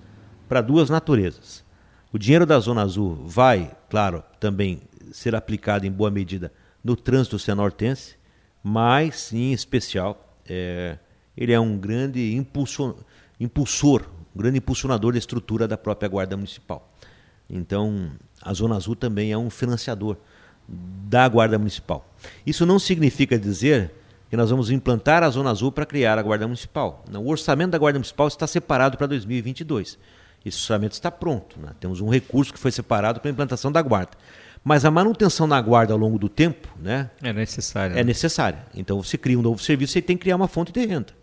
duas 0.65 0.89
naturezas. 0.89 1.63
O 2.11 2.17
dinheiro 2.17 2.45
da 2.45 2.59
Zona 2.59 2.81
Azul 2.81 3.15
vai, 3.25 3.71
claro, 3.89 4.23
também 4.39 4.81
ser 5.11 5.35
aplicado 5.35 5.85
em 5.85 5.91
boa 5.91 6.09
medida 6.09 6.51
no 6.83 6.95
trânsito 6.95 7.37
cianortense, 7.37 8.15
mas, 8.63 9.31
em 9.31 9.53
especial, 9.53 10.35
é, 10.47 10.97
ele 11.37 11.51
é 11.51 11.59
um 11.59 11.77
grande 11.77 12.35
impulsor, 12.35 12.95
impulsor, 13.39 14.03
um 14.35 14.39
grande 14.39 14.57
impulsionador 14.57 15.13
da 15.13 15.19
estrutura 15.19 15.67
da 15.67 15.77
própria 15.77 16.07
Guarda 16.09 16.35
Municipal. 16.35 16.91
Então, 17.49 18.11
a 18.41 18.53
Zona 18.53 18.75
Azul 18.75 18.95
também 18.95 19.31
é 19.31 19.37
um 19.37 19.49
financiador 19.49 20.17
da 20.67 21.27
Guarda 21.27 21.57
Municipal. 21.57 22.07
Isso 22.45 22.65
não 22.65 22.79
significa 22.79 23.37
dizer 23.37 23.91
que 24.29 24.35
nós 24.35 24.49
vamos 24.49 24.71
implantar 24.71 25.23
a 25.23 25.29
Zona 25.29 25.51
Azul 25.51 25.71
para 25.71 25.85
criar 25.85 26.17
a 26.17 26.23
Guarda 26.23 26.47
Municipal. 26.47 27.05
O 27.13 27.29
orçamento 27.29 27.71
da 27.71 27.77
Guarda 27.77 27.99
Municipal 27.99 28.27
está 28.27 28.47
separado 28.47 28.97
para 28.97 29.07
2022. 29.07 29.97
Esse 30.45 30.57
orçamento 30.57 30.93
está 30.93 31.11
pronto. 31.11 31.59
Né? 31.59 31.71
Temos 31.79 32.01
um 32.01 32.09
recurso 32.09 32.53
que 32.53 32.59
foi 32.59 32.71
separado 32.71 33.19
para 33.19 33.29
a 33.29 33.31
implantação 33.31 33.71
da 33.71 33.81
guarda. 33.81 34.11
Mas 34.63 34.83
a 34.83 34.91
manutenção 34.91 35.47
da 35.47 35.61
guarda 35.61 35.93
ao 35.93 35.99
longo 35.99 36.17
do 36.17 36.27
tempo 36.27 36.67
né, 36.79 37.09
é 37.21 37.31
necessária. 37.31 37.93
É 37.93 37.97
né? 37.97 38.03
necessária. 38.03 38.65
Então 38.75 39.01
você 39.01 39.17
cria 39.17 39.37
um 39.37 39.41
novo 39.41 39.61
serviço, 39.61 39.93
você 39.93 40.01
tem 40.01 40.17
que 40.17 40.23
criar 40.23 40.35
uma 40.35 40.47
fonte 40.47 40.71
de 40.71 40.85
renda. 40.85 41.13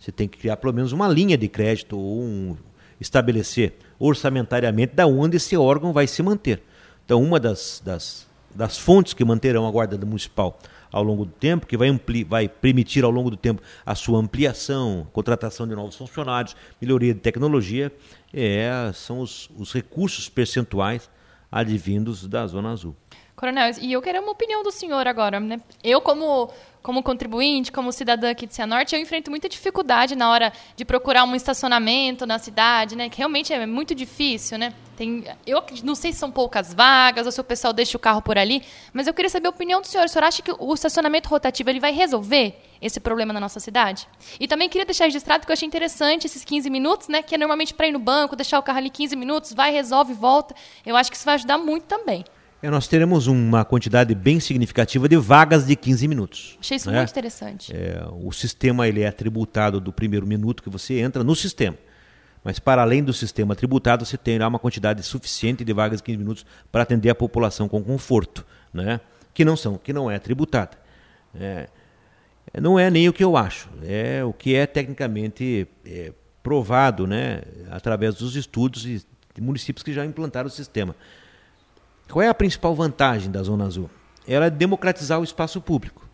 Você 0.00 0.10
tem 0.10 0.26
que 0.26 0.38
criar 0.38 0.56
pelo 0.56 0.72
menos 0.72 0.92
uma 0.92 1.06
linha 1.06 1.36
de 1.36 1.46
crédito 1.46 1.98
ou 1.98 2.22
um, 2.22 2.56
estabelecer 2.98 3.74
orçamentariamente 3.98 4.94
da 4.94 5.06
onde 5.06 5.36
esse 5.36 5.54
órgão 5.58 5.92
vai 5.92 6.06
se 6.06 6.22
manter. 6.22 6.62
Então, 7.04 7.22
uma 7.22 7.38
das, 7.38 7.82
das, 7.84 8.26
das 8.54 8.78
fontes 8.78 9.12
que 9.12 9.22
manterão 9.22 9.68
a 9.68 9.70
guarda 9.70 9.98
municipal 10.06 10.58
ao 10.90 11.02
longo 11.02 11.26
do 11.26 11.32
tempo, 11.32 11.66
que 11.66 11.76
vai, 11.76 11.88
ampli, 11.88 12.24
vai 12.24 12.48
permitir 12.48 13.04
ao 13.04 13.10
longo 13.10 13.30
do 13.30 13.36
tempo 13.36 13.62
a 13.84 13.94
sua 13.94 14.18
ampliação, 14.18 15.06
contratação 15.12 15.68
de 15.68 15.74
novos 15.74 15.96
funcionários, 15.96 16.56
melhoria 16.80 17.12
de 17.12 17.20
tecnologia, 17.20 17.92
é, 18.32 18.90
são 18.94 19.20
os, 19.20 19.50
os 19.56 19.72
recursos 19.72 20.30
percentuais 20.30 21.10
advindos 21.52 22.26
da 22.26 22.46
Zona 22.46 22.70
Azul. 22.72 22.96
Coronel, 23.40 23.72
e 23.80 23.90
eu 23.90 24.02
quero 24.02 24.20
uma 24.20 24.32
opinião 24.32 24.62
do 24.62 24.70
senhor 24.70 25.08
agora, 25.08 25.40
né? 25.40 25.58
Eu, 25.82 26.02
como, 26.02 26.50
como 26.82 27.02
contribuinte, 27.02 27.72
como 27.72 27.90
cidadã 27.90 28.30
aqui 28.30 28.46
de 28.46 28.54
Cianorte, 28.54 28.94
eu 28.94 29.00
enfrento 29.00 29.30
muita 29.30 29.48
dificuldade 29.48 30.14
na 30.14 30.30
hora 30.30 30.52
de 30.76 30.84
procurar 30.84 31.24
um 31.24 31.34
estacionamento 31.34 32.26
na 32.26 32.38
cidade, 32.38 32.94
né? 32.94 33.08
Que 33.08 33.16
realmente 33.16 33.50
é 33.50 33.64
muito 33.64 33.94
difícil, 33.94 34.58
né? 34.58 34.74
Tem, 34.94 35.24
eu 35.46 35.64
não 35.82 35.94
sei 35.94 36.12
se 36.12 36.18
são 36.18 36.30
poucas 36.30 36.74
vagas 36.74 37.24
ou 37.24 37.32
se 37.32 37.40
o 37.40 37.44
pessoal 37.44 37.72
deixa 37.72 37.96
o 37.96 37.98
carro 37.98 38.20
por 38.20 38.36
ali, 38.36 38.62
mas 38.92 39.06
eu 39.06 39.14
queria 39.14 39.30
saber 39.30 39.46
a 39.46 39.50
opinião 39.50 39.80
do 39.80 39.86
senhor. 39.86 40.04
O 40.04 40.08
senhor 40.10 40.24
acha 40.24 40.42
que 40.42 40.52
o 40.58 40.74
estacionamento 40.74 41.26
rotativo 41.30 41.70
ele 41.70 41.80
vai 41.80 41.92
resolver 41.92 42.54
esse 42.82 43.00
problema 43.00 43.32
na 43.32 43.40
nossa 43.40 43.58
cidade? 43.58 44.06
E 44.38 44.46
também 44.46 44.68
queria 44.68 44.84
deixar 44.84 45.04
registrado 45.06 45.46
que 45.46 45.50
eu 45.50 45.54
achei 45.54 45.66
interessante 45.66 46.26
esses 46.26 46.44
15 46.44 46.68
minutos, 46.68 47.08
né? 47.08 47.22
Que 47.22 47.36
é 47.36 47.38
normalmente 47.38 47.72
para 47.72 47.86
ir 47.86 47.92
no 47.92 47.98
banco, 47.98 48.36
deixar 48.36 48.58
o 48.58 48.62
carro 48.62 48.76
ali 48.76 48.90
15 48.90 49.16
minutos, 49.16 49.54
vai, 49.54 49.72
resolve, 49.72 50.12
volta. 50.12 50.54
Eu 50.84 50.94
acho 50.94 51.10
que 51.10 51.16
isso 51.16 51.24
vai 51.24 51.36
ajudar 51.36 51.56
muito 51.56 51.84
também. 51.84 52.22
É, 52.62 52.68
nós 52.68 52.86
teremos 52.86 53.26
uma 53.26 53.64
quantidade 53.64 54.14
bem 54.14 54.38
significativa 54.38 55.08
de 55.08 55.16
vagas 55.16 55.66
de 55.66 55.74
15 55.74 56.06
minutos. 56.06 56.58
Achei 56.60 56.76
isso 56.76 56.90
né? 56.90 56.98
muito 56.98 57.10
interessante. 57.10 57.74
É, 57.74 58.04
o 58.12 58.30
sistema 58.32 58.86
ele 58.86 59.02
é 59.02 59.10
tributado 59.10 59.80
do 59.80 59.92
primeiro 59.92 60.26
minuto 60.26 60.62
que 60.62 60.68
você 60.68 61.00
entra 61.00 61.24
no 61.24 61.34
sistema. 61.34 61.76
Mas 62.44 62.58
para 62.58 62.82
além 62.82 63.02
do 63.02 63.12
sistema 63.12 63.54
tributado, 63.54 64.04
você 64.04 64.16
terá 64.16 64.48
uma 64.48 64.58
quantidade 64.58 65.02
suficiente 65.02 65.64
de 65.64 65.72
vagas 65.72 65.98
de 65.98 66.04
15 66.04 66.18
minutos 66.18 66.46
para 66.70 66.82
atender 66.82 67.10
a 67.10 67.14
população 67.14 67.68
com 67.68 67.82
conforto, 67.82 68.46
né? 68.72 69.00
que 69.32 69.44
não 69.44 69.56
são, 69.56 69.78
que 69.78 69.92
não 69.92 70.10
é 70.10 70.18
tributada. 70.18 70.76
É, 71.34 71.68
não 72.60 72.78
é 72.78 72.90
nem 72.90 73.08
o 73.08 73.12
que 73.12 73.22
eu 73.22 73.36
acho, 73.36 73.68
é 73.82 74.24
o 74.24 74.32
que 74.32 74.54
é 74.54 74.66
tecnicamente 74.66 75.68
é, 75.86 76.12
provado 76.42 77.06
né, 77.06 77.42
através 77.70 78.16
dos 78.16 78.34
estudos 78.34 78.82
de 78.82 79.04
municípios 79.40 79.82
que 79.82 79.92
já 79.92 80.04
implantaram 80.04 80.48
o 80.48 80.50
sistema. 80.50 80.96
Qual 82.10 82.22
é 82.22 82.28
a 82.28 82.34
principal 82.34 82.74
vantagem 82.74 83.30
da 83.30 83.42
Zona 83.42 83.64
Azul? 83.66 83.88
Ela 84.26 84.46
é 84.46 84.50
democratizar 84.50 85.20
o 85.20 85.24
espaço 85.24 85.60
público. 85.60 86.06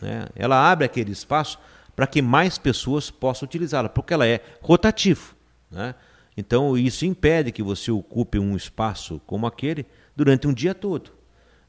Né? 0.00 0.26
Ela 0.34 0.70
abre 0.70 0.84
aquele 0.84 1.12
espaço 1.12 1.58
para 1.94 2.06
que 2.06 2.20
mais 2.20 2.58
pessoas 2.58 3.10
possam 3.10 3.46
utilizá-la, 3.46 3.88
porque 3.88 4.12
ela 4.12 4.26
é 4.26 4.40
rotativo. 4.60 5.34
Né? 5.70 5.94
Então, 6.36 6.76
isso 6.76 7.06
impede 7.06 7.52
que 7.52 7.62
você 7.62 7.90
ocupe 7.90 8.38
um 8.38 8.56
espaço 8.56 9.20
como 9.26 9.46
aquele 9.46 9.86
durante 10.16 10.46
um 10.46 10.52
dia 10.52 10.74
todo. 10.74 11.12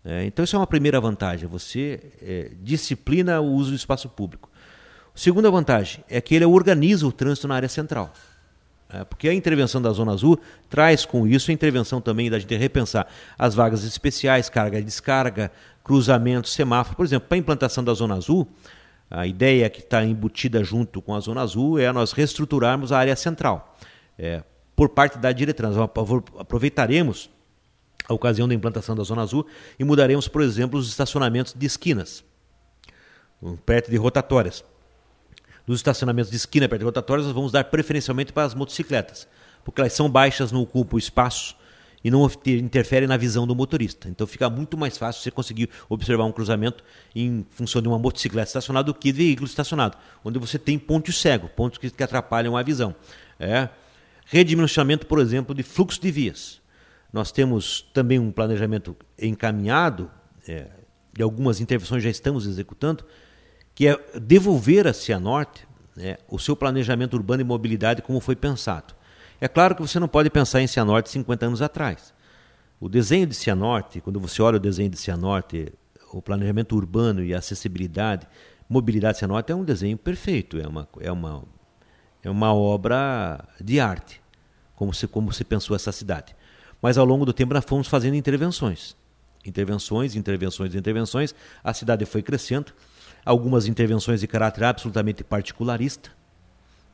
É, 0.04 0.24
então, 0.26 0.44
isso 0.44 0.56
é 0.56 0.60
uma 0.60 0.68
primeira 0.68 1.00
vantagem. 1.00 1.48
Você 1.48 2.12
é, 2.22 2.52
disciplina 2.62 3.40
o 3.40 3.52
uso 3.52 3.72
do 3.72 3.76
espaço 3.76 4.10
público. 4.10 4.50
Segunda 5.14 5.50
vantagem 5.50 6.04
é 6.10 6.20
que 6.20 6.36
ele 6.36 6.46
organiza 6.46 7.08
o 7.08 7.12
trânsito 7.12 7.48
na 7.48 7.56
área 7.56 7.70
central. 7.70 8.12
É, 8.88 9.04
porque 9.04 9.28
a 9.28 9.34
intervenção 9.34 9.82
da 9.82 9.92
Zona 9.92 10.14
Azul 10.14 10.40
traz 10.70 11.06
com 11.06 11.28
isso 11.28 11.50
a 11.50 11.54
intervenção 11.54 12.00
também 12.00 12.30
da 12.30 12.38
gente 12.38 12.56
repensar 12.56 13.08
as 13.38 13.56
vagas 13.56 13.84
especiais, 13.84 14.48
carga 14.48 14.80
e 14.80 14.84
descarga, 14.84 15.52
cruzamento, 15.84 16.48
semáforo. 16.48 16.96
Por 16.96 17.06
exemplo, 17.06 17.28
para 17.28 17.36
a 17.36 17.40
implantação 17.40 17.84
da 17.84 17.94
Zona 17.94 18.16
Azul, 18.16 18.48
a 19.10 19.26
ideia 19.26 19.70
que 19.70 19.80
está 19.80 20.04
embutida 20.04 20.64
junto 20.64 21.02
com 21.02 21.16
a 21.16 21.20
Zona 21.20 21.42
Azul 21.42 21.80
é 21.80 21.92
nós 21.92 22.12
reestruturarmos 22.12 22.92
a 22.92 23.00
área 23.00 23.16
central. 23.16 23.76
É, 24.18 24.44
por 24.76 24.90
parte 24.90 25.18
da 25.18 25.32
Diretrans, 25.32 25.76
aproveitaremos 26.38 27.30
a 28.08 28.14
ocasião 28.14 28.48
da 28.48 28.54
implantação 28.54 28.96
da 28.96 29.04
Zona 29.04 29.24
Azul 29.24 29.48
e 29.80 29.84
mudaremos, 29.84 30.28
por 30.28 30.44
exemplo, 30.44 30.80
os 30.80 30.88
estacionamentos 30.88 31.54
de 31.54 31.66
esquinas, 31.66 32.24
perto 33.66 33.90
de 33.90 33.98
rotatórias 33.98 34.64
nos 35.68 35.80
estacionamentos 35.80 36.30
de 36.30 36.38
esquina 36.38 36.68
perto 36.68 36.82
de 36.82 36.86
rotatórias, 36.86 37.26
nós 37.26 37.36
vamos 37.36 37.51
dar 37.51 37.63
preferencialmente 37.66 38.32
para 38.32 38.43
as 38.43 38.53
motocicletas, 38.53 39.28
porque 39.63 39.82
elas 39.82 39.93
são 39.93 40.09
baixas, 40.09 40.51
não 40.51 40.61
ocupam 40.61 40.97
espaço 40.97 41.55
e 42.05 42.11
não 42.11 42.30
interferem 42.45 43.07
na 43.07 43.18
visão 43.18 43.47
do 43.47 43.55
motorista. 43.55 44.07
Então 44.07 44.28
fica 44.28 44.47
muito 44.47 44.78
mais 44.78 44.95
fácil 44.95 45.24
você 45.24 45.32
conseguir 45.32 45.72
observar 45.89 46.26
um 46.26 46.32
cruzamento 46.32 46.84
em 47.16 47.43
função 47.49 47.82
de 47.82 47.88
uma 47.88 47.97
motocicleta 47.97 48.47
estacionada 48.47 48.86
do 48.86 48.93
que 48.93 49.11
de 49.11 49.18
veículo 49.18 49.47
estacionado, 49.47 49.97
onde 50.24 50.38
você 50.38 50.59
tem 50.59 50.78
pontos 50.78 51.20
cegos, 51.20 51.49
pontos 51.55 51.80
que, 51.80 52.03
atrapalham 52.03 52.55
a 52.55 52.61
visão. 52.61 52.93
É. 53.39 53.70
Redimensionamento, 54.28 55.07
por 55.07 55.18
exemplo, 55.18 55.55
de 55.55 55.63
fluxo 55.63 55.99
de 55.99 56.11
vias. 56.11 56.61
Nós 57.11 57.32
temos 57.32 57.82
também 57.91 58.20
um 58.20 58.32
planejamento 58.32 58.95
encaminhado, 59.20 60.11
é, 60.47 60.68
e 61.18 61.24
algumas 61.24 61.59
intervenções 61.59 62.03
já 62.03 62.09
estamos 62.09 62.45
executando, 62.45 63.03
que 63.76 63.88
é 63.88 64.00
devolver 64.20 64.88
a 64.88 64.94
Cianorte 64.94 65.68
né, 65.96 66.18
o 66.28 66.38
seu 66.38 66.56
planejamento 66.56 67.14
urbano 67.14 67.42
e 67.42 67.44
mobilidade 67.46 68.02
como 68.02 68.20
foi 68.20 68.36
pensado. 68.36 68.94
É 69.40 69.48
claro 69.48 69.76
que 69.76 69.82
você 69.82 70.00
não 70.00 70.08
pode 70.08 70.30
pensar 70.30 70.62
em 70.62 70.68
Cianorte 70.68 71.10
50 71.10 71.46
anos 71.46 71.62
atrás. 71.62 72.14
O 72.80 72.90
desenho 72.90 73.26
de 73.26 73.36
Cianorte, 73.36 74.02
quando 74.02 74.20
você 74.20 74.42
olha 74.42 74.58
o 74.58 74.60
desenho 74.60 74.90
de 74.90 74.98
Cianorte, 74.98 75.74
o 76.12 76.22
planejamento 76.22 76.76
urbano 76.76 77.24
e 77.24 77.34
a 77.34 77.40
acessibilidade, 77.40 78.28
mobilidade 78.70 79.14
de 79.14 79.20
Cianorte 79.20 79.52
é 79.52 79.56
um 79.56 79.64
desenho 79.64 79.98
perfeito, 79.98 80.60
é 80.60 80.68
uma, 80.68 80.88
é 81.00 81.12
uma, 81.12 81.44
é 82.24 82.30
uma 82.30 82.54
obra 82.54 83.48
de 83.62 83.80
arte, 83.80 84.22
como 84.76 84.94
se, 84.94 85.08
como 85.08 85.32
se 85.32 85.44
pensou 85.44 85.76
essa 85.76 85.92
cidade. 85.92 86.36
Mas 86.82 86.98
ao 86.98 87.06
longo 87.06 87.26
do 87.26 87.34
tempo 87.34 87.54
nós 87.54 87.66
fomos 87.66 87.88
fazendo 87.88 88.16
intervenções. 88.16 88.96
Intervenções, 89.46 90.16
intervenções, 90.16 90.76
intervenções, 90.76 91.36
a 91.64 91.74
cidade 91.74 92.06
foi 92.06 92.22
crescendo 92.22 92.74
algumas 93.26 93.66
intervenções 93.66 94.22
de 94.22 94.28
caráter 94.28 94.64
absolutamente 94.64 95.24
particularista, 95.24 96.12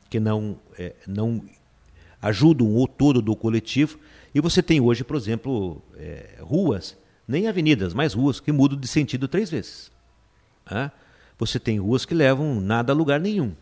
que 0.08 0.18
não, 0.18 0.56
é, 0.78 0.94
não 1.06 1.42
ajudam 2.20 2.74
o 2.74 2.88
todo 2.88 3.20
do 3.20 3.36
coletivo. 3.36 3.98
E 4.34 4.40
você 4.40 4.62
tem 4.62 4.80
hoje, 4.80 5.04
por 5.04 5.16
exemplo, 5.16 5.82
é, 5.96 6.38
ruas, 6.40 6.96
nem 7.28 7.48
avenidas, 7.48 7.92
mas 7.92 8.14
ruas 8.14 8.40
que 8.40 8.50
mudam 8.50 8.78
de 8.78 8.88
sentido 8.88 9.28
três 9.28 9.50
vezes. 9.50 9.92
Né? 10.70 10.90
Você 11.38 11.60
tem 11.60 11.78
ruas 11.78 12.06
que 12.06 12.14
levam 12.14 12.60
nada 12.60 12.92
a 12.92 12.96
lugar 12.96 13.20
nenhum. 13.20 13.52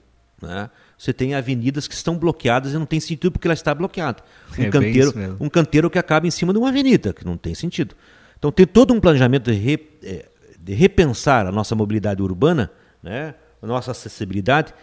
Né? 0.41 0.71
Você 0.97 1.13
tem 1.13 1.35
avenidas 1.35 1.89
que 1.89 1.95
estão 1.95 2.17
bloqueadas 2.17 2.73
e 2.73 2.79
não 2.79 2.87
tem 2.87 3.01
sentido 3.01 3.33
porque 3.33 3.49
ela 3.49 3.55
está 3.55 3.75
bloqueada. 3.75 4.23
Um, 4.59 4.63
é 4.65 4.69
canteiro, 4.69 5.37
um 5.41 5.49
canteiro 5.49 5.89
que 5.89 5.99
acaba 5.99 6.27
em 6.27 6.31
cima 6.31 6.53
de 6.53 6.59
uma 6.59 6.69
avenida, 6.69 7.13
que 7.13 7.25
não 7.25 7.37
tem 7.37 7.55
sentido. 7.55 7.95
Então 8.37 8.51
tem 8.51 8.67
todo 8.67 8.93
um 8.93 9.01
planejamento 9.01 9.51
de 9.51 9.57
re, 9.57 9.89
é, 10.03 10.30
de 10.61 10.75
repensar 10.75 11.47
a 11.47 11.53
nossa 11.53 11.75
mobilidade 11.75 12.23
urbana, 12.23 12.71
né, 13.03 13.35
a 13.63 13.67
nossa 13.67 13.91
acessibilidade, 13.91 14.75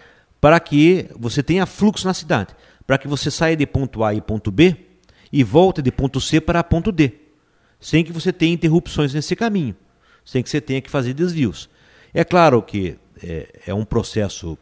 para 0.41 0.59
que 0.59 1.07
você 1.17 1.43
tenha 1.43 1.65
fluxo 1.65 2.07
na 2.07 2.13
cidade, 2.13 2.55
para 2.85 2.97
que 2.97 3.07
você 3.07 3.29
saia 3.29 3.55
de 3.55 3.65
ponto 3.65 4.03
A 4.03 4.13
e 4.13 4.21
ponto 4.21 4.51
B 4.51 4.75
e 5.31 5.43
volte 5.43 5.81
de 5.81 5.91
ponto 5.91 6.19
C 6.19 6.39
para 6.39 6.63
ponto 6.63 6.91
D, 6.91 7.13
sem 7.79 8.03
que 8.03 8.11
você 8.11 8.33
tenha 8.33 8.53
interrupções 8.53 9.13
nesse 9.13 9.35
caminho, 9.35 9.75
sem 10.25 10.41
que 10.41 10.49
você 10.49 10.61
tenha 10.61 10.81
que 10.81 10.89
fazer 10.89 11.13
desvios. 11.13 11.69
É 12.13 12.23
claro 12.23 12.61
que 12.61 12.97
é, 13.21 13.61
é 13.67 13.73
um 13.73 13.85
processo 13.85 14.57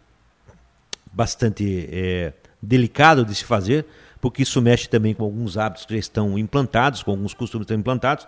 bastante 1.12 1.88
é, 1.92 2.34
delicado 2.62 3.24
de 3.24 3.34
se 3.34 3.46
fazer, 3.46 3.86
porque 4.20 4.44
isso 4.44 4.62
mexe 4.62 4.90
também 4.90 5.14
com 5.14 5.24
alguns 5.24 5.58
hábitos 5.58 5.86
que 5.86 5.94
já 5.94 6.00
estão 6.00 6.38
implantados, 6.38 7.04
com 7.04 7.12
alguns 7.12 7.34
costumes 7.34 7.66
que 7.66 7.74
estão 7.74 7.80
implantados, 7.80 8.28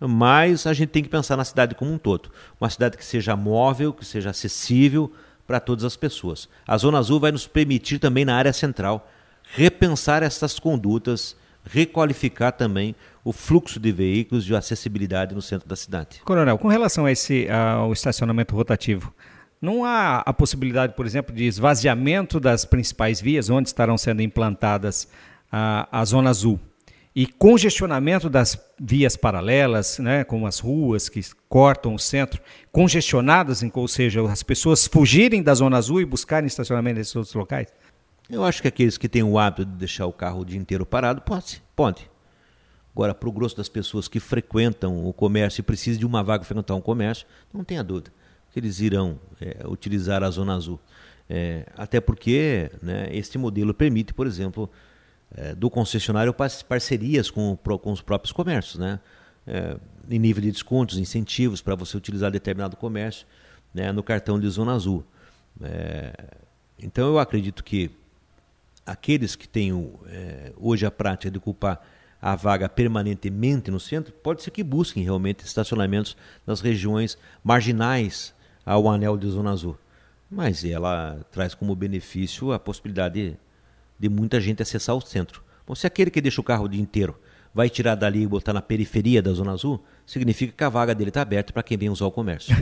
mas 0.00 0.66
a 0.66 0.72
gente 0.72 0.90
tem 0.90 1.02
que 1.02 1.08
pensar 1.08 1.36
na 1.36 1.44
cidade 1.44 1.74
como 1.74 1.92
um 1.92 1.98
todo. 1.98 2.30
Uma 2.60 2.68
cidade 2.68 2.96
que 2.96 3.04
seja 3.04 3.36
móvel, 3.36 3.92
que 3.92 4.04
seja 4.04 4.30
acessível 4.30 5.12
para 5.46 5.60
todas 5.60 5.84
as 5.84 5.96
pessoas. 5.96 6.48
A 6.66 6.76
Zona 6.76 6.98
Azul 6.98 7.20
vai 7.20 7.32
nos 7.32 7.46
permitir 7.46 7.98
também 7.98 8.24
na 8.24 8.36
área 8.36 8.52
central 8.52 9.08
repensar 9.54 10.22
essas 10.22 10.58
condutas, 10.58 11.36
requalificar 11.64 12.52
também 12.52 12.94
o 13.24 13.32
fluxo 13.32 13.78
de 13.78 13.92
veículos 13.92 14.44
de 14.44 14.54
acessibilidade 14.54 15.34
no 15.34 15.42
centro 15.42 15.68
da 15.68 15.76
cidade. 15.76 16.20
Coronel, 16.24 16.58
com 16.58 16.68
relação 16.68 17.06
a 17.06 17.12
esse 17.12 17.48
ao 17.48 17.92
estacionamento 17.92 18.54
rotativo, 18.54 19.12
não 19.60 19.84
há 19.84 20.18
a 20.18 20.32
possibilidade, 20.32 20.94
por 20.94 21.06
exemplo, 21.06 21.34
de 21.34 21.44
esvaziamento 21.44 22.38
das 22.38 22.64
principais 22.64 23.20
vias 23.20 23.48
onde 23.48 23.68
estarão 23.68 23.96
sendo 23.96 24.20
implantadas 24.20 25.08
a, 25.50 25.88
a 25.90 26.04
zona 26.04 26.30
azul? 26.30 26.60
E 27.16 27.26
congestionamento 27.26 28.28
das 28.28 28.60
vias 28.78 29.16
paralelas, 29.16 29.98
né, 29.98 30.22
como 30.22 30.46
as 30.46 30.58
ruas 30.58 31.08
que 31.08 31.18
cortam 31.48 31.94
o 31.94 31.98
centro, 31.98 32.42
congestionadas, 32.70 33.64
ou 33.72 33.88
seja, 33.88 34.22
as 34.30 34.42
pessoas 34.42 34.86
fugirem 34.86 35.42
da 35.42 35.54
zona 35.54 35.78
azul 35.78 35.98
e 35.98 36.04
buscarem 36.04 36.46
estacionamento 36.46 36.98
nesses 36.98 37.16
outros 37.16 37.34
locais? 37.34 37.68
Eu 38.28 38.44
acho 38.44 38.60
que 38.60 38.68
aqueles 38.68 38.98
que 38.98 39.08
têm 39.08 39.22
o 39.22 39.38
hábito 39.38 39.64
de 39.64 39.78
deixar 39.78 40.04
o 40.04 40.12
carro 40.12 40.42
o 40.42 40.44
dia 40.44 40.58
inteiro 40.58 40.84
parado, 40.84 41.22
pode, 41.22 41.62
pode. 41.74 42.10
Agora, 42.92 43.14
para 43.14 43.28
o 43.30 43.32
grosso 43.32 43.56
das 43.56 43.68
pessoas 43.70 44.08
que 44.08 44.20
frequentam 44.20 45.06
o 45.06 45.10
comércio 45.10 45.62
e 45.62 45.62
precisam 45.62 45.98
de 45.98 46.04
uma 46.04 46.22
vaga 46.22 46.40
para 46.40 46.48
frequentar 46.48 46.74
um 46.74 46.82
comércio, 46.82 47.26
não 47.50 47.64
tenha 47.64 47.82
dúvida 47.82 48.12
que 48.52 48.60
eles 48.60 48.80
irão 48.80 49.18
é, 49.40 49.66
utilizar 49.66 50.22
a 50.22 50.28
zona 50.28 50.54
azul. 50.54 50.78
É, 51.30 51.66
até 51.78 51.98
porque 51.98 52.70
né, 52.82 53.08
este 53.10 53.38
modelo 53.38 53.72
permite, 53.72 54.12
por 54.12 54.26
exemplo, 54.26 54.70
é, 55.34 55.54
do 55.54 55.70
concessionário 55.70 56.34
parcerias 56.68 57.30
com, 57.30 57.56
com 57.56 57.92
os 57.92 58.02
próprios 58.02 58.32
comércios, 58.32 58.78
né? 58.78 59.00
É, 59.46 59.76
em 60.08 60.18
nível 60.18 60.42
de 60.42 60.50
descontos, 60.50 60.98
incentivos 60.98 61.60
para 61.60 61.74
você 61.74 61.96
utilizar 61.96 62.30
determinado 62.30 62.76
comércio 62.76 63.26
né, 63.74 63.90
no 63.92 64.02
cartão 64.02 64.38
de 64.38 64.48
Zona 64.48 64.72
Azul. 64.72 65.04
É, 65.60 66.12
então 66.80 67.08
eu 67.08 67.18
acredito 67.18 67.64
que 67.64 67.90
aqueles 68.84 69.34
que 69.34 69.48
têm 69.48 69.72
é, 70.06 70.52
hoje 70.56 70.86
a 70.86 70.90
prática 70.90 71.30
de 71.30 71.38
ocupar 71.38 71.84
a 72.20 72.34
vaga 72.34 72.68
permanentemente 72.68 73.70
no 73.70 73.78
centro, 73.78 74.12
pode 74.12 74.42
ser 74.42 74.50
que 74.50 74.62
busquem 74.62 75.04
realmente 75.04 75.44
estacionamentos 75.44 76.16
nas 76.46 76.60
regiões 76.60 77.18
marginais 77.44 78.34
ao 78.64 78.88
anel 78.88 79.16
de 79.16 79.28
Zona 79.28 79.52
Azul. 79.52 79.76
Mas 80.30 80.64
ela 80.64 81.20
traz 81.30 81.54
como 81.54 81.76
benefício 81.76 82.52
a 82.52 82.58
possibilidade 82.58 83.38
de 83.98 84.08
muita 84.08 84.40
gente 84.40 84.62
acessar 84.62 84.94
o 84.94 85.00
centro. 85.00 85.42
Bom, 85.66 85.74
se 85.74 85.86
aquele 85.86 86.10
que 86.10 86.20
deixa 86.20 86.40
o 86.40 86.44
carro 86.44 86.64
o 86.64 86.68
dia 86.68 86.80
inteiro 86.80 87.18
vai 87.56 87.70
tirar 87.70 87.94
dali 87.94 88.22
e 88.22 88.26
botar 88.26 88.52
na 88.52 88.60
periferia 88.60 89.22
da 89.22 89.32
Zona 89.32 89.52
Azul, 89.52 89.82
significa 90.04 90.52
que 90.52 90.62
a 90.62 90.68
vaga 90.68 90.94
dele 90.94 91.08
está 91.08 91.22
aberta 91.22 91.54
para 91.54 91.62
quem 91.62 91.78
vem 91.78 91.88
usar 91.88 92.04
o 92.04 92.10
comércio. 92.10 92.54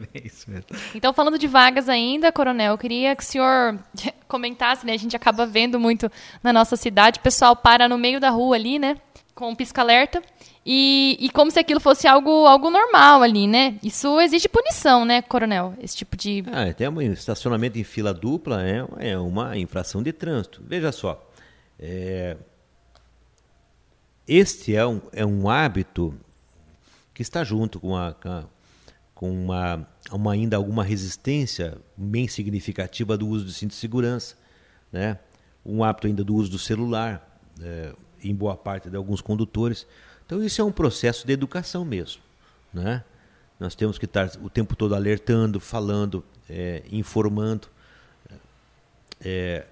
então, 0.94 1.12
falando 1.12 1.38
de 1.38 1.46
vagas 1.46 1.90
ainda, 1.90 2.32
Coronel, 2.32 2.72
eu 2.72 2.78
queria 2.78 3.14
que 3.14 3.22
o 3.22 3.26
senhor 3.26 3.78
comentasse, 4.26 4.86
né? 4.86 4.94
A 4.94 4.96
gente 4.96 5.14
acaba 5.14 5.44
vendo 5.44 5.78
muito 5.78 6.10
na 6.42 6.54
nossa 6.54 6.74
cidade, 6.74 7.18
o 7.18 7.22
pessoal 7.22 7.54
para 7.54 7.86
no 7.86 7.98
meio 7.98 8.18
da 8.18 8.30
rua 8.30 8.56
ali, 8.56 8.78
né? 8.78 8.96
Com 9.34 9.54
pisca-alerta 9.54 10.22
e, 10.64 11.16
e 11.20 11.30
como 11.30 11.50
se 11.50 11.58
aquilo 11.58 11.80
fosse 11.80 12.06
algo, 12.06 12.46
algo 12.46 12.70
normal 12.70 13.22
ali, 13.22 13.46
né? 13.46 13.78
Isso 13.82 14.20
exige 14.20 14.48
punição, 14.48 15.04
né, 15.04 15.22
coronel? 15.22 15.74
Esse 15.80 15.96
tipo 15.96 16.16
de. 16.16 16.44
Ah, 16.52 16.64
até 16.64 16.88
um 16.88 17.00
estacionamento 17.00 17.78
em 17.78 17.84
fila 17.84 18.12
dupla 18.12 18.62
é, 18.66 18.84
é 18.98 19.18
uma 19.18 19.56
infração 19.56 20.02
de 20.02 20.12
trânsito. 20.12 20.62
Veja 20.66 20.92
só. 20.92 21.26
É, 21.78 22.36
este 24.28 24.76
é 24.76 24.86
um, 24.86 25.00
é 25.12 25.24
um 25.24 25.48
hábito 25.48 26.14
que 27.12 27.22
está 27.22 27.42
junto 27.42 27.80
com, 27.80 27.96
a, 27.96 28.14
com 29.14 29.30
uma, 29.30 29.86
uma 30.12 30.32
ainda 30.32 30.56
alguma 30.56 30.84
resistência 30.84 31.78
bem 31.96 32.28
significativa 32.28 33.16
do 33.16 33.26
uso 33.26 33.46
do 33.46 33.50
cinto 33.50 33.70
de 33.70 33.76
segurança, 33.76 34.36
né? 34.92 35.18
um 35.64 35.84
hábito 35.84 36.06
ainda 36.06 36.24
do 36.24 36.34
uso 36.34 36.50
do 36.50 36.58
celular, 36.58 37.38
é, 37.60 37.92
em 38.22 38.34
boa 38.34 38.56
parte 38.56 38.90
de 38.90 38.96
alguns 38.96 39.20
condutores. 39.20 39.86
Então 40.26 40.42
isso 40.42 40.60
é 40.60 40.64
um 40.64 40.72
processo 40.72 41.26
de 41.26 41.32
educação 41.32 41.84
mesmo, 41.84 42.22
né? 42.72 43.04
Nós 43.58 43.74
temos 43.74 43.98
que 43.98 44.06
estar 44.06 44.30
o 44.42 44.48
tempo 44.48 44.74
todo 44.74 44.94
alertando, 44.94 45.60
falando, 45.60 46.24
é, 46.48 46.82
informando, 46.90 47.68
é, 49.20 49.66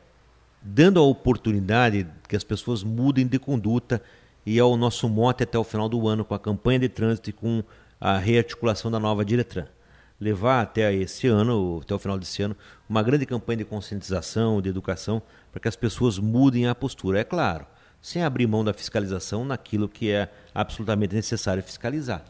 dando 0.61 1.01
a 1.01 1.03
oportunidade 1.03 2.07
que 2.29 2.37
as 2.37 2.45
pessoas 2.45 2.83
mudem 2.83 3.27
de 3.27 3.39
conduta 3.39 4.03
e 4.45 4.59
é 4.59 4.65
o 4.65 4.77
nosso 4.77 5.09
mote 5.09 5.43
até 5.43 5.59
o 5.59 5.65
final 5.65 5.89
do 5.89 6.07
ano 6.07 6.25
com 6.25 6.35
a 6.35 6.39
campanha 6.39 6.79
de 6.79 6.89
trânsito 6.89 7.31
e 7.31 7.33
com 7.33 7.63
a 8.01 8.19
rearticulação 8.19 8.91
da 8.91 8.99
nova 8.99 9.25
Diretran. 9.25 9.67
Levar 10.21 10.63
até 10.63 10.93
esse 10.93 11.27
ano, 11.29 11.81
até 11.83 11.95
o 11.95 11.99
final 11.99 12.19
desse 12.19 12.43
ano, 12.43 12.57
uma 12.89 13.03
grande 13.03 13.25
campanha 13.25 13.59
de 13.59 13.65
conscientização, 13.65 14.61
de 14.61 14.69
educação, 14.69 15.23
para 15.53 15.61
que 15.61 15.69
as 15.69 15.77
pessoas 15.77 16.19
mudem 16.19 16.67
a 16.67 16.75
postura. 16.75 17.21
É 17.21 17.25
claro, 17.25 17.67
sem 18.01 18.23
abrir 18.23 18.47
mão 18.47 18.65
da 18.65 18.73
fiscalização 18.73 19.45
naquilo 19.45 19.89
que 19.89 20.11
é 20.11 20.31
absolutamente 20.55 21.15
necessário 21.15 21.63
fiscalizar. 21.63 22.25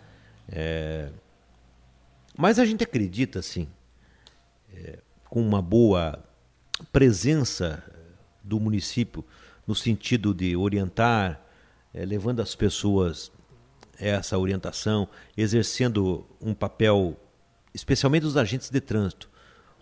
É... 0.49 1.11
Mas 2.37 2.59
a 2.59 2.65
gente 2.65 2.85
acredita, 2.85 3.43
sim, 3.43 3.69
é, 4.73 4.99
com 5.25 5.41
uma 5.41 5.61
boa 5.61 6.23
presença 6.93 7.83
do 8.43 8.61
município 8.61 9.25
no 9.67 9.75
sentido 9.75 10.33
de 10.33 10.57
orientar, 10.57 11.41
é, 11.93 12.05
levando 12.05 12.41
as 12.41 12.55
pessoas 12.55 13.31
essa 13.99 14.39
orientação, 14.39 15.09
exercendo 15.37 16.25
um 16.41 16.55
papel, 16.55 17.19
especialmente 17.75 18.25
os 18.25 18.37
agentes 18.37 18.71
de 18.71 18.81
trânsito, 18.81 19.29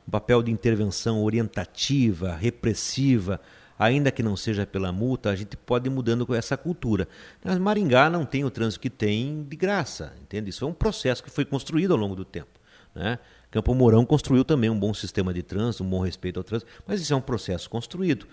um 0.08 0.10
papel 0.10 0.42
de 0.42 0.50
intervenção 0.50 1.22
orientativa, 1.22 2.34
repressiva, 2.34 3.40
ainda 3.78 4.10
que 4.10 4.22
não 4.22 4.36
seja 4.36 4.66
pela 4.66 4.92
multa, 4.92 5.30
a 5.30 5.36
gente 5.36 5.56
pode 5.56 5.88
ir 5.88 5.90
mudando 5.90 6.26
com 6.26 6.34
essa 6.34 6.56
cultura. 6.56 7.08
Mas 7.44 7.58
Maringá 7.58 8.08
não 8.08 8.24
tem 8.24 8.44
o 8.44 8.50
trânsito 8.50 8.80
que 8.80 8.90
tem 8.90 9.42
de 9.42 9.56
graça, 9.56 10.14
entende? 10.22 10.50
Isso 10.50 10.64
é 10.64 10.68
um 10.68 10.72
processo 10.72 11.22
que 11.22 11.30
foi 11.30 11.44
construído 11.44 11.92
ao 11.92 11.98
longo 11.98 12.16
do 12.16 12.24
tempo. 12.24 12.60
Né? 12.94 13.18
Campo 13.50 13.74
Mourão 13.74 14.04
construiu 14.04 14.44
também 14.44 14.70
um 14.70 14.78
bom 14.78 14.92
sistema 14.94 15.32
de 15.32 15.42
trânsito, 15.42 15.84
um 15.84 15.90
bom 15.90 16.00
respeito 16.00 16.38
ao 16.38 16.44
trânsito, 16.44 16.70
mas 16.86 17.00
isso 17.00 17.12
é 17.12 17.16
um 17.16 17.20
processo 17.20 17.68
construído. 17.68 18.26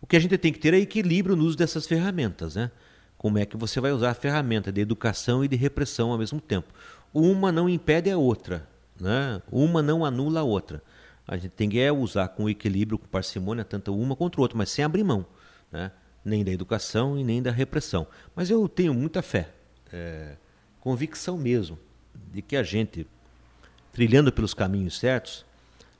O 0.00 0.06
que 0.06 0.16
a 0.16 0.20
gente 0.20 0.36
tem 0.36 0.52
que 0.52 0.58
ter 0.58 0.74
é 0.74 0.78
equilíbrio 0.78 1.34
no 1.34 1.44
uso 1.44 1.56
dessas 1.56 1.86
ferramentas. 1.86 2.56
Né? 2.56 2.70
Como 3.16 3.38
é 3.38 3.46
que 3.46 3.56
você 3.56 3.80
vai 3.80 3.92
usar 3.92 4.10
a 4.10 4.14
ferramenta 4.14 4.70
de 4.70 4.80
educação 4.80 5.42
e 5.42 5.48
de 5.48 5.56
repressão 5.56 6.12
ao 6.12 6.18
mesmo 6.18 6.40
tempo? 6.40 6.72
Uma 7.12 7.50
não 7.50 7.68
impede 7.68 8.10
a 8.10 8.18
outra, 8.18 8.68
né? 9.00 9.40
uma 9.50 9.82
não 9.82 10.04
anula 10.04 10.40
a 10.40 10.44
outra. 10.44 10.82
A 11.26 11.36
gente 11.36 11.52
tem 11.52 11.68
que 11.68 11.80
é 11.80 11.90
usar 11.90 12.28
com 12.28 12.48
equilíbrio, 12.48 12.98
com 12.98 13.06
parcimônia, 13.06 13.64
tanto 13.64 13.96
uma 13.96 14.14
contra 14.14 14.40
o 14.40 14.42
outro, 14.42 14.58
mas 14.58 14.70
sem 14.70 14.84
abrir 14.84 15.02
mão, 15.02 15.24
né? 15.72 15.90
nem 16.24 16.44
da 16.44 16.50
educação 16.50 17.18
e 17.18 17.24
nem 17.24 17.42
da 17.42 17.50
repressão. 17.50 18.06
Mas 18.34 18.50
eu 18.50 18.68
tenho 18.68 18.94
muita 18.94 19.22
fé, 19.22 19.50
é, 19.92 20.36
convicção 20.80 21.36
mesmo, 21.36 21.78
de 22.32 22.42
que 22.42 22.56
a 22.56 22.62
gente, 22.62 23.06
trilhando 23.92 24.32
pelos 24.32 24.54
caminhos 24.54 24.98
certos, 24.98 25.44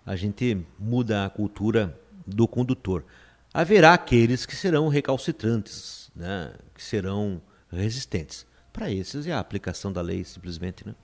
a 0.05 0.17
gente 0.17 0.65
muda 0.79 1.25
a 1.25 1.31
cultura 1.31 1.99
do 2.27 2.47
condutor. 2.47 3.05
Haverá 3.53 3.95
aqueles 3.95 4.45
que 4.45 4.55
serão 4.55 4.89
recalcitrantes, 4.89 6.11
né? 6.15 6.53
que 6.75 6.83
serão 6.83 7.41
resistentes. 7.71 8.47
Para 8.73 8.91
esses 8.91 9.27
é 9.27 9.33
a 9.33 9.39
aplicação 9.39 9.93
da 9.93 10.03
lei, 10.03 10.25
simplesmente. 10.25 10.87
Né? 10.87 10.95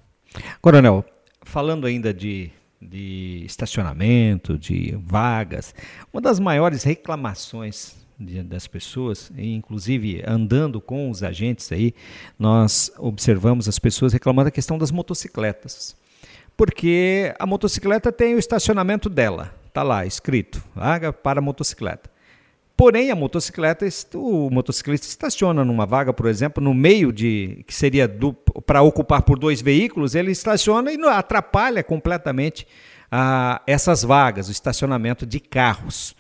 Coronel, 0.61 1.05
falando 1.43 1.87
ainda 1.87 2.13
de 2.13 2.51
de 2.81 3.43
estacionamento, 3.45 4.59
de 4.59 4.97
vagas. 5.05 5.75
Uma 6.13 6.21
das 6.21 6.41
maiores 6.41 6.83
reclamações 6.83 7.97
das 8.45 8.67
pessoas, 8.67 9.33
inclusive 9.37 10.23
andando 10.27 10.81
com 10.81 11.11
os 11.11 11.23
agentes 11.23 11.73
aí, 11.73 11.95
nós 12.39 12.93
observamos 12.99 13.69
as 13.69 13.79
pessoas 13.79 14.13
reclamando 14.13 14.47
da 14.47 14.51
questão 14.51 14.79
das 14.79 14.91
motocicletas. 14.91 15.97
Porque 16.57 17.35
a 17.39 17.47
motocicleta 17.47 18.13
tem 18.13 18.35
o 18.35 18.39
estacionamento 18.39 19.09
dela, 19.09 19.55
tá 19.73 19.83
lá 19.83 20.05
escrito, 20.05 20.63
vaga 20.75 21.13
para 21.13 21.41
motocicleta. 21.41 22.11
Porém, 22.81 23.11
a 23.11 23.15
motocicleta, 23.15 23.87
o 24.15 24.49
motociclista 24.49 25.07
estaciona 25.07 25.63
numa 25.63 25.85
vaga, 25.85 26.15
por 26.15 26.25
exemplo, 26.25 26.65
no 26.65 26.73
meio 26.73 27.13
de 27.13 27.63
que 27.67 27.75
seria 27.75 28.11
para 28.65 28.81
ocupar 28.81 29.21
por 29.21 29.39
dois 29.39 29.61
veículos, 29.61 30.15
ele 30.15 30.31
estaciona 30.31 30.91
e 30.91 30.99
atrapalha 31.05 31.85
completamente 31.85 32.67
ah, 33.13 33.61
essas 33.67 34.03
vagas, 34.03 34.49
o 34.49 34.51
estacionamento 34.51 35.27
de 35.27 35.39
carros. 35.39 36.17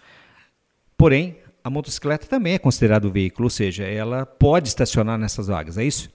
Porém, 0.98 1.38
a 1.64 1.70
motocicleta 1.70 2.26
também 2.26 2.52
é 2.52 2.58
considerada 2.58 3.08
um 3.08 3.10
veículo, 3.10 3.46
ou 3.46 3.50
seja, 3.50 3.84
ela 3.84 4.26
pode 4.26 4.68
estacionar 4.68 5.16
nessas 5.16 5.46
vagas, 5.46 5.78
é 5.78 5.84
isso? 5.84 6.10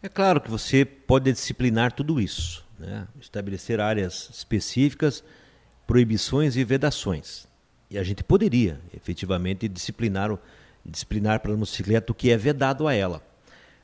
É 0.00 0.08
claro 0.08 0.40
que 0.40 0.52
você 0.52 0.84
pode 0.84 1.32
disciplinar 1.32 1.90
tudo 1.90 2.20
isso, 2.20 2.64
né? 2.78 3.08
estabelecer 3.20 3.80
áreas 3.80 4.30
específicas, 4.32 5.24
proibições 5.84 6.54
e 6.54 6.62
vedações. 6.62 7.52
E 7.94 7.98
a 7.98 8.02
gente 8.02 8.24
poderia, 8.24 8.80
efetivamente, 8.92 9.68
disciplinar, 9.68 10.36
disciplinar 10.84 11.38
para 11.38 11.52
a 11.52 11.56
motocicleta 11.56 12.10
o 12.10 12.14
que 12.14 12.28
é 12.28 12.36
vedado 12.36 12.88
a 12.88 12.92
ela. 12.92 13.22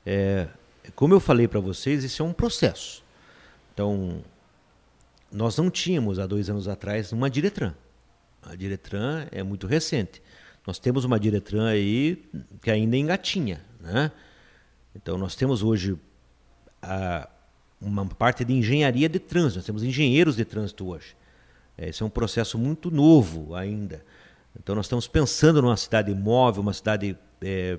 É, 0.04 0.48
como 0.96 1.14
eu 1.14 1.20
falei 1.20 1.46
para 1.46 1.60
vocês, 1.60 2.02
isso 2.02 2.20
é 2.20 2.26
um 2.26 2.32
processo. 2.32 3.04
Então, 3.72 4.20
nós 5.30 5.56
não 5.56 5.70
tínhamos 5.70 6.18
há 6.18 6.26
dois 6.26 6.50
anos 6.50 6.66
atrás 6.66 7.12
uma 7.12 7.30
Diretran. 7.30 7.72
A 8.42 8.56
Diretran 8.56 9.28
é 9.30 9.44
muito 9.44 9.68
recente. 9.68 10.20
Nós 10.66 10.80
temos 10.80 11.04
uma 11.04 11.20
Diretran 11.20 11.68
aí 11.68 12.20
que 12.62 12.68
ainda 12.72 12.96
engatinha. 12.96 13.64
Né? 13.78 14.10
Então, 14.92 15.16
nós 15.18 15.36
temos 15.36 15.62
hoje 15.62 15.96
a, 16.82 17.28
uma 17.80 18.04
parte 18.06 18.44
de 18.44 18.54
engenharia 18.54 19.08
de 19.08 19.20
trânsito. 19.20 19.58
Nós 19.58 19.66
temos 19.66 19.84
engenheiros 19.84 20.34
de 20.34 20.44
trânsito 20.44 20.88
hoje. 20.88 21.14
É, 21.80 21.88
esse 21.88 22.02
é 22.02 22.06
um 22.06 22.10
processo 22.10 22.58
muito 22.58 22.90
novo 22.90 23.54
ainda. 23.54 24.04
Então 24.58 24.74
nós 24.74 24.84
estamos 24.84 25.08
pensando 25.08 25.62
numa 25.62 25.76
cidade 25.78 26.14
móvel, 26.14 26.60
uma 26.60 26.74
cidade 26.74 27.16
é, 27.40 27.78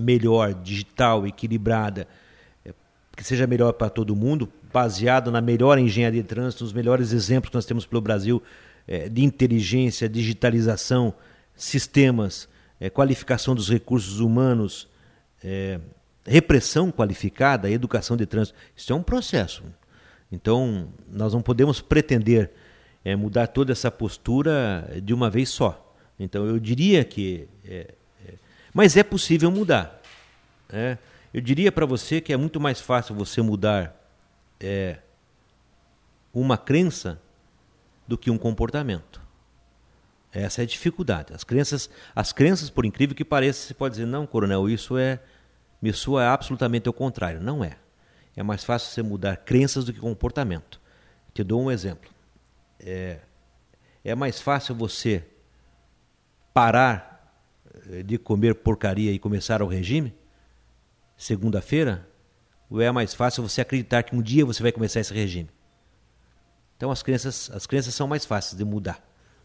melhor, 0.00 0.54
digital, 0.54 1.26
equilibrada, 1.26 2.08
é, 2.64 2.72
que 3.14 3.22
seja 3.22 3.46
melhor 3.46 3.74
para 3.74 3.90
todo 3.90 4.16
mundo, 4.16 4.50
baseado 4.72 5.30
na 5.30 5.42
melhor 5.42 5.78
engenharia 5.78 6.22
de 6.22 6.26
trânsito, 6.26 6.64
os 6.64 6.72
melhores 6.72 7.12
exemplos 7.12 7.50
que 7.50 7.54
nós 7.54 7.66
temos 7.66 7.84
pelo 7.84 8.00
Brasil 8.00 8.42
é, 8.88 9.06
de 9.10 9.22
inteligência, 9.22 10.08
digitalização, 10.08 11.12
sistemas, 11.54 12.48
é, 12.80 12.88
qualificação 12.88 13.54
dos 13.54 13.68
recursos 13.68 14.18
humanos, 14.18 14.88
é, 15.44 15.78
repressão 16.24 16.90
qualificada, 16.90 17.70
educação 17.70 18.16
de 18.16 18.24
trânsito. 18.24 18.56
Isso 18.74 18.94
é 18.94 18.96
um 18.96 19.02
processo. 19.02 19.62
Então 20.30 20.88
nós 21.06 21.34
não 21.34 21.42
podemos 21.42 21.82
pretender 21.82 22.50
é, 23.04 23.16
mudar 23.16 23.48
toda 23.48 23.72
essa 23.72 23.90
postura 23.90 24.88
de 25.02 25.12
uma 25.12 25.28
vez 25.28 25.48
só. 25.48 25.94
Então 26.18 26.46
eu 26.46 26.58
diria 26.58 27.04
que. 27.04 27.48
É, 27.64 27.94
é, 28.26 28.34
mas 28.72 28.96
é 28.96 29.02
possível 29.02 29.50
mudar. 29.50 30.00
Né? 30.70 30.98
Eu 31.34 31.40
diria 31.40 31.72
para 31.72 31.86
você 31.86 32.20
que 32.20 32.32
é 32.32 32.36
muito 32.36 32.60
mais 32.60 32.80
fácil 32.80 33.14
você 33.14 33.42
mudar 33.42 33.96
é, 34.60 34.98
uma 36.32 36.56
crença 36.56 37.20
do 38.06 38.16
que 38.16 38.30
um 38.30 38.38
comportamento. 38.38 39.20
Essa 40.32 40.62
é 40.62 40.64
a 40.64 40.66
dificuldade. 40.66 41.34
As 41.34 41.44
crenças, 41.44 41.90
as 42.14 42.32
crenças, 42.32 42.70
por 42.70 42.86
incrível 42.86 43.14
que 43.14 43.24
pareça, 43.24 43.66
você 43.66 43.74
pode 43.74 43.96
dizer, 43.96 44.06
não, 44.06 44.26
coronel, 44.26 44.68
isso 44.68 44.96
é. 44.96 45.20
Isso 45.82 46.18
é 46.18 46.26
absolutamente 46.26 46.88
o 46.88 46.92
contrário. 46.92 47.40
Não 47.40 47.64
é. 47.64 47.76
É 48.36 48.42
mais 48.42 48.62
fácil 48.64 48.90
você 48.90 49.02
mudar 49.02 49.36
crenças 49.38 49.84
do 49.84 49.92
que 49.92 49.98
comportamento. 49.98 50.80
Te 51.34 51.42
dou 51.42 51.60
um 51.60 51.70
exemplo 51.70 52.08
é, 52.82 53.18
é 54.04 54.14
mais 54.14 54.40
fácil 54.40 54.74
você 54.74 55.24
parar 56.52 57.34
eh, 57.90 58.02
de 58.02 58.18
comer 58.18 58.54
porcaria 58.56 59.12
e 59.12 59.18
começar 59.18 59.62
o 59.62 59.66
regime, 59.66 60.14
segunda-feira, 61.16 62.08
ou 62.68 62.80
é 62.80 62.90
mais 62.90 63.14
fácil 63.14 63.42
você 63.42 63.60
acreditar 63.60 64.02
que 64.02 64.14
um 64.14 64.22
dia 64.22 64.44
você 64.44 64.62
vai 64.62 64.72
começar 64.72 65.00
esse 65.00 65.12
regime? 65.12 65.50
Então 66.76 66.90
as 66.90 67.02
crenças, 67.02 67.50
as 67.52 67.66
crenças 67.66 67.94
são 67.94 68.08
mais 68.08 68.24
fáceis 68.24 68.56
de 68.56 68.64
mudar. 68.64 69.00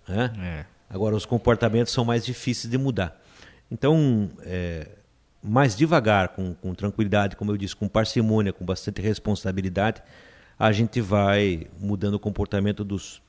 Né? 0.07 0.33
É. 0.39 0.65
Agora 0.89 1.15
os 1.15 1.25
comportamentos 1.25 1.93
são 1.93 2.05
mais 2.05 2.25
difíceis 2.25 2.71
de 2.71 2.77
mudar. 2.77 3.21
Então, 3.69 4.31
é, 4.41 4.87
mais 5.43 5.75
devagar, 5.75 6.29
com, 6.29 6.53
com 6.53 6.73
tranquilidade, 6.73 7.35
como 7.35 7.51
eu 7.51 7.57
disse, 7.57 7.75
com 7.75 7.87
parcimônia, 7.87 8.53
com 8.53 8.65
bastante 8.65 9.01
responsabilidade, 9.01 10.01
a 10.57 10.71
gente 10.71 11.01
vai 11.01 11.67
mudando 11.79 12.15
o 12.15 12.19
comportamento 12.19 12.83
dos, 12.83 13.21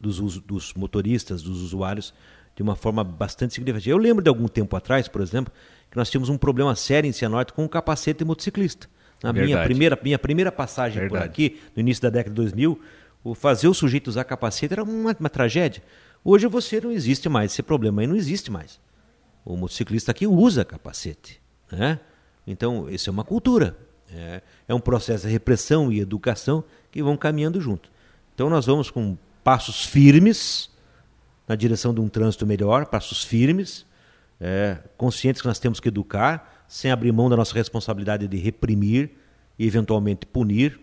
dos, 0.00 0.38
dos 0.38 0.74
motoristas, 0.74 1.42
dos 1.42 1.60
usuários, 1.62 2.14
de 2.56 2.62
uma 2.62 2.74
forma 2.74 3.04
bastante 3.04 3.54
significativa. 3.54 3.94
Eu 3.94 3.98
lembro 3.98 4.22
de 4.22 4.28
algum 4.28 4.48
tempo 4.48 4.74
atrás, 4.74 5.06
por 5.06 5.20
exemplo, 5.20 5.52
que 5.90 5.96
nós 5.96 6.10
tínhamos 6.10 6.28
um 6.28 6.38
problema 6.38 6.74
sério 6.74 7.08
em 7.08 7.12
Cianorte 7.12 7.52
com 7.52 7.64
o 7.64 7.68
capacete 7.68 8.24
motociclista. 8.24 8.88
Na 9.22 9.32
minha 9.32 9.62
primeira, 9.62 9.98
minha 10.02 10.18
primeira 10.18 10.50
passagem 10.50 11.00
Verdade. 11.00 11.24
por 11.24 11.30
aqui, 11.30 11.60
no 11.76 11.80
início 11.80 12.02
da 12.02 12.08
década 12.08 12.30
de 12.30 12.36
2000, 12.36 12.80
o 13.22 13.34
fazer 13.34 13.68
o 13.68 13.74
sujeito 13.74 14.08
usar 14.08 14.24
capacete 14.24 14.72
era 14.72 14.82
uma, 14.82 15.14
uma 15.18 15.28
tragédia. 15.28 15.82
Hoje 16.24 16.46
você 16.46 16.80
não 16.80 16.90
existe 16.90 17.28
mais, 17.28 17.52
esse 17.52 17.62
problema 17.62 18.00
aí 18.00 18.06
não 18.06 18.16
existe 18.16 18.50
mais. 18.50 18.80
O 19.44 19.56
motociclista 19.56 20.10
aqui 20.10 20.26
usa 20.26 20.64
capacete. 20.64 21.40
Né? 21.70 22.00
Então, 22.46 22.88
isso 22.88 23.10
é 23.10 23.12
uma 23.12 23.24
cultura. 23.24 23.76
É, 24.12 24.42
é 24.68 24.74
um 24.74 24.80
processo 24.80 25.26
de 25.26 25.32
repressão 25.32 25.92
e 25.92 26.00
educação 26.00 26.64
que 26.90 27.02
vão 27.02 27.16
caminhando 27.16 27.60
junto. 27.60 27.90
Então, 28.34 28.50
nós 28.50 28.66
vamos 28.66 28.90
com 28.90 29.16
passos 29.42 29.84
firmes 29.84 30.70
na 31.46 31.56
direção 31.56 31.92
de 31.92 32.00
um 32.00 32.08
trânsito 32.08 32.46
melhor, 32.46 32.86
passos 32.86 33.24
firmes, 33.24 33.84
é, 34.40 34.78
conscientes 34.96 35.42
que 35.42 35.48
nós 35.48 35.58
temos 35.58 35.80
que 35.80 35.88
educar, 35.88 36.64
sem 36.68 36.90
abrir 36.90 37.10
mão 37.12 37.28
da 37.28 37.36
nossa 37.36 37.54
responsabilidade 37.54 38.28
de 38.28 38.36
reprimir 38.36 39.10
e 39.58 39.66
eventualmente 39.66 40.24
punir, 40.26 40.78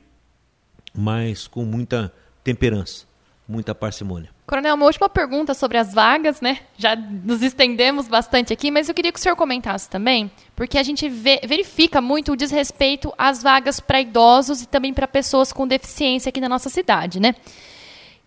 mas 0.94 1.48
com 1.48 1.64
muita 1.64 2.14
temperança, 2.44 3.06
muita 3.48 3.74
parcimônia. 3.74 4.30
Coronel, 4.46 4.76
uma 4.76 4.86
última 4.86 5.10
pergunta 5.10 5.54
sobre 5.54 5.78
as 5.78 5.94
vagas, 5.94 6.40
né? 6.40 6.60
Já 6.78 6.96
nos 6.96 7.42
estendemos 7.42 8.08
bastante 8.08 8.54
aqui, 8.54 8.72
mas 8.72 8.88
eu 8.88 8.96
queria 8.96 9.12
que 9.12 9.20
o 9.20 9.22
senhor 9.22 9.36
comentasse 9.36 9.90
também, 9.90 10.32
porque 10.56 10.78
a 10.78 10.84
gente 10.84 11.10
vê, 11.10 11.42
verifica 11.46 12.00
muito 12.00 12.32
o 12.32 12.36
desrespeito 12.36 13.14
às 13.18 13.44
vagas 13.44 13.80
para 13.80 14.00
idosos 14.00 14.62
e 14.62 14.66
também 14.66 14.94
para 14.94 15.08
pessoas 15.08 15.52
com 15.52 15.68
deficiência 15.68 16.30
aqui 16.30 16.40
na 16.40 16.48
nossa 16.48 16.70
cidade, 16.70 17.20
né? 17.20 17.36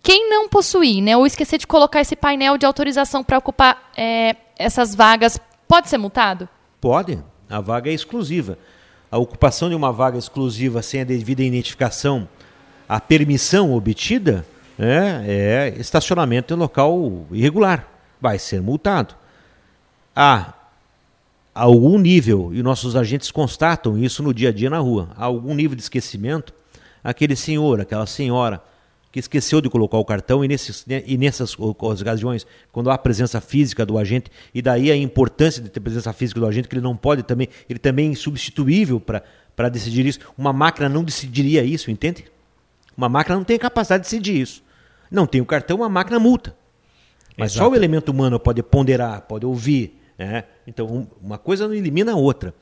Quem 0.02 0.30
não 0.30 0.48
possuir, 0.48 1.02
né, 1.02 1.16
ou 1.16 1.26
esquecer 1.26 1.58
de 1.58 1.66
colocar 1.66 2.00
esse 2.00 2.16
painel 2.16 2.56
de 2.56 2.64
autorização 2.64 3.22
para 3.22 3.38
ocupar 3.38 3.90
é, 3.96 4.34
essas 4.58 4.94
vagas, 4.94 5.38
pode 5.68 5.88
ser 5.88 5.98
multado? 5.98 6.48
Pode. 6.80 7.22
A 7.48 7.60
vaga 7.60 7.90
é 7.90 7.92
exclusiva. 7.92 8.58
A 9.10 9.18
ocupação 9.18 9.68
de 9.68 9.74
uma 9.74 9.92
vaga 9.92 10.16
exclusiva 10.16 10.82
sem 10.82 11.02
a 11.02 11.04
devida 11.04 11.42
identificação, 11.42 12.28
a 12.88 12.98
permissão 13.00 13.74
obtida, 13.74 14.46
é, 14.78 15.74
é 15.74 15.80
estacionamento 15.80 16.54
em 16.54 16.56
local 16.56 17.26
irregular. 17.30 17.86
Vai 18.20 18.38
ser 18.38 18.62
multado. 18.62 19.14
Há 20.16 20.54
algum 21.54 21.98
nível, 21.98 22.54
e 22.54 22.62
nossos 22.62 22.96
agentes 22.96 23.30
constatam 23.30 23.98
isso 23.98 24.22
no 24.22 24.32
dia 24.32 24.48
a 24.48 24.52
dia 24.52 24.70
na 24.70 24.78
rua, 24.78 25.10
há 25.16 25.24
algum 25.24 25.54
nível 25.54 25.76
de 25.76 25.82
esquecimento, 25.82 26.54
aquele 27.02 27.36
senhor, 27.36 27.80
aquela 27.80 28.06
senhora 28.06 28.62
que 29.12 29.18
esqueceu 29.18 29.60
de 29.60 29.68
colocar 29.68 29.98
o 29.98 30.04
cartão 30.04 30.44
e, 30.44 30.48
nesses, 30.48 30.86
né, 30.86 31.02
e 31.06 31.18
nessas 31.18 31.58
ocasiões, 31.58 32.46
quando 32.70 32.90
há 32.90 32.96
presença 32.96 33.40
física 33.40 33.84
do 33.84 33.98
agente, 33.98 34.30
e 34.54 34.62
daí 34.62 34.90
a 34.90 34.96
importância 34.96 35.62
de 35.62 35.68
ter 35.68 35.80
presença 35.80 36.12
física 36.12 36.38
do 36.38 36.46
agente, 36.46 36.68
que 36.68 36.74
ele 36.74 36.82
não 36.82 36.96
pode 36.96 37.22
também, 37.22 37.48
ele 37.68 37.78
também 37.78 38.08
é 38.08 38.12
insubstituível 38.12 39.00
para 39.00 39.68
decidir 39.68 40.06
isso. 40.06 40.20
Uma 40.38 40.52
máquina 40.52 40.88
não 40.88 41.02
decidiria 41.02 41.64
isso, 41.64 41.90
entende? 41.90 42.24
Uma 42.96 43.08
máquina 43.08 43.36
não 43.36 43.44
tem 43.44 43.58
capacidade 43.58 44.04
de 44.04 44.10
decidir 44.10 44.40
isso. 44.40 44.62
Não 45.10 45.26
tem 45.26 45.40
o 45.40 45.46
cartão, 45.46 45.78
uma 45.78 45.88
máquina 45.88 46.18
multa. 46.18 46.54
Mas 47.36 47.52
Exato. 47.52 47.66
só 47.66 47.72
o 47.72 47.76
elemento 47.76 48.10
humano 48.12 48.38
pode 48.38 48.62
ponderar, 48.62 49.22
pode 49.22 49.44
ouvir. 49.44 49.98
Né? 50.16 50.44
Então, 50.66 51.08
uma 51.20 51.38
coisa 51.38 51.66
não 51.66 51.74
elimina 51.74 52.12
a 52.12 52.16
outra. 52.16 52.54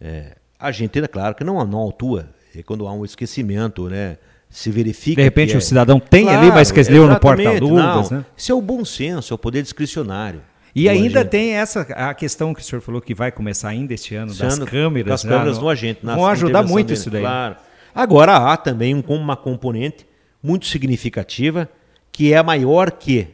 É, 0.00 0.36
a 0.58 0.70
gente, 0.70 0.98
é 0.98 1.06
claro 1.06 1.34
que 1.34 1.44
não, 1.44 1.64
não 1.64 1.78
autua 1.78 2.28
quando 2.62 2.86
há 2.86 2.92
um 2.92 3.04
esquecimento, 3.04 3.88
né? 3.88 4.18
Se 4.54 4.70
verifica. 4.70 5.16
De 5.16 5.24
repente 5.24 5.56
o 5.56 5.58
é... 5.58 5.60
cidadão 5.60 5.98
tem 5.98 6.22
claro, 6.22 6.38
ali, 6.38 6.52
mas 6.52 6.70
que 6.70 6.80
leu 6.84 7.08
no 7.08 7.18
porta-luvas. 7.18 8.10
Né? 8.10 8.24
Isso 8.36 8.52
é 8.52 8.54
o 8.54 8.62
bom 8.62 8.84
senso, 8.84 9.32
é 9.32 9.34
o 9.34 9.38
poder 9.38 9.62
discricionário. 9.62 10.40
E 10.72 10.88
ainda 10.88 11.20
agente. 11.20 11.30
tem 11.32 11.54
essa 11.54 11.80
a 11.80 12.14
questão 12.14 12.54
que 12.54 12.60
o 12.60 12.64
senhor 12.64 12.80
falou 12.80 13.00
que 13.00 13.12
vai 13.14 13.32
começar 13.32 13.70
ainda 13.70 13.92
este 13.92 14.14
ano, 14.14 14.32
das 14.32 14.54
ano, 14.54 14.64
câmeras. 14.64 15.08
Das 15.08 15.22
câmeras 15.24 15.58
no, 15.58 15.68
agente. 15.68 16.00
Vão 16.04 16.26
ajudar 16.28 16.62
muito 16.62 16.86
dele, 16.86 16.98
isso 16.98 17.10
daí. 17.10 17.22
Claro. 17.22 17.56
Agora 17.92 18.36
há 18.36 18.56
também 18.56 18.94
um, 18.94 19.02
uma 19.08 19.36
componente 19.36 20.06
muito 20.40 20.66
significativa 20.66 21.68
que 22.12 22.32
é 22.32 22.40
maior 22.40 22.92
que 22.92 23.26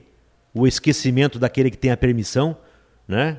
o 0.55 0.67
esquecimento 0.67 1.39
daquele 1.39 1.71
que 1.71 1.77
tem 1.77 1.91
a 1.91 1.99
permissão, 1.99 2.57
né? 3.07 3.37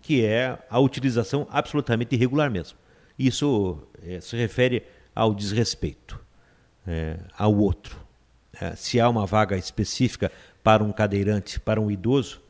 que 0.00 0.24
é 0.24 0.56
a 0.70 0.78
utilização 0.78 1.46
absolutamente 1.50 2.14
irregular 2.14 2.48
mesmo. 2.48 2.78
Isso 3.18 3.78
é, 4.06 4.20
se 4.20 4.36
refere 4.36 4.84
ao 5.12 5.34
desrespeito 5.34 6.24
é, 6.86 7.18
ao 7.36 7.54
outro. 7.54 7.96
É, 8.60 8.74
se 8.74 9.00
há 9.00 9.08
uma 9.08 9.26
vaga 9.26 9.56
específica 9.56 10.30
para 10.62 10.82
um 10.82 10.92
cadeirante, 10.92 11.60
para 11.60 11.80
um 11.80 11.90
idoso, 11.90 12.40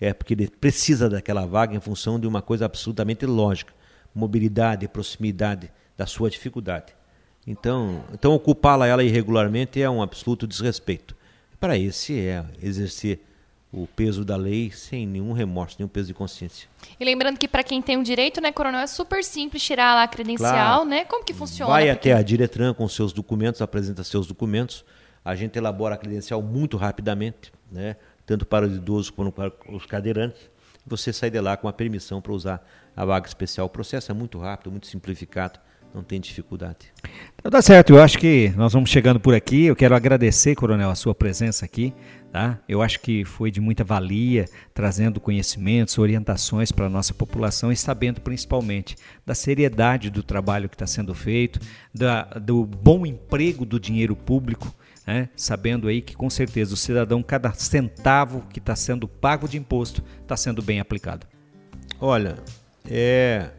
é 0.00 0.12
porque 0.12 0.34
ele 0.34 0.48
precisa 0.48 1.08
daquela 1.08 1.46
vaga 1.46 1.74
em 1.74 1.80
função 1.80 2.18
de 2.18 2.26
uma 2.26 2.42
coisa 2.42 2.64
absolutamente 2.64 3.26
lógica: 3.26 3.72
mobilidade, 4.14 4.88
proximidade 4.88 5.70
da 5.96 6.06
sua 6.06 6.30
dificuldade. 6.30 6.94
Então, 7.46 8.04
então 8.12 8.32
ocupá-la 8.32 8.86
ela 8.86 9.02
irregularmente 9.02 9.82
é 9.82 9.90
um 9.90 10.00
absoluto 10.00 10.46
desrespeito 10.46 11.16
para 11.62 11.78
esse 11.78 12.18
é 12.18 12.44
exercer 12.60 13.20
o 13.72 13.86
peso 13.86 14.22
da 14.24 14.36
lei 14.36 14.70
sem 14.70 15.06
nenhum 15.06 15.32
remorso, 15.32 15.76
nenhum 15.78 15.88
peso 15.88 16.08
de 16.08 16.14
consciência. 16.14 16.68
E 17.00 17.04
lembrando 17.04 17.38
que 17.38 17.48
para 17.48 17.64
quem 17.64 17.80
tem 17.80 17.96
o 17.96 18.02
direito, 18.02 18.40
né, 18.40 18.52
coronel, 18.52 18.80
é 18.80 18.86
super 18.86 19.24
simples 19.24 19.62
tirar 19.62 19.94
lá 19.94 20.02
a 20.02 20.08
credencial, 20.08 20.52
claro. 20.52 20.84
né? 20.84 21.04
Como 21.06 21.24
que 21.24 21.32
funciona? 21.32 21.72
Vai 21.72 21.86
porque... 21.86 22.10
até 22.10 22.12
a 22.12 22.22
Diretran 22.22 22.74
com 22.74 22.86
seus 22.86 23.12
documentos, 23.14 23.62
apresenta 23.62 24.04
seus 24.04 24.26
documentos, 24.26 24.84
a 25.24 25.34
gente 25.34 25.56
elabora 25.56 25.94
a 25.94 25.98
credencial 25.98 26.42
muito 26.42 26.76
rapidamente, 26.76 27.50
né? 27.70 27.96
Tanto 28.26 28.44
para 28.44 28.66
os 28.66 28.76
idosos 28.76 29.08
quanto 29.08 29.32
para 29.32 29.50
os 29.70 29.86
cadeirantes. 29.86 30.50
Você 30.86 31.12
sai 31.12 31.30
de 31.30 31.40
lá 31.40 31.56
com 31.56 31.66
a 31.66 31.72
permissão 31.72 32.20
para 32.20 32.32
usar 32.32 32.68
a 32.94 33.04
vaga 33.04 33.26
especial. 33.26 33.66
O 33.66 33.70
processo 33.70 34.10
é 34.10 34.14
muito 34.14 34.38
rápido, 34.38 34.70
muito 34.70 34.86
simplificado 34.86 35.58
não 35.94 36.02
tem 36.02 36.20
dificuldade. 36.20 36.92
Então 37.36 37.50
tá 37.50 37.60
certo, 37.60 37.92
eu 37.92 38.02
acho 38.02 38.18
que 38.18 38.52
nós 38.56 38.72
vamos 38.72 38.90
chegando 38.90 39.20
por 39.20 39.34
aqui. 39.34 39.64
Eu 39.66 39.76
quero 39.76 39.94
agradecer, 39.94 40.54
Coronel, 40.54 40.90
a 40.90 40.94
sua 40.94 41.14
presença 41.14 41.64
aqui. 41.64 41.92
Tá? 42.32 42.58
Eu 42.66 42.80
acho 42.80 42.98
que 43.00 43.26
foi 43.26 43.50
de 43.50 43.60
muita 43.60 43.84
valia, 43.84 44.46
trazendo 44.72 45.20
conhecimentos, 45.20 45.98
orientações 45.98 46.72
para 46.72 46.86
a 46.86 46.88
nossa 46.88 47.12
população 47.12 47.70
e 47.70 47.76
sabendo 47.76 48.22
principalmente 48.22 48.96
da 49.26 49.34
seriedade 49.34 50.08
do 50.08 50.22
trabalho 50.22 50.66
que 50.66 50.74
está 50.74 50.86
sendo 50.86 51.14
feito, 51.14 51.60
da, 51.94 52.22
do 52.22 52.64
bom 52.64 53.04
emprego 53.04 53.66
do 53.66 53.78
dinheiro 53.78 54.16
público, 54.16 54.74
né? 55.06 55.28
sabendo 55.36 55.88
aí 55.88 56.00
que 56.00 56.16
com 56.16 56.30
certeza 56.30 56.72
o 56.72 56.76
cidadão, 56.76 57.22
cada 57.22 57.52
centavo 57.52 58.46
que 58.50 58.60
está 58.60 58.74
sendo 58.74 59.06
pago 59.06 59.46
de 59.46 59.58
imposto, 59.58 60.02
está 60.22 60.34
sendo 60.34 60.62
bem 60.62 60.80
aplicado. 60.80 61.26
Olha, 62.00 62.36
é 62.88 63.50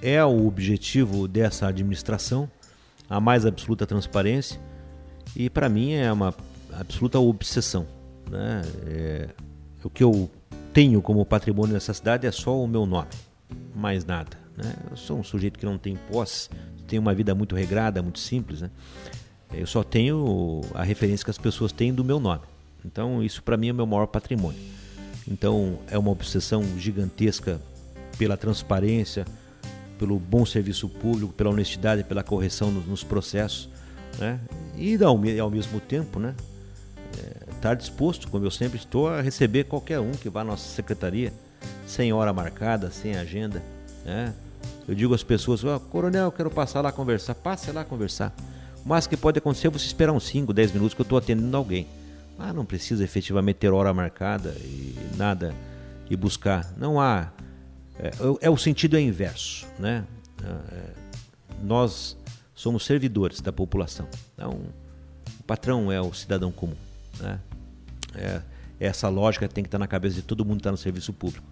é 0.00 0.24
o 0.24 0.46
objetivo 0.46 1.26
dessa 1.26 1.66
administração, 1.66 2.48
a 3.10 3.20
mais 3.20 3.44
absoluta 3.44 3.84
transparência, 3.84 4.60
e 5.34 5.50
para 5.50 5.68
mim 5.68 5.94
é 5.94 6.12
uma 6.12 6.32
absoluta 6.80 7.18
obsessão. 7.18 7.86
Né? 8.30 8.62
É, 8.86 9.28
o 9.82 9.90
que 9.90 10.02
eu 10.02 10.30
tenho 10.72 11.00
como 11.00 11.24
patrimônio 11.24 11.72
nessa 11.74 11.92
cidade 11.94 12.26
é 12.26 12.32
só 12.32 12.60
o 12.60 12.66
meu 12.66 12.86
nome, 12.86 13.08
mais 13.74 14.04
nada. 14.04 14.36
Né? 14.56 14.74
Eu 14.90 14.96
sou 14.96 15.18
um 15.18 15.24
sujeito 15.24 15.58
que 15.58 15.66
não 15.66 15.78
tem 15.78 15.96
posse, 16.10 16.48
tenho 16.86 17.02
uma 17.02 17.14
vida 17.14 17.34
muito 17.34 17.54
regrada, 17.54 18.02
muito 18.02 18.18
simples. 18.18 18.60
Né? 18.60 18.70
Eu 19.52 19.66
só 19.66 19.82
tenho 19.82 20.62
a 20.74 20.82
referência 20.82 21.24
que 21.24 21.30
as 21.30 21.38
pessoas 21.38 21.72
têm 21.72 21.92
do 21.92 22.04
meu 22.04 22.20
nome. 22.20 22.42
Então, 22.84 23.22
isso 23.22 23.42
para 23.42 23.56
mim 23.56 23.68
é 23.68 23.72
o 23.72 23.74
meu 23.74 23.86
maior 23.86 24.06
patrimônio. 24.06 24.60
Então, 25.26 25.78
é 25.90 25.98
uma 25.98 26.10
obsessão 26.10 26.62
gigantesca 26.78 27.60
pela 28.16 28.36
transparência, 28.36 29.24
pelo 29.98 30.18
bom 30.18 30.46
serviço 30.46 30.88
público, 30.88 31.32
pela 31.32 31.50
honestidade, 31.50 32.04
pela 32.04 32.22
correção 32.22 32.70
nos, 32.70 33.04
processos, 33.04 33.68
né? 34.18 34.40
E 34.76 34.96
ao, 35.02 35.18
ao 35.42 35.50
mesmo 35.50 35.80
tempo, 35.80 36.18
né? 36.18 36.34
É, 37.58 37.60
estar 37.60 37.74
disposto, 37.74 38.28
como 38.28 38.44
eu 38.44 38.50
sempre 38.50 38.78
estou, 38.78 39.08
a 39.08 39.20
receber 39.20 39.64
qualquer 39.64 40.00
um 40.00 40.12
que 40.12 40.30
vá 40.30 40.42
à 40.42 40.44
nossa 40.44 40.68
secretaria, 40.68 41.32
sem 41.86 42.12
hora 42.12 42.32
marcada, 42.32 42.90
sem 42.90 43.16
agenda, 43.16 43.62
né? 44.04 44.32
Eu 44.86 44.94
digo 44.94 45.14
às 45.14 45.22
pessoas, 45.22 45.62
oh, 45.64 45.78
coronel, 45.78 46.24
eu 46.24 46.32
quero 46.32 46.50
passar 46.50 46.80
lá 46.80 46.90
conversar. 46.90 47.34
Passe 47.34 47.70
lá 47.72 47.84
conversar. 47.84 48.34
O 48.84 49.08
que 49.08 49.16
pode 49.16 49.38
acontecer 49.38 49.66
é 49.66 49.70
você 49.70 49.86
esperar 49.86 50.12
uns 50.12 50.24
5, 50.24 50.52
10 50.52 50.72
minutos 50.72 50.94
que 50.94 51.00
eu 51.00 51.04
estou 51.04 51.18
atendendo 51.18 51.54
alguém. 51.56 51.86
Ah, 52.38 52.52
não 52.52 52.64
precisa 52.64 53.04
efetivamente 53.04 53.56
ter 53.56 53.70
hora 53.70 53.92
marcada 53.92 54.54
e 54.60 54.96
nada 55.16 55.54
e 56.08 56.16
buscar. 56.16 56.72
Não 56.76 56.98
há 56.98 57.30
é, 57.98 58.12
é, 58.40 58.50
o 58.50 58.56
sentido 58.56 58.96
é 58.96 59.00
inverso, 59.00 59.66
né? 59.78 60.04
É, 60.42 60.94
nós 61.62 62.16
somos 62.54 62.86
servidores 62.86 63.40
da 63.40 63.52
população. 63.52 64.06
Então, 64.34 64.52
o 65.38 65.42
patrão 65.42 65.90
é 65.90 66.00
o 66.00 66.14
cidadão 66.14 66.52
comum, 66.52 66.76
né? 67.20 67.40
É, 68.14 68.42
essa 68.80 69.08
lógica 69.08 69.48
tem 69.48 69.64
que 69.64 69.68
estar 69.68 69.78
na 69.78 69.86
cabeça 69.86 70.16
de 70.16 70.22
todo 70.22 70.44
mundo 70.44 70.56
que 70.56 70.60
está 70.60 70.70
no 70.70 70.76
serviço 70.76 71.12
público. 71.12 71.46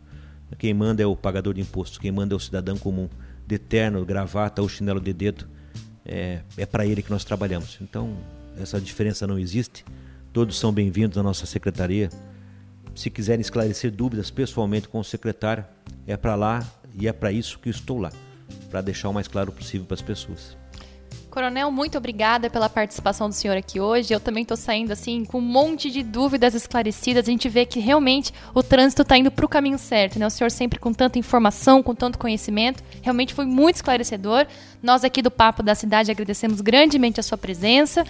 Quem 0.58 0.72
manda 0.72 1.02
é 1.02 1.06
o 1.06 1.16
pagador 1.16 1.54
de 1.54 1.60
imposto, 1.60 1.98
quem 1.98 2.12
manda 2.12 2.34
é 2.34 2.36
o 2.36 2.40
cidadão 2.40 2.76
comum, 2.78 3.08
de 3.46 3.58
terno, 3.58 4.04
gravata 4.04 4.62
ou 4.62 4.68
chinelo 4.68 5.00
de 5.00 5.12
dedo. 5.12 5.48
É, 6.04 6.40
é 6.56 6.64
para 6.64 6.86
ele 6.86 7.02
que 7.02 7.10
nós 7.10 7.24
trabalhamos. 7.24 7.78
Então, 7.80 8.16
essa 8.56 8.80
diferença 8.80 9.26
não 9.26 9.38
existe. 9.38 9.84
Todos 10.32 10.58
são 10.58 10.72
bem-vindos 10.72 11.18
à 11.18 11.22
nossa 11.22 11.46
secretaria. 11.46 12.10
Se 12.94 13.10
quiserem 13.10 13.40
esclarecer 13.40 13.90
dúvidas 13.90 14.30
pessoalmente 14.30 14.88
com 14.88 15.00
o 15.00 15.04
secretário, 15.04 15.64
é 16.06 16.16
para 16.16 16.36
lá 16.36 16.64
e 16.94 17.08
é 17.08 17.12
para 17.12 17.32
isso 17.32 17.58
que 17.58 17.68
estou 17.68 17.98
lá, 17.98 18.12
para 18.70 18.80
deixar 18.80 19.08
o 19.08 19.12
mais 19.12 19.26
claro 19.26 19.50
possível 19.50 19.86
para 19.86 19.94
as 19.94 20.02
pessoas. 20.02 20.56
Coronel, 21.36 21.70
muito 21.70 21.98
obrigada 21.98 22.48
pela 22.48 22.66
participação 22.66 23.28
do 23.28 23.34
senhor 23.34 23.58
aqui 23.58 23.78
hoje. 23.78 24.10
Eu 24.10 24.18
também 24.18 24.40
estou 24.40 24.56
saindo 24.56 24.90
assim 24.90 25.22
com 25.22 25.36
um 25.36 25.42
monte 25.42 25.90
de 25.90 26.02
dúvidas 26.02 26.54
esclarecidas. 26.54 27.28
A 27.28 27.30
gente 27.30 27.46
vê 27.46 27.66
que 27.66 27.78
realmente 27.78 28.32
o 28.54 28.62
trânsito 28.62 29.02
está 29.02 29.18
indo 29.18 29.30
para 29.30 29.44
o 29.44 29.48
caminho 29.48 29.76
certo. 29.76 30.18
Né? 30.18 30.26
O 30.26 30.30
senhor 30.30 30.50
sempre 30.50 30.78
com 30.78 30.94
tanta 30.94 31.18
informação, 31.18 31.82
com 31.82 31.94
tanto 31.94 32.18
conhecimento. 32.18 32.82
Realmente 33.02 33.34
foi 33.34 33.44
muito 33.44 33.76
esclarecedor. 33.76 34.46
Nós 34.82 35.04
aqui 35.04 35.20
do 35.20 35.30
Papo 35.30 35.62
da 35.62 35.74
Cidade 35.74 36.10
agradecemos 36.10 36.62
grandemente 36.62 37.20
a 37.20 37.22
sua 37.22 37.36
presença. 37.36 38.02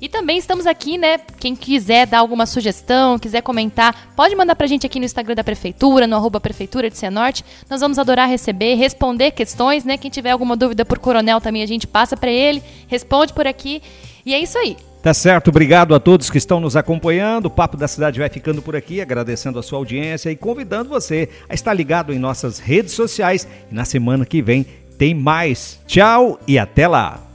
E 0.00 0.08
também 0.08 0.38
estamos 0.38 0.66
aqui, 0.66 0.96
né? 0.96 1.18
Quem 1.38 1.56
quiser 1.56 2.06
dar 2.06 2.18
alguma 2.18 2.46
sugestão, 2.46 3.18
quiser 3.18 3.42
comentar, 3.42 4.12
pode 4.14 4.34
mandar 4.36 4.54
pra 4.54 4.66
gente 4.66 4.86
aqui 4.86 4.98
no 4.98 5.04
Instagram 5.04 5.34
da 5.34 5.44
Prefeitura, 5.44 6.06
no 6.06 6.16
arroba 6.16 6.40
Prefeitura 6.40 6.88
de 6.88 6.96
Cianorte. 6.96 7.44
Nós 7.68 7.80
vamos 7.80 7.98
adorar 7.98 8.28
receber, 8.28 8.74
responder 8.74 9.32
questões, 9.32 9.84
né? 9.84 9.98
Quem 9.98 10.10
tiver 10.10 10.30
alguma 10.30 10.56
dúvida 10.56 10.84
por 10.84 10.98
coronel 10.98 11.40
também 11.40 11.62
a 11.62 11.66
gente 11.66 11.86
passa 11.86 12.16
para 12.16 12.30
ele, 12.30 12.62
responde 12.86 13.32
por 13.32 13.46
aqui. 13.46 13.82
E 14.24 14.34
é 14.34 14.38
isso 14.38 14.56
aí. 14.58 14.76
Tá 15.02 15.14
certo, 15.14 15.48
obrigado 15.48 15.94
a 15.94 16.00
todos 16.00 16.28
que 16.28 16.38
estão 16.38 16.58
nos 16.58 16.76
acompanhando. 16.76 17.46
O 17.46 17.50
Papo 17.50 17.76
da 17.76 17.86
Cidade 17.86 18.18
vai 18.18 18.28
ficando 18.28 18.60
por 18.60 18.74
aqui, 18.74 19.00
agradecendo 19.00 19.58
a 19.58 19.62
sua 19.62 19.78
audiência 19.78 20.30
e 20.30 20.36
convidando 20.36 20.88
você 20.88 21.28
a 21.48 21.54
estar 21.54 21.72
ligado 21.72 22.12
em 22.12 22.18
nossas 22.18 22.58
redes 22.58 22.92
sociais. 22.92 23.46
E 23.70 23.74
na 23.74 23.84
semana 23.84 24.26
que 24.26 24.42
vem 24.42 24.66
tem 24.98 25.14
mais. 25.14 25.78
Tchau 25.86 26.38
e 26.46 26.58
até 26.58 26.88
lá! 26.88 27.27